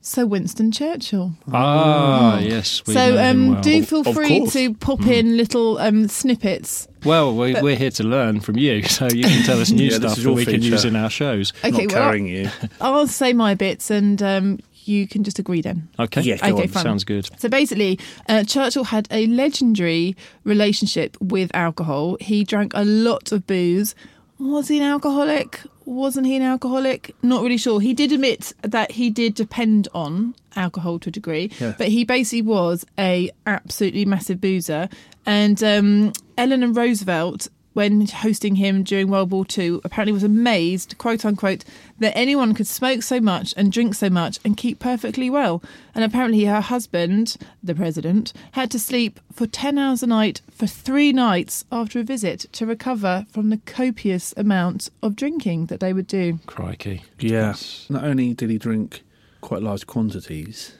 Sir 0.00 0.26
Winston 0.26 0.72
Churchill. 0.72 1.32
Ah, 1.52 2.38
yes. 2.40 2.82
We 2.86 2.94
know 2.94 3.10
so 3.12 3.16
him 3.18 3.40
um, 3.48 3.52
well. 3.52 3.60
do 3.62 3.82
feel 3.84 4.00
Of 4.08 4.14
free 4.14 4.38
course. 4.40 4.52
to 4.54 4.74
pop 4.74 5.06
in 5.06 5.36
little 5.36 5.78
um, 5.78 6.08
snippets 6.08 6.88
Well, 7.04 7.34
we, 7.34 7.52
But- 7.54 7.62
we're 7.62 7.76
here 7.76 7.90
to 7.92 8.04
learn 8.04 8.40
from 8.40 8.56
you, 8.58 8.82
so 8.98 9.06
you 9.08 9.24
can 9.24 9.44
tell 9.44 9.60
us 9.60 9.70
new 9.70 9.84
Yeah, 9.84 9.90
this 9.90 9.96
stuff 9.98 10.10
is 10.12 10.16
that 10.18 10.22
your 10.24 10.34
we 10.34 10.44
can 10.44 10.62
use 10.62 10.84
in 10.84 10.96
our 10.96 11.10
shows. 11.10 11.52
Okay, 11.64 11.70
Not 11.70 11.78
well, 11.78 11.88
carrying 11.88 12.26
you. 12.26 12.48
I'll 12.80 13.06
say 13.06 13.32
my 13.32 13.54
bits 13.54 13.90
and 13.90 14.22
um, 14.22 14.58
you 14.84 15.06
can 15.06 15.24
just 15.24 15.38
agree 15.38 15.60
then. 15.62 15.88
Okay, 15.98 16.22
Yeah, 16.22 16.36
go 16.38 16.54
Okay, 16.54 16.62
on. 16.62 16.68
fine. 16.68 16.82
sounds 16.82 17.04
good. 17.04 17.28
So 17.38 17.48
basically, 17.48 17.98
uh, 18.28 18.44
Churchill 18.44 18.84
had 18.84 19.06
a 19.10 19.26
legendary 19.28 20.16
relationship 20.44 21.16
with 21.20 21.50
alcohol. 21.54 22.16
He 22.20 22.44
drank 22.44 22.72
a 22.74 22.84
lot 22.84 23.32
of 23.32 23.46
booze. 23.46 23.94
Was 24.42 24.68
he 24.68 24.78
an 24.78 24.84
alcoholic? 24.84 25.60
Wasn't 25.84 26.26
he 26.26 26.36
an 26.36 26.42
alcoholic? 26.42 27.14
Not 27.22 27.42
really 27.42 27.56
sure. 27.56 27.80
He 27.80 27.94
did 27.94 28.12
admit 28.12 28.52
that 28.62 28.92
he 28.92 29.08
did 29.10 29.34
depend 29.34 29.88
on 29.94 30.34
alcohol 30.56 30.98
to 31.00 31.08
a 31.08 31.12
degree, 31.12 31.50
Yeah. 31.60 31.74
but 31.78 31.88
he 31.88 32.04
basically 32.04 32.42
was 32.42 32.84
a 32.98 33.30
absolutely 33.46 34.04
massive 34.04 34.40
boozer. 34.40 34.88
And 35.26 35.62
um, 35.62 36.12
Eleanor 36.36 36.72
Roosevelt, 36.72 37.48
when 37.72 38.06
hosting 38.06 38.56
him 38.56 38.82
during 38.82 39.08
World 39.08 39.30
War 39.30 39.46
II, 39.56 39.80
apparently 39.84 40.12
was 40.12 40.22
amazed, 40.22 40.98
quote 40.98 41.24
unquote, 41.24 41.64
that 41.98 42.16
anyone 42.16 42.54
could 42.54 42.66
smoke 42.66 43.02
so 43.02 43.20
much 43.20 43.54
and 43.56 43.72
drink 43.72 43.94
so 43.94 44.10
much 44.10 44.38
and 44.44 44.56
keep 44.56 44.78
perfectly 44.78 45.30
well. 45.30 45.62
And 45.94 46.04
apparently, 46.04 46.44
her 46.44 46.60
husband, 46.60 47.36
the 47.62 47.74
president, 47.74 48.32
had 48.52 48.70
to 48.72 48.78
sleep 48.78 49.20
for 49.32 49.46
10 49.46 49.78
hours 49.78 50.02
a 50.02 50.06
night 50.06 50.40
for 50.50 50.66
three 50.66 51.12
nights 51.12 51.64
after 51.70 52.00
a 52.00 52.04
visit 52.04 52.46
to 52.52 52.66
recover 52.66 53.26
from 53.30 53.50
the 53.50 53.58
copious 53.58 54.34
amount 54.36 54.90
of 55.02 55.16
drinking 55.16 55.66
that 55.66 55.80
they 55.80 55.92
would 55.92 56.06
do. 56.06 56.38
Crikey. 56.46 57.02
Yeah. 57.18 57.54
Not 57.88 58.04
only 58.04 58.34
did 58.34 58.50
he 58.50 58.58
drink 58.58 59.02
quite 59.40 59.62
large 59.62 59.86
quantities, 59.86 60.72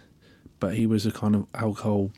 but 0.60 0.74
he 0.74 0.86
was 0.86 1.04
a 1.04 1.10
kind 1.12 1.34
of 1.34 1.46
alcohol 1.54 2.12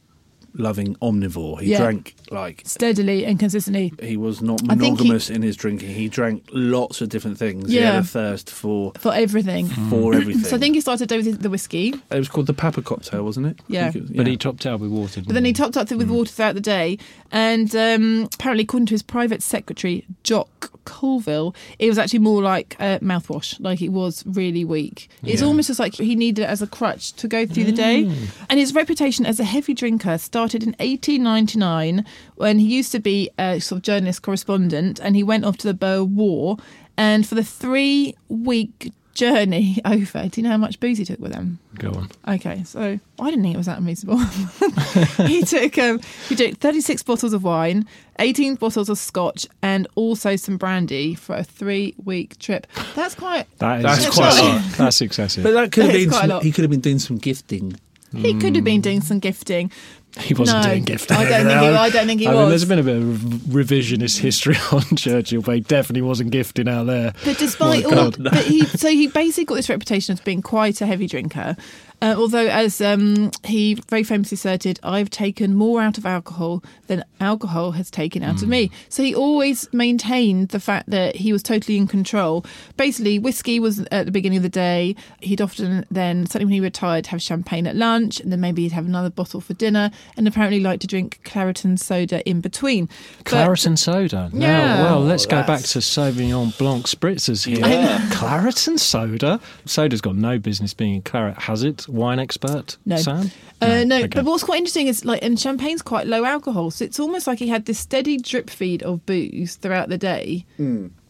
loving 0.56 0.94
omnivore. 1.02 1.60
He 1.60 1.70
Yeah. 1.72 1.78
drank 1.78 2.14
like 2.30 2.62
Steadily 2.64 3.24
and 3.24 3.38
consistently. 3.38 3.92
he 4.02 4.16
was 4.16 4.40
not 4.40 4.60
I 4.64 4.76
think 4.76 4.82
he- 4.82 4.90
monogamous 4.90 5.30
in 5.30 5.42
his 5.42 5.56
drinking. 5.56 5.90
He 5.94 6.08
drank 6.08 6.44
lots 6.52 7.00
of 7.00 7.08
different 7.08 7.38
things. 7.38 7.70
He 7.70 7.76
Yeah. 7.78 7.92
had 7.92 8.02
a 8.04 8.06
thirst 8.06 8.50
for 8.50 8.92
For 8.98 9.12
everything. 9.14 9.66
for 9.66 10.14
everything. 10.20 10.44
So 10.44 10.56
I 10.56 10.58
think 10.58 10.74
he 10.76 10.80
started 10.80 11.10
with 11.10 11.42
the 11.42 11.50
whiskey, 11.50 11.94
it 12.10 12.18
was 12.18 12.28
called 12.28 12.46
the 12.46 12.54
Papa 12.54 12.82
cocktail, 12.82 13.24
wasn't 13.24 13.46
it? 13.46 13.58
Yeah. 13.68 13.90
think 13.90 13.96
it 13.96 14.02
was- 14.10 14.16
But 14.16 14.26
he 14.26 14.36
topped 14.36 14.64
out 14.66 14.80
with 14.80 14.90
water. 14.90 15.22
But 15.26 15.34
then 15.34 15.44
he 15.44 15.52
didn't 15.52 15.72
topped 15.74 15.76
up 15.92 15.98
with 15.98 16.08
water 16.10 16.30
throughout 16.30 16.54
the 16.54 16.60
day. 16.60 16.98
And 17.32 17.74
um, 17.74 18.28
apparently, 18.34 18.62
according 18.64 18.86
to 18.86 18.94
his 18.94 19.02
private 19.02 19.42
secretary, 19.42 20.04
Jock 20.22 20.70
Colville, 20.84 21.54
it 21.78 21.88
was 21.88 21.98
actually 21.98 22.18
more 22.20 22.42
like 22.42 22.76
uh, 22.78 22.98
mouthwash. 23.00 23.58
Like 23.58 23.82
it 23.82 23.88
was 23.88 24.22
really 24.26 24.64
weak. 24.64 25.08
It's 25.24 25.40
Yeah. 25.40 25.48
almost 25.48 25.66
just 25.68 25.80
like 25.80 25.94
he 25.96 26.14
needed 26.14 26.42
it 26.42 26.48
as 26.48 26.62
a 26.62 26.66
crutch 26.66 27.12
to 27.14 27.26
go 27.26 27.44
through 27.46 27.64
the 27.64 27.72
day. 27.72 28.08
And 28.48 28.60
his 28.60 28.74
reputation 28.74 29.26
as 29.26 29.40
a 29.40 29.44
heavy 29.44 29.74
drinker 29.74 30.16
started 30.18 30.43
in 30.52 30.74
1899 30.78 32.04
when 32.34 32.58
he 32.58 32.66
used 32.66 32.92
to 32.92 32.98
be 33.00 33.30
a 33.38 33.60
sort 33.60 33.78
of 33.78 33.82
journalist 33.82 34.22
correspondent 34.22 35.00
and 35.00 35.16
he 35.16 35.22
went 35.22 35.44
off 35.44 35.56
to 35.58 35.66
the 35.66 35.74
Boer 35.74 36.04
War. 36.04 36.56
And 36.96 37.26
for 37.26 37.34
the 37.34 37.42
three 37.44 38.14
week 38.28 38.92
journey 39.14 39.78
over, 39.84 40.28
do 40.28 40.40
you 40.40 40.42
know 40.42 40.50
how 40.50 40.56
much 40.56 40.78
booze 40.80 40.98
he 40.98 41.04
took 41.04 41.18
with 41.20 41.34
him? 41.34 41.58
Go 41.78 41.90
on. 41.92 42.10
Okay, 42.34 42.62
so 42.64 42.98
I 43.20 43.30
didn't 43.30 43.42
think 43.42 43.54
it 43.54 43.58
was 43.58 43.66
that 43.66 43.78
unreasonable. 43.78 44.18
he 45.26 45.42
took 45.44 45.78
um, 45.78 46.00
he 46.28 46.36
took 46.36 46.58
36 46.58 47.02
bottles 47.02 47.32
of 47.32 47.42
wine, 47.44 47.86
18 48.18 48.56
bottles 48.56 48.88
of 48.88 48.98
scotch, 48.98 49.46
and 49.62 49.86
also 49.94 50.36
some 50.36 50.56
brandy 50.56 51.14
for 51.14 51.34
a 51.36 51.42
three 51.44 51.94
week 52.04 52.38
trip. 52.38 52.66
That's 52.94 53.14
quite. 53.14 53.46
That 53.58 53.78
is 53.78 53.82
That's 53.84 54.14
quite 54.14 54.38
a 54.38 54.42
lot. 54.44 54.62
That's 54.76 55.00
excessive. 55.00 55.42
But 55.44 55.52
that 55.54 55.72
could 55.72 55.84
have 55.84 55.92
been. 55.92 56.10
quite 56.10 56.18
a 56.18 56.20
Some, 56.22 56.30
lot. 56.30 56.42
he 56.42 56.52
could 56.52 56.62
have 56.62 56.70
been 56.70 56.80
doing 56.80 56.98
some 56.98 57.16
gifting. 57.18 57.76
He 58.16 58.32
could 58.38 58.54
have 58.54 58.64
been 58.64 58.80
doing 58.80 59.00
some 59.00 59.18
gifting. 59.18 59.72
He 60.20 60.34
wasn't 60.34 60.62
no, 60.62 60.70
doing 60.70 60.84
gifting. 60.84 61.16
I 61.16 61.28
don't 61.28 61.46
think 61.46 61.60
he, 61.60 61.66
I 61.66 61.90
don't 61.90 62.06
think 62.06 62.20
he 62.20 62.26
I 62.28 62.34
was. 62.34 62.40
mean, 62.40 62.48
there's 62.50 62.64
been 62.64 62.78
a 62.78 62.82
bit 62.82 62.96
of 62.96 63.02
revisionist 63.48 64.20
history 64.20 64.56
on 64.72 64.96
Churchill, 64.96 65.42
but 65.42 65.56
he 65.56 65.60
definitely 65.60 66.02
wasn't 66.02 66.30
gifting 66.30 66.68
out 66.68 66.86
there. 66.86 67.12
But 67.24 67.38
despite 67.38 67.84
all, 67.84 67.90
God. 67.90 68.22
but 68.22 68.36
he 68.44 68.64
so 68.64 68.88
he 68.88 69.08
basically 69.08 69.44
got 69.44 69.54
this 69.56 69.68
reputation 69.68 70.12
as 70.12 70.20
being 70.20 70.42
quite 70.42 70.80
a 70.80 70.86
heavy 70.86 71.06
drinker. 71.08 71.56
Uh, 72.02 72.14
although, 72.18 72.46
as 72.48 72.80
um, 72.82 73.30
he 73.44 73.74
very 73.88 74.02
famously 74.02 74.34
asserted, 74.34 74.78
I've 74.82 75.08
taken 75.08 75.54
more 75.54 75.80
out 75.80 75.96
of 75.96 76.04
alcohol 76.04 76.62
than 76.86 77.02
alcohol 77.18 77.72
has 77.72 77.90
taken 77.90 78.22
out 78.22 78.42
of 78.42 78.48
me. 78.48 78.70
So 78.90 79.02
he 79.02 79.14
always 79.14 79.72
maintained 79.72 80.50
the 80.50 80.60
fact 80.60 80.90
that 80.90 81.16
he 81.16 81.32
was 81.32 81.42
totally 81.42 81.78
in 81.78 81.86
control. 81.86 82.44
Basically, 82.76 83.18
whiskey 83.18 83.58
was 83.58 83.80
at 83.90 84.04
the 84.04 84.12
beginning 84.12 84.36
of 84.36 84.42
the 84.42 84.48
day. 84.50 84.96
He'd 85.20 85.40
often 85.40 85.86
then, 85.90 86.26
certainly 86.26 86.46
when 86.46 86.52
he 86.54 86.60
retired, 86.60 87.06
have 87.06 87.22
champagne 87.22 87.66
at 87.66 87.74
lunch, 87.76 88.20
and 88.20 88.30
then 88.30 88.40
maybe 88.40 88.62
he'd 88.64 88.72
have 88.72 88.84
another 88.86 89.08
bottle 89.10 89.40
for 89.40 89.54
dinner, 89.54 89.90
and 90.16 90.28
apparently 90.28 90.60
liked 90.60 90.82
to 90.82 90.86
drink 90.86 91.20
claret 91.24 91.64
and 91.64 91.80
soda 91.80 92.26
in 92.28 92.42
between. 92.42 92.86
But- 93.18 93.24
Claret 93.24 93.64
and 93.66 93.78
soda. 93.78 94.28
Now, 94.32 94.46
Yeah. 94.46 94.82
well, 94.82 95.00
let's 95.00 95.24
go 95.24 95.42
back 95.42 95.62
to 95.62 95.78
Sauvignon 95.78 96.58
Blanc 96.58 96.84
spritzers 96.86 97.46
here. 97.46 97.98
Claret 98.12 98.66
and 98.66 98.78
soda. 98.80 99.40
Soda's 99.64 100.00
got 100.02 100.16
no 100.16 100.38
business 100.38 100.74
being 100.74 100.96
in 100.96 101.02
claret, 101.02 101.38
has 101.42 101.62
it? 101.62 101.83
Wine 101.88 102.18
expert, 102.18 102.76
No. 102.86 102.96
Sam? 102.96 103.30
Uh, 103.60 103.84
no, 103.84 103.98
Okay. 103.98 104.06
but 104.08 104.24
what's 104.24 104.42
quite 104.44 104.58
interesting 104.58 104.86
is 104.88 105.04
like, 105.04 105.22
and 105.22 105.38
champagne's 105.38 105.82
quite 105.82 106.06
low 106.06 106.24
alcohol, 106.24 106.70
so 106.70 106.84
it's 106.84 106.98
almost 107.00 107.26
like 107.26 107.38
he 107.38 107.48
had 107.48 107.66
this 107.66 107.78
steady 107.78 108.16
drip 108.16 108.50
feed 108.50 108.82
of 108.82 109.04
booze 109.06 109.56
throughout 109.56 109.88
the 109.88 109.98
day. 109.98 110.44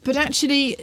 But 0.04 0.16
actually, 0.16 0.76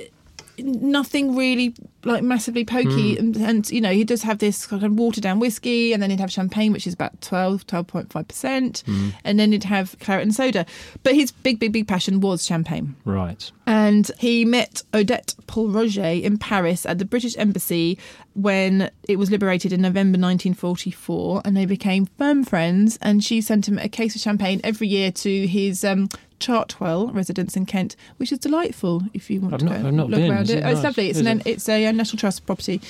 nothing 0.63 1.35
really 1.35 1.73
like 2.03 2.23
massively 2.23 2.65
pokey, 2.65 3.17
and, 3.17 3.35
and 3.37 3.69
you 3.69 3.81
know 3.81 3.91
he 3.91 4.03
does 4.03 4.23
have 4.23 4.39
this 4.39 4.65
kind 4.65 4.83
of 4.83 4.93
watered 4.93 5.23
down 5.23 5.39
whiskey, 5.39 5.93
and 5.93 6.01
then 6.01 6.09
he'd 6.09 6.19
have 6.19 6.31
champagne, 6.31 6.73
which 6.73 6.87
is 6.87 6.93
about 6.93 7.19
12, 7.21 7.67
12.5 7.67 8.27
percent, 8.27 8.83
and 9.23 9.39
then 9.39 9.51
he'd 9.51 9.63
have 9.63 9.97
claret 9.99 10.23
and 10.23 10.33
soda. 10.33 10.65
But 11.03 11.15
his 11.15 11.31
big, 11.31 11.59
big, 11.59 11.71
big 11.71 11.87
passion 11.87 12.19
was 12.19 12.45
champagne. 12.45 12.95
Right. 13.05 13.51
And 13.67 14.09
he 14.19 14.43
met 14.43 14.83
Odette 14.93 15.35
Pol 15.47 15.67
Roger 15.67 16.03
in 16.03 16.37
Paris 16.37 16.85
at 16.85 16.97
the 16.97 17.05
British 17.05 17.37
Embassy 17.37 17.97
when 18.33 18.89
it 19.07 19.17
was 19.17 19.29
liberated 19.31 19.71
in 19.73 19.81
November 19.81 20.17
1944, 20.17 21.41
and 21.45 21.55
they 21.55 21.65
became 21.65 22.05
firm 22.17 22.43
friends. 22.43 22.97
And 23.01 23.23
she 23.23 23.41
sent 23.41 23.67
him 23.67 23.77
a 23.77 23.89
case 23.89 24.15
of 24.15 24.21
champagne 24.21 24.61
every 24.63 24.87
year 24.87 25.11
to 25.11 25.47
his 25.47 25.83
um, 25.83 26.09
Chartwell 26.41 27.13
residence 27.13 27.55
in 27.55 27.65
Kent, 27.65 27.95
which 28.17 28.31
is 28.31 28.39
delightful 28.39 29.03
if 29.13 29.29
you 29.29 29.39
want 29.41 29.53
I've 29.53 29.59
to 29.61 29.65
not- 29.65 29.81
go 29.81 29.87
I've 29.87 29.93
not 29.93 30.09
look 30.09 30.19
been. 30.19 30.31
around 30.31 30.43
Is 30.43 30.49
it. 30.51 30.57
it 30.59 30.65
Oh, 30.65 30.69
it's 30.71 30.83
lovely. 30.83 31.09
It's 31.09 31.19
Is 31.19 31.25
an, 31.25 31.39
it? 31.41 31.47
it's 31.47 31.69
a, 31.69 31.85
uh, 31.85 31.91
national 31.91 32.19
trust 32.19 32.45
property. 32.45 32.81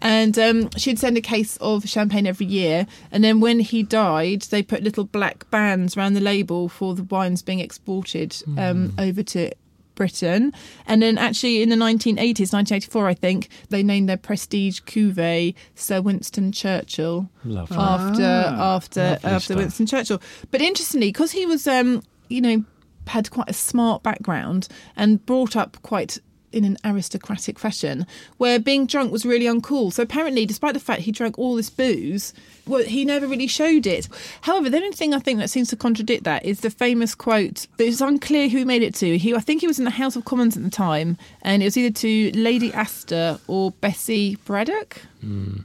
And 0.00 0.38
um, 0.38 0.70
she'd 0.76 0.98
send 0.98 1.16
a 1.16 1.20
case 1.22 1.56
of 1.58 1.88
champagne 1.88 2.26
every 2.26 2.46
year. 2.46 2.86
And 3.12 3.22
then 3.22 3.40
when 3.40 3.60
he 3.60 3.82
died, 3.82 4.42
they 4.42 4.62
put 4.62 4.82
little 4.82 5.04
black 5.04 5.48
bands 5.50 5.96
around 5.96 6.14
the 6.14 6.20
label 6.20 6.68
for 6.68 6.94
the 6.94 7.04
wines 7.04 7.42
being 7.42 7.60
exported 7.60 8.36
um, 8.58 8.88
Hmm. 8.90 9.00
over 9.00 9.22
to 9.22 9.50
Britain. 9.94 10.52
And 10.88 11.00
then 11.00 11.16
actually 11.16 11.62
in 11.62 11.68
the 11.68 11.76
1980s, 11.76 12.52
1984, 12.52 13.06
I 13.06 13.14
think, 13.14 13.48
they 13.70 13.82
named 13.82 14.08
their 14.08 14.16
prestige 14.16 14.80
cuvee 14.80 15.54
Sir 15.76 16.02
Winston 16.02 16.50
Churchill 16.52 17.30
Lovely. 17.44 17.76
after 17.78 18.22
after 18.24 19.00
Ah, 19.00 19.10
Lovely 19.12 19.30
after 19.30 19.44
stuff. 19.44 19.56
Winston 19.58 19.86
Churchill. 19.86 20.20
But 20.50 20.60
interestingly, 20.60 21.08
because 21.08 21.30
he 21.32 21.46
was, 21.46 21.66
um, 21.68 22.02
you 22.28 22.40
know, 22.40 22.64
had 23.06 23.30
quite 23.30 23.48
a 23.48 23.54
smart 23.54 24.02
background 24.02 24.68
and 24.96 25.24
brought 25.26 25.56
up 25.56 25.80
quite 25.82 26.18
in 26.54 26.64
an 26.64 26.78
aristocratic 26.84 27.58
fashion, 27.58 28.06
where 28.38 28.58
being 28.58 28.86
drunk 28.86 29.12
was 29.12 29.26
really 29.26 29.46
uncool. 29.46 29.92
So 29.92 30.02
apparently, 30.02 30.46
despite 30.46 30.74
the 30.74 30.80
fact 30.80 31.02
he 31.02 31.12
drank 31.12 31.38
all 31.38 31.56
this 31.56 31.68
booze, 31.68 32.32
well, 32.66 32.84
he 32.84 33.04
never 33.04 33.26
really 33.26 33.48
showed 33.48 33.86
it. 33.86 34.08
However, 34.42 34.70
the 34.70 34.76
only 34.76 34.92
thing 34.92 35.12
I 35.12 35.18
think 35.18 35.40
that 35.40 35.50
seems 35.50 35.68
to 35.70 35.76
contradict 35.76 36.24
that 36.24 36.44
is 36.44 36.60
the 36.60 36.70
famous 36.70 37.14
quote. 37.14 37.66
It's 37.78 38.00
unclear 38.00 38.48
who 38.48 38.64
made 38.64 38.82
it 38.82 38.94
to. 38.96 39.18
He, 39.18 39.34
I 39.34 39.40
think 39.40 39.60
he 39.60 39.66
was 39.66 39.78
in 39.78 39.84
the 39.84 39.90
House 39.90 40.16
of 40.16 40.24
Commons 40.24 40.56
at 40.56 40.62
the 40.62 40.70
time, 40.70 41.18
and 41.42 41.62
it 41.62 41.66
was 41.66 41.76
either 41.76 41.92
to 41.92 42.30
Lady 42.32 42.72
Astor 42.72 43.38
or 43.48 43.72
Bessie 43.72 44.36
Braddock 44.44 45.02
hmm. 45.20 45.58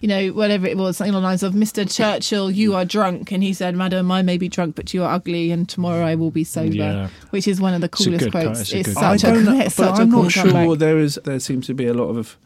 You 0.00 0.08
know, 0.08 0.28
whatever 0.28 0.66
it 0.66 0.76
was, 0.76 0.96
something 0.98 1.12
along 1.12 1.22
the 1.22 1.28
lines 1.28 1.42
of 1.42 1.54
Mr. 1.54 1.90
Churchill, 1.90 2.50
you 2.50 2.74
are 2.74 2.84
drunk. 2.84 3.32
And 3.32 3.42
he 3.42 3.52
said, 3.52 3.74
Madam, 3.74 4.10
I 4.10 4.22
may 4.22 4.36
be 4.38 4.48
drunk, 4.48 4.76
but 4.76 4.92
you 4.92 5.02
are 5.02 5.14
ugly, 5.14 5.50
and 5.50 5.68
tomorrow 5.68 6.04
I 6.04 6.14
will 6.14 6.30
be 6.30 6.44
sober. 6.44 6.74
Yeah. 6.74 7.08
Which 7.30 7.48
is 7.48 7.60
one 7.60 7.74
of 7.74 7.80
the 7.80 7.88
coolest 7.88 8.30
quotes. 8.30 8.44
quote, 8.44 8.58
it's 8.60 8.72
a 8.72 8.78
It's 8.80 8.92
such 8.92 9.20
quote. 9.22 9.34
don't 9.34 9.44
know, 9.44 9.58
it's 9.60 9.76
but 9.76 9.90
such 9.90 10.00
I'm 10.00 10.08
a 10.08 10.12
cool 10.12 10.22
not 10.24 10.32
comeback. 10.32 10.64
sure. 10.66 10.76
There 10.76 10.98
is 10.98 11.18
there 11.24 11.40
seems 11.40 11.66
to 11.66 11.74
be 11.74 11.86
a 11.86 11.94
lot 11.94 12.08
of 12.16 12.36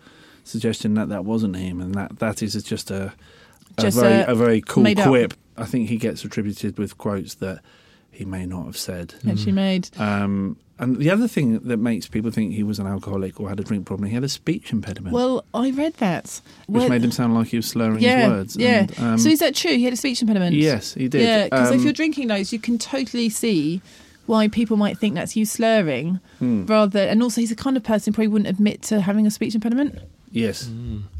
suggestion 0.44 0.94
that 0.94 1.08
that 1.08 1.24
wasn't 1.24 1.56
him, 1.56 1.80
and 1.80 1.94
that 1.94 2.18
that 2.20 2.42
is 2.42 2.54
just 2.62 2.90
a 2.90 3.12
a 3.78 3.82
Just 3.82 3.98
very 3.98 4.14
a 4.22 4.26
a 4.28 4.34
very 4.34 4.60
cool 4.60 4.82
made 4.82 5.00
up. 5.00 5.08
quip. 5.08 5.34
I 5.56 5.64
think 5.64 5.88
he 5.88 5.96
gets 5.96 6.24
attributed 6.24 6.78
with 6.78 6.96
quotes 6.98 7.34
that 7.34 7.60
he 8.10 8.24
may 8.24 8.46
not 8.46 8.66
have 8.66 8.76
said. 8.76 9.14
that 9.24 9.38
she 9.38 9.52
made. 9.52 9.88
Um, 9.98 10.56
and 10.78 10.96
the 10.96 11.10
other 11.10 11.28
thing 11.28 11.58
that 11.58 11.76
makes 11.76 12.08
people 12.08 12.30
think 12.30 12.54
he 12.54 12.62
was 12.62 12.78
an 12.78 12.86
alcoholic 12.86 13.38
or 13.38 13.48
had 13.50 13.60
a 13.60 13.62
drink 13.62 13.84
problem, 13.86 14.08
he 14.08 14.14
had 14.14 14.24
a 14.24 14.28
speech 14.30 14.72
impediment, 14.72 15.14
Well, 15.14 15.44
I 15.52 15.70
read 15.72 15.94
that. 15.98 16.40
which 16.66 16.80
Well, 16.80 16.88
made 16.88 17.04
him 17.04 17.12
sound 17.12 17.34
like 17.34 17.48
he 17.48 17.56
was 17.56 17.66
slurring 17.66 18.00
yeah, 18.00 18.20
his 18.20 18.28
words. 18.30 18.56
Yeah. 18.56 18.78
And, 18.80 18.98
um, 18.98 19.18
so 19.18 19.28
is 19.28 19.40
that 19.40 19.54
true? 19.54 19.72
He 19.72 19.84
had 19.84 19.92
a 19.92 19.96
speech 19.96 20.22
impediment? 20.22 20.56
Yes, 20.56 20.94
he 20.94 21.06
did. 21.08 21.22
Yeah, 21.22 21.44
because 21.44 21.70
if 21.70 21.78
Um, 21.78 21.84
you're 21.84 21.92
drinking 21.92 22.28
those, 22.28 22.50
you 22.52 22.58
can 22.58 22.78
totally 22.78 23.28
see 23.28 23.82
why 24.26 24.48
people 24.48 24.76
might 24.78 24.96
think 24.96 25.14
that's 25.16 25.36
you 25.36 25.44
slurring 25.44 26.20
Hmm. 26.38 26.64
rather 26.66 27.00
and 27.00 27.22
also 27.22 27.40
he's 27.40 27.50
the 27.50 27.56
kind 27.56 27.76
of 27.76 27.82
person 27.82 28.12
who 28.12 28.14
probably 28.14 28.28
wouldn't 28.28 28.48
admit 28.48 28.80
to 28.82 29.00
having 29.00 29.26
a 29.26 29.30
speech 29.30 29.54
impediment 29.56 29.98
yes, 30.30 30.70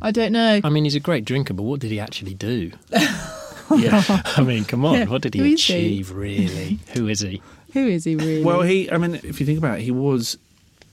i 0.01 0.13
don't 0.13 0.31
know 0.31 0.61
I 0.63 0.69
mean, 0.71 0.85
he's 0.85 0.95
a 0.95 1.01
great 1.01 1.25
drinker, 1.25 1.53
but 1.53 1.65
what 1.65 1.81
did 1.81 1.91
he 1.91 1.99
actually 1.99 2.35
do? 2.35 2.71
yeah. 3.77 4.03
I 4.37 4.43
mean, 4.43 4.65
come 4.65 4.85
on, 4.85 4.95
Yeah, 4.95 5.05
what 5.07 5.23
did 5.23 5.35
he 5.35 5.55
is 5.55 5.65
he? 5.67 5.75
achieve, 5.75 6.11
really? 6.13 6.79
Who 6.95 7.09
is 7.09 7.21
he? 7.21 7.43
Who 7.73 7.87
is 7.87 8.05
he 8.05 8.17
really? 8.17 8.45
Well, 8.45 8.63
he. 8.63 8.91
I 8.91 8.99
mean, 8.99 9.15
if 9.17 9.41
you 9.41 9.47
think 9.47 9.59
about 9.59 9.79
it, 9.79 9.83
he 9.83 9.91
was. 9.91 10.39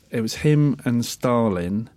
It 0.09 0.21
was 0.21 0.35
him 0.35 0.79
and 0.85 1.05
Stalin, 1.05 1.89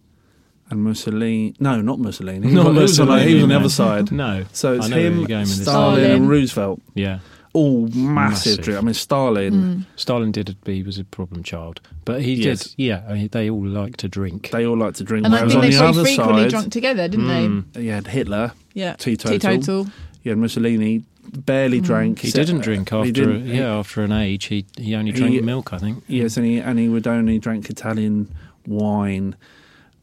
and 0.71 0.83
Mussolini. 0.85 1.55
No, 1.61 1.81
not 1.81 1.99
Mussolini. 1.99 2.49
He 2.49 2.55
Not 2.55 2.67
was, 2.67 2.75
he 2.75 2.81
was 2.83 3.01
on 3.01 3.09
the- 3.09 3.23
he 3.23 3.35
was 3.35 3.43
on 3.43 3.49
the 3.51 3.57
other 3.57 3.69
side. 3.69 4.11
No. 4.13 4.45
So 4.53 4.75
it's 4.75 4.87
I 4.87 4.89
know 4.89 4.97
where 4.97 5.07
him, 5.07 5.19
you're 5.19 5.29
going 5.29 5.41
with 5.43 5.49
this. 5.51 5.63
Stalin, 5.63 5.97
Stalin. 5.97 6.11
and 6.17 6.29
Roosevelt. 6.29 6.81
Yeah. 6.95 7.19
All 7.53 7.89
massive. 7.89 8.03
Massive. 8.05 8.65
drink. 8.65 8.79
I 8.79 8.83
mean, 8.83 8.95
Stalin. 8.95 9.53
Mm. 9.53 9.85
Stalin 9.97 10.31
did. 10.33 10.57
He 10.65 10.83
was 10.85 10.99
a 10.99 11.05
problem 11.05 11.43
child, 11.43 11.81
but 12.05 12.23
he 12.23 12.35
Yes. 12.35 12.65
did. 12.65 12.75
Yeah, 12.77 13.03
I 13.09 13.15
mean, 13.15 13.29
they 13.33 13.51
all 13.51 13.67
like 13.67 13.97
to 13.99 14.09
drink. 14.09 14.51
They 14.51 14.65
all 14.65 14.77
like 14.77 14.95
to 14.95 15.05
drink. 15.05 15.27
and 15.27 15.35
I 15.35 15.41
think 15.41 15.55
on 15.55 15.61
they 15.63 15.71
the 15.71 15.85
other 15.85 16.05
frequently 16.05 16.43
side, 16.45 16.51
drunk 16.51 16.73
together, 16.73 17.09
didn't 17.09 17.27
you 17.27 17.65
mm. 17.83 17.89
had 17.93 18.07
Hitler. 18.07 18.53
Yeah. 18.73 18.95
Teetotal. 18.95 19.39
Teetotal. 19.39 19.87
You 20.23 20.31
had 20.31 20.39
Mussolini. 20.39 21.05
Barely 21.33 21.81
drank. 21.81 22.21
He 22.21 22.31
didn't 22.31 22.61
drink 22.61 22.93
after. 22.93 23.13
didn't- 23.13 23.47
yeah, 23.47 23.75
after 23.77 24.03
an 24.03 24.11
age, 24.13 24.47
he 24.47 24.65
he 24.79 24.95
only 24.95 25.13
drank 25.13 25.33
He- 25.35 25.41
milk. 25.41 25.73
I 25.73 25.79
think. 25.79 26.03
Yes, 26.09 26.37
and 26.37 26.45
he 26.47 26.59
and 26.59 26.79
he 26.79 26.89
would 26.89 27.07
only 27.07 27.39
drink 27.39 27.71
Italian 27.71 28.29
wine 28.67 29.37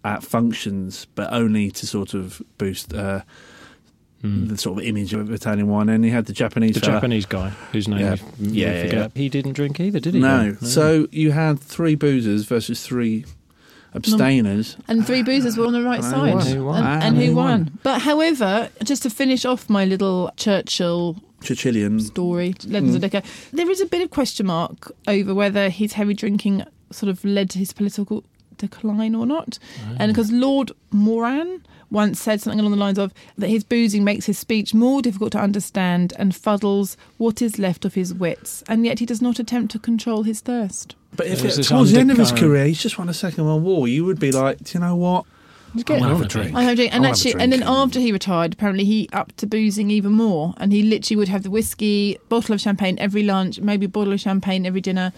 at 0.06 0.24
functions, 0.24 1.08
but 1.16 1.32
only 1.34 1.70
to 1.72 1.86
sort 1.86 2.14
of 2.14 2.42
boost 2.58 2.94
uh, 2.94 3.22
the 4.24 4.58
sort 4.58 4.80
of 4.80 4.86
image 4.86 5.14
of 5.14 5.30
Italian 5.32 5.68
wine. 5.68 5.90
And 5.90 6.04
he 6.06 6.12
had 6.12 6.26
the 6.26 6.34
Japanese 6.34 6.76
Hmm. 6.76 6.80
The 6.80 6.86
fella. 6.86 6.98
Japanese 6.98 7.26
guy 7.26 7.50
whose 7.72 7.88
name 7.88 8.00
Yeah. 8.00 8.16
we, 8.40 8.48
we 8.48 8.54
Yeah, 8.54 8.74
yeah, 8.74 8.82
forget. 8.84 9.12
He 9.16 9.30
didn't 9.30 9.54
drink 9.54 9.80
either, 9.80 10.00
did 10.00 10.14
he? 10.14 10.20
No, 10.22 10.52
then? 10.52 10.70
so 10.70 11.08
you 11.12 11.32
had 11.32 11.60
three 11.60 11.96
boozers 11.96 12.46
versus 12.46 12.82
three 12.86 13.26
abstainers. 13.96 14.78
And 14.88 15.06
three 15.06 15.24
boozers 15.24 15.58
were 15.58 15.66
on 15.66 15.74
the 15.74 15.82
right 15.84 16.02
And 16.04 16.06
side. 16.12 16.34
won. 16.36 16.46
Who 16.48 16.66
won? 16.66 16.78
And, 16.78 16.88
And 16.88 17.04
and 17.04 17.18
who 17.18 17.24
who 17.26 17.36
won? 17.36 17.46
won? 17.46 17.80
But 17.84 18.02
however, 18.02 18.70
just 18.84 19.04
to 19.04 19.10
finish 19.10 19.46
off 19.46 19.70
my 19.70 19.86
little 19.86 20.32
Churchill 20.38 21.18
Chichilian. 21.42 22.02
story, 22.02 22.56
Legends 22.66 22.94
Mm. 22.94 22.96
of 22.98 23.02
Liquor, 23.04 23.22
there 23.54 23.70
is 23.70 23.82
a 23.82 23.86
bit 23.86 24.02
of 24.02 24.10
question 24.10 24.48
mark 24.48 24.92
over 25.08 25.34
whether 25.34 25.70
his 25.70 25.94
heavy 25.94 26.14
drinking 26.14 26.64
sort 26.92 27.10
of 27.10 27.24
led 27.24 27.50
to 27.52 27.60
his 27.60 27.74
political 27.74 28.24
decline 28.58 29.14
or 29.14 29.26
not. 29.26 29.60
And 30.00 30.12
because 30.12 30.32
Lord 30.32 30.72
Moran 30.92 31.62
once 31.92 32.20
said 32.20 32.42
something 32.42 32.60
along 32.60 32.72
the 32.72 32.78
lines 32.78 32.98
of 32.98 33.14
that 33.38 33.50
his 33.50 33.64
boozing 33.64 34.04
makes 34.04 34.26
his 34.26 34.38
speech 34.38 34.74
more 34.74 35.02
difficult 35.02 35.32
to 35.34 35.40
understand 35.40 36.12
and 36.18 36.34
fuddles 36.34 36.98
what 37.18 37.42
is 37.42 37.60
left 37.60 37.86
of 37.86 37.94
his 37.94 38.14
wits, 38.14 38.64
and 38.68 38.84
yet 38.86 39.00
he 39.00 39.06
does 39.06 39.22
not 39.22 39.40
attempt 39.40 39.72
to 39.72 39.80
control 39.80 40.24
his 40.24 40.42
thirst. 40.42 40.96
But 41.18 41.26
if 41.28 41.42
There's 41.42 41.56
it, 41.56 41.58
this 41.58 41.68
towards 41.70 41.92
the 41.92 42.00
end 42.00 42.12
of 42.12 42.18
his 42.18 42.32
career, 42.32 42.66
he's 42.66 42.82
just 42.82 42.98
won 42.98 43.10
a 43.10 43.14
Second 43.14 43.44
World 43.46 43.64
War, 43.64 43.88
you 43.88 44.06
would 44.06 44.20
be 44.20 44.32
like, 44.32 44.60
do 44.64 44.78
you 44.78 44.80
know 44.80 44.96
what? 44.96 45.26
You 45.26 45.32
I'm 45.72 45.78
get- 45.80 45.86
gonna 46.00 46.08
have 46.10 46.22
I 46.22 46.26
a 46.26 46.28
drink. 46.28 46.56
I 46.56 46.64
have 46.64 46.74
a 46.74 46.76
drink, 46.78 46.94
and 46.94 47.06
I'll 47.06 47.10
have 47.12 47.18
a 47.18 47.28
actually, 47.28 47.42
and 47.44 47.52
then 47.52 47.64
after 47.64 48.00
he 48.00 48.12
retired, 48.12 48.54
apparently 48.54 48.86
he 48.86 49.10
upped 49.12 49.38
to 49.38 49.48
boozing 49.48 49.92
even 49.92 50.14
more, 50.14 50.54
and 50.58 50.72
he 50.72 50.82
literally 50.84 51.18
would 51.18 51.28
have 51.28 51.44
the 51.44 51.50
whiskey, 51.52 52.18
bottle 52.30 52.54
of 52.56 52.62
champagne 52.62 52.98
every 53.00 53.24
lunch, 53.24 53.60
maybe 53.60 53.86
a 53.88 53.90
bottle 53.90 54.14
of 54.14 54.20
champagne 54.22 54.66
every 54.66 54.80
dinner. 54.82 55.12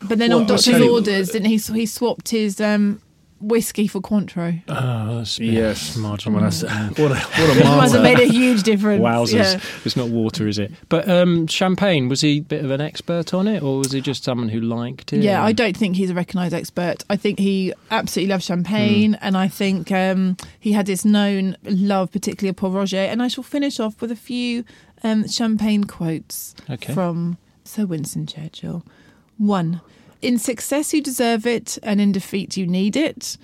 But 0.00 0.18
then 0.18 0.30
Well, 0.30 0.38
on 0.40 0.42
I'll 0.44 0.48
doctor's 0.56 0.80
orders, 0.80 1.30
didn't 1.30 1.48
he? 1.48 1.56
He 1.56 1.86
swapped 1.86 2.28
his 2.28 2.60
um, 2.60 3.00
whiskey 3.40 3.86
for 3.86 4.00
Cointreau. 4.00 4.62
Oh, 4.68 5.18
that's, 5.18 5.38
Yes, 5.38 5.96
marginal. 5.96 6.40
I 6.40 6.42
that's, 6.44 6.62
what 6.98 7.10
a, 7.12 7.14
what 7.14 7.56
a 7.56 7.60
It 7.60 7.64
must 7.64 7.94
have 7.94 8.02
made 8.02 8.18
a 8.18 8.24
huge 8.26 8.62
difference. 8.62 9.02
Wowzers! 9.02 9.32
Yeah. 9.54 9.60
It's 9.84 9.96
not 9.96 10.08
water, 10.08 10.46
is 10.48 10.58
it? 10.58 10.72
But 10.88 11.08
um, 11.08 11.46
champagne 11.46 12.08
was 12.08 12.20
he 12.20 12.38
a 12.38 12.40
bit 12.40 12.64
of 12.64 12.70
an 12.70 12.80
expert 12.80 13.32
on 13.34 13.46
it, 13.46 13.62
or 13.62 13.78
was 13.78 13.92
he 13.92 14.00
just 14.00 14.24
someone 14.24 14.48
who 14.48 14.60
liked 14.60 15.12
it? 15.12 15.22
Yeah, 15.22 15.42
I 15.44 15.52
don't 15.52 15.76
think 15.76 15.96
he's 15.96 16.10
a 16.10 16.14
recognised 16.14 16.54
expert. 16.54 17.04
I 17.08 17.16
think 17.16 17.38
he 17.38 17.72
absolutely 17.90 18.32
loves 18.32 18.44
champagne, 18.44 19.12
Hmm. 19.14 19.18
and 19.22 19.36
I 19.36 19.48
think 19.48 19.92
um, 19.92 20.36
he 20.58 20.72
had 20.72 20.86
this 20.86 21.04
known 21.04 21.56
love, 21.64 22.10
particularly 22.12 22.50
of 22.50 22.56
Pol 22.56 22.70
Roger. 22.72 22.96
And 22.98 23.22
I 23.22 23.28
shall 23.28 23.44
finish 23.44 23.78
off 23.78 24.00
with 24.00 24.10
a 24.10 24.16
few 24.16 24.64
um, 25.04 25.28
champagne 25.28 25.84
quotes 25.84 26.54
Okay. 26.68 26.92
from 26.92 27.38
Sir 27.64 27.86
Winston 27.86 28.26
Churchill. 28.26 28.84
One, 29.36 29.80
in 30.22 30.38
success 30.38 30.92
you 30.92 31.00
deserve 31.02 31.46
it, 31.46 31.78
and 31.82 32.00
in 32.00 32.12
defeat 32.12 32.56
you 32.56 32.66
need 32.66 32.96
it. 32.96 33.36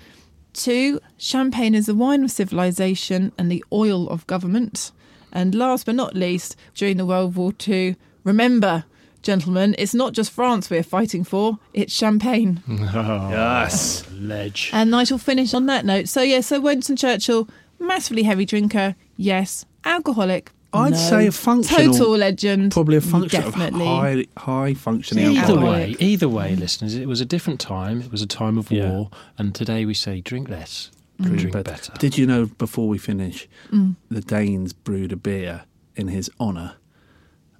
Two, 0.53 0.99
champagne 1.17 1.75
is 1.75 1.85
the 1.85 1.95
wine 1.95 2.23
of 2.23 2.31
civilization 2.31 3.31
and 3.37 3.51
the 3.51 3.63
oil 3.73 4.09
of 4.09 4.25
government. 4.27 4.91
And 5.33 5.53
last 5.53 5.85
but 5.85 5.95
not 5.95 6.15
least, 6.15 6.55
during 6.75 6.95
the 6.97 7.05
World 7.05 7.35
War 7.35 7.51
II, 7.67 7.97
remember, 8.23 8.85
gentlemen, 9.21 9.75
it's 9.77 9.93
not 9.93 10.13
just 10.13 10.31
France 10.31 10.69
we're 10.69 10.81
fighting 10.83 11.25
for, 11.25 11.59
it's 11.73 11.93
champagne. 11.93 12.61
Oh, 12.69 13.27
Yes. 13.31 14.05
ledge. 14.13 14.69
And 14.71 14.95
I 14.95 15.03
shall 15.03 15.17
finish 15.17 15.53
on 15.53 15.65
that 15.65 15.83
note. 15.85 16.07
So, 16.07 16.21
yeah, 16.21 16.39
so 16.39 16.61
Winston 16.61 16.95
Churchill, 16.95 17.49
massively 17.79 18.23
heavy 18.23 18.45
drinker, 18.45 18.95
yes. 19.17 19.65
Alcoholic, 19.83 20.51
I'd 20.75 20.91
no. 20.91 20.97
say 20.97 21.27
a 21.27 21.31
functional. 21.31 21.93
Total 21.93 22.17
legend. 22.17 22.71
Probably 22.71 22.97
a 22.97 23.01
function 23.01 23.41
Definitely. 23.41 23.81
of 23.81 23.87
high, 23.87 24.25
high 24.37 24.73
functioning 24.73 25.25
Either 25.25 25.39
Either 25.39 25.51
alcohol. 25.53 25.71
way, 25.71 25.95
either 25.99 26.29
way, 26.29 26.55
listeners, 26.55 26.95
it 26.95 27.07
was 27.07 27.21
a 27.21 27.25
different 27.25 27.59
time. 27.59 28.01
It 28.01 28.11
was 28.11 28.21
a 28.21 28.27
time 28.27 28.57
of 28.57 28.71
Yeah. 28.71 28.89
war, 28.91 29.09
and 29.37 29.53
today 29.55 29.85
we 29.85 29.93
say 29.93 30.21
drink 30.21 30.49
less, 30.49 30.91
Mm. 31.21 31.37
drink 31.37 31.53
But 31.53 31.65
better. 31.65 31.93
Did 31.97 32.17
you 32.17 32.25
know 32.27 32.45
before 32.57 32.87
we 32.89 32.97
finish, 32.97 33.47
the 33.71 34.21
Danes 34.21 34.73
brewed 34.73 35.11
a 35.11 35.15
beer 35.17 35.63
in 35.95 36.09
his 36.09 36.29
honour, 36.39 36.73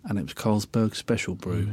and 0.04 0.20
it 0.20 0.24
was 0.24 0.34
Carlsberg 0.34 0.96
Special 0.96 1.36
Brew. 1.36 1.70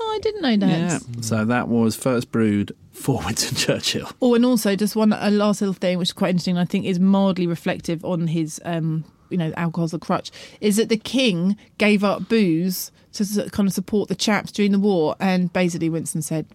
Oh, 0.00 0.12
I 0.14 0.20
didn't 0.20 0.42
know 0.42 0.56
that. 0.66 0.78
Yeah. 0.78 0.98
So 1.22 1.44
that 1.44 1.68
was 1.68 1.96
first 1.96 2.30
brewed 2.30 2.72
for 2.92 3.20
Winston 3.26 3.56
Churchill. 3.56 4.10
Oh, 4.22 4.34
and 4.34 4.44
also 4.44 4.74
just 4.76 4.94
one 4.96 5.12
a 5.12 5.30
last 5.30 5.60
little 5.60 5.74
thing, 5.74 5.98
which 5.98 6.08
is 6.08 6.12
quite 6.12 6.30
interesting. 6.30 6.56
I 6.58 6.64
think 6.64 6.84
is 6.86 6.98
mildly 7.00 7.46
reflective 7.46 8.04
on 8.04 8.26
his, 8.28 8.60
um, 8.64 9.04
you 9.30 9.36
know, 9.38 9.52
alcohol's 9.56 9.94
a 9.94 9.98
crutch. 9.98 10.30
Is 10.60 10.76
that 10.76 10.88
the 10.88 10.96
king 10.96 11.56
gave 11.78 12.02
up 12.04 12.28
booze 12.28 12.90
to 13.12 13.48
kind 13.50 13.66
of 13.68 13.72
support 13.72 14.08
the 14.08 14.14
chaps 14.14 14.52
during 14.52 14.72
the 14.72 14.78
war, 14.78 15.16
and 15.18 15.52
basically 15.52 15.88
Winston 15.88 16.22
said, 16.22 16.46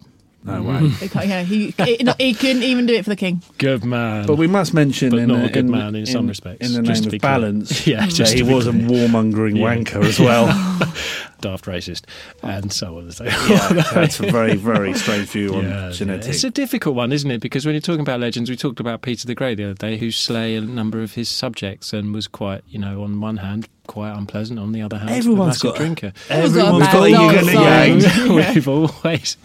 No 0.44 0.62
mm. 0.62 0.82
way. 0.82 0.88
he 1.22 1.28
yeah, 1.28 1.42
he, 1.42 1.70
he 1.72 2.12
he 2.18 2.34
couldn't 2.34 2.62
even 2.62 2.86
do 2.86 2.94
it 2.94 3.02
for 3.04 3.10
the 3.10 3.16
king. 3.16 3.42
Good 3.58 3.84
man. 3.84 4.26
But 4.26 4.36
we 4.36 4.46
must 4.46 4.72
mention, 4.72 5.10
But 5.10 5.18
in 5.20 5.28
not 5.28 5.38
the, 5.38 5.44
a 5.46 5.48
good 5.48 5.64
in, 5.66 5.70
man 5.70 5.94
in 5.94 6.06
some 6.06 6.26
respects, 6.26 6.66
in 6.66 6.74
the 6.74 6.82
just 6.82 7.02
name 7.02 7.02
to 7.02 7.08
of 7.08 7.12
be 7.12 7.18
clear. 7.18 7.30
balance, 7.32 7.86
Yeah, 7.86 8.00
that 8.00 8.10
just 8.10 8.32
he 8.32 8.38
to 8.40 8.44
be 8.46 8.54
was 8.54 8.66
a 8.66 8.72
warmongering 8.72 9.58
Yeah. 9.58 9.74
wanker 9.76 10.04
as 10.04 10.18
well. 10.20 10.46
daft 11.44 11.66
racist, 11.66 12.04
and 12.42 12.72
so 12.72 12.96
on 12.98 13.04
and 13.04 13.14
so 13.14 13.24
yeah, 13.24 13.68
on. 13.70 13.76
that's 13.94 14.18
a 14.20 14.30
very, 14.38 14.56
very 14.56 14.94
strange 14.94 15.28
view 15.28 15.54
on 15.54 15.64
Yeah, 15.64 15.90
genetics. 15.92 16.26
yeah. 16.26 16.32
It's 16.32 16.44
a 16.44 16.50
difficult 16.50 16.94
one, 16.96 17.12
isn't 17.12 17.30
it? 17.30 17.40
Because 17.40 17.64
when 17.66 17.74
you're 17.74 17.80
talking 17.82 18.00
about 18.00 18.20
legends, 18.20 18.48
we 18.50 18.56
talked 18.56 18.80
about 18.80 19.02
Peter 19.02 19.26
the 19.26 19.34
Great 19.34 19.56
the 19.56 19.64
other 19.64 19.74
day, 19.74 19.96
who 19.98 20.10
slay 20.10 20.56
a 20.56 20.60
number 20.60 21.02
of 21.02 21.14
his 21.14 21.28
subjects 21.28 21.92
and 21.92 22.12
was 22.14 22.26
quite, 22.26 22.62
you 22.68 22.78
know, 22.78 23.02
on 23.02 23.20
one 23.20 23.36
hand 23.38 23.68
quite 23.86 24.12
unpleasant, 24.16 24.58
on 24.58 24.72
the 24.72 24.80
other 24.80 24.96
hand, 24.96 25.10
Everyone's 25.10 25.62
a 25.62 25.66
massive 25.66 25.70
got- 25.72 25.76
drinker. 25.76 26.12
Everyone's 26.30 26.86
got 26.86 27.06
a 27.06 27.10
got 27.12 27.34
a 27.34 27.46
yin 27.90 28.00
yang. 28.00 28.54
we've 28.54 28.66
always, 28.68 29.36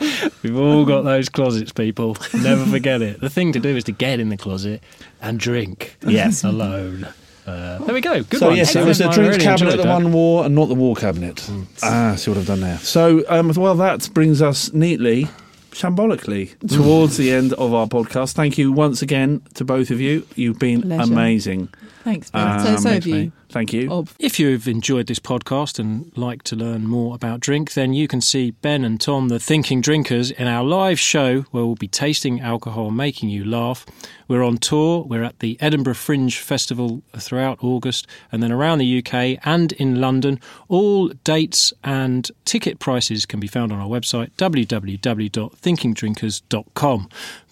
we've 0.41 0.57
all 0.57 0.85
got 0.85 1.01
those 1.01 1.27
closets, 1.27 1.73
people. 1.73 2.15
Never 2.33 2.65
forget 2.65 3.01
it. 3.01 3.19
The 3.19 3.29
thing 3.29 3.51
to 3.51 3.59
do 3.59 3.75
is 3.75 3.83
to 3.83 3.91
get 3.91 4.21
in 4.21 4.29
the 4.29 4.37
closet 4.37 4.81
and 5.21 5.37
drink. 5.39 5.97
Yes. 6.07 6.45
alone. 6.45 7.09
Uh, 7.49 7.77
there 7.85 7.93
we 7.95 8.01
go. 8.01 8.21
Good 8.23 8.39
so 8.39 8.47
one. 8.47 8.57
yes, 8.57 8.75
it 8.75 8.85
was 8.85 8.97
the 8.99 9.05
I 9.07 9.13
drinks 9.13 9.29
really 9.37 9.43
cabinet 9.43 9.71
enjoyed 9.73 9.79
that 9.79 9.83
that. 9.87 9.93
won 10.03 10.11
war, 10.11 10.45
and 10.45 10.55
not 10.55 10.67
the 10.67 10.75
war 10.75 10.95
cabinet. 10.95 11.49
Ah, 11.83 12.15
see 12.15 12.29
what 12.31 12.37
I've 12.37 12.45
done 12.47 12.61
there. 12.61 12.77
So, 12.79 13.23
um, 13.29 13.49
well, 13.55 13.75
that 13.75 14.09
brings 14.13 14.41
us 14.41 14.71
neatly, 14.73 15.27
shambolically, 15.71 16.57
towards 16.67 17.17
the 17.17 17.31
end 17.31 17.53
of 17.53 17.73
our 17.73 17.87
podcast. 17.87 18.33
Thank 18.33 18.57
you 18.57 18.71
once 18.71 19.01
again 19.01 19.41
to 19.55 19.65
both 19.65 19.89
of 19.91 19.99
you. 19.99 20.25
You've 20.35 20.59
been 20.59 20.81
Pleasure. 20.83 21.11
amazing. 21.11 21.69
Thanks, 22.03 22.31
Ben. 22.31 22.47
Um, 22.47 22.77
so 22.77 22.89
have 22.89 23.05
you. 23.05 23.13
mate. 23.13 23.31
Thank 23.49 23.73
you. 23.73 23.91
Ob. 23.91 24.09
If 24.19 24.39
you've 24.39 24.67
enjoyed 24.67 25.07
this 25.07 25.17
podcast 25.19 25.79
and 25.79 26.11
like 26.15 26.43
to 26.43 26.55
learn 26.55 26.85
more 26.87 27.15
about 27.15 27.39
drink, 27.39 27.73
then 27.73 27.93
you 27.93 28.07
can 28.07 28.21
see 28.21 28.51
Ben 28.51 28.83
and 28.85 29.01
Tom, 29.01 29.29
the 29.29 29.39
Thinking 29.39 29.81
Drinkers, 29.81 30.29
in 30.31 30.47
our 30.47 30.63
live 30.63 30.99
show 30.99 31.41
where 31.51 31.65
we'll 31.65 31.73
be 31.75 31.87
tasting 31.87 32.39
alcohol, 32.41 32.91
making 32.91 33.29
you 33.29 33.43
laugh. 33.43 33.87
We're 34.27 34.43
on 34.43 34.59
tour. 34.59 35.03
We're 35.03 35.23
at 35.23 35.39
the 35.39 35.57
Edinburgh 35.59 35.95
Fringe 35.95 36.37
Festival 36.37 37.01
throughout 37.17 37.57
August 37.63 38.05
and 38.31 38.43
then 38.43 38.51
around 38.51 38.77
the 38.77 38.99
UK 39.03 39.39
and 39.43 39.71
in 39.73 39.99
London. 39.99 40.39
All 40.67 41.07
dates 41.23 41.73
and 41.83 42.29
ticket 42.45 42.77
prices 42.79 43.25
can 43.25 43.39
be 43.39 43.47
found 43.47 43.71
on 43.71 43.79
our 43.79 43.87
website, 43.87 44.29
www.thinkingdrinkers.com. 44.37 47.09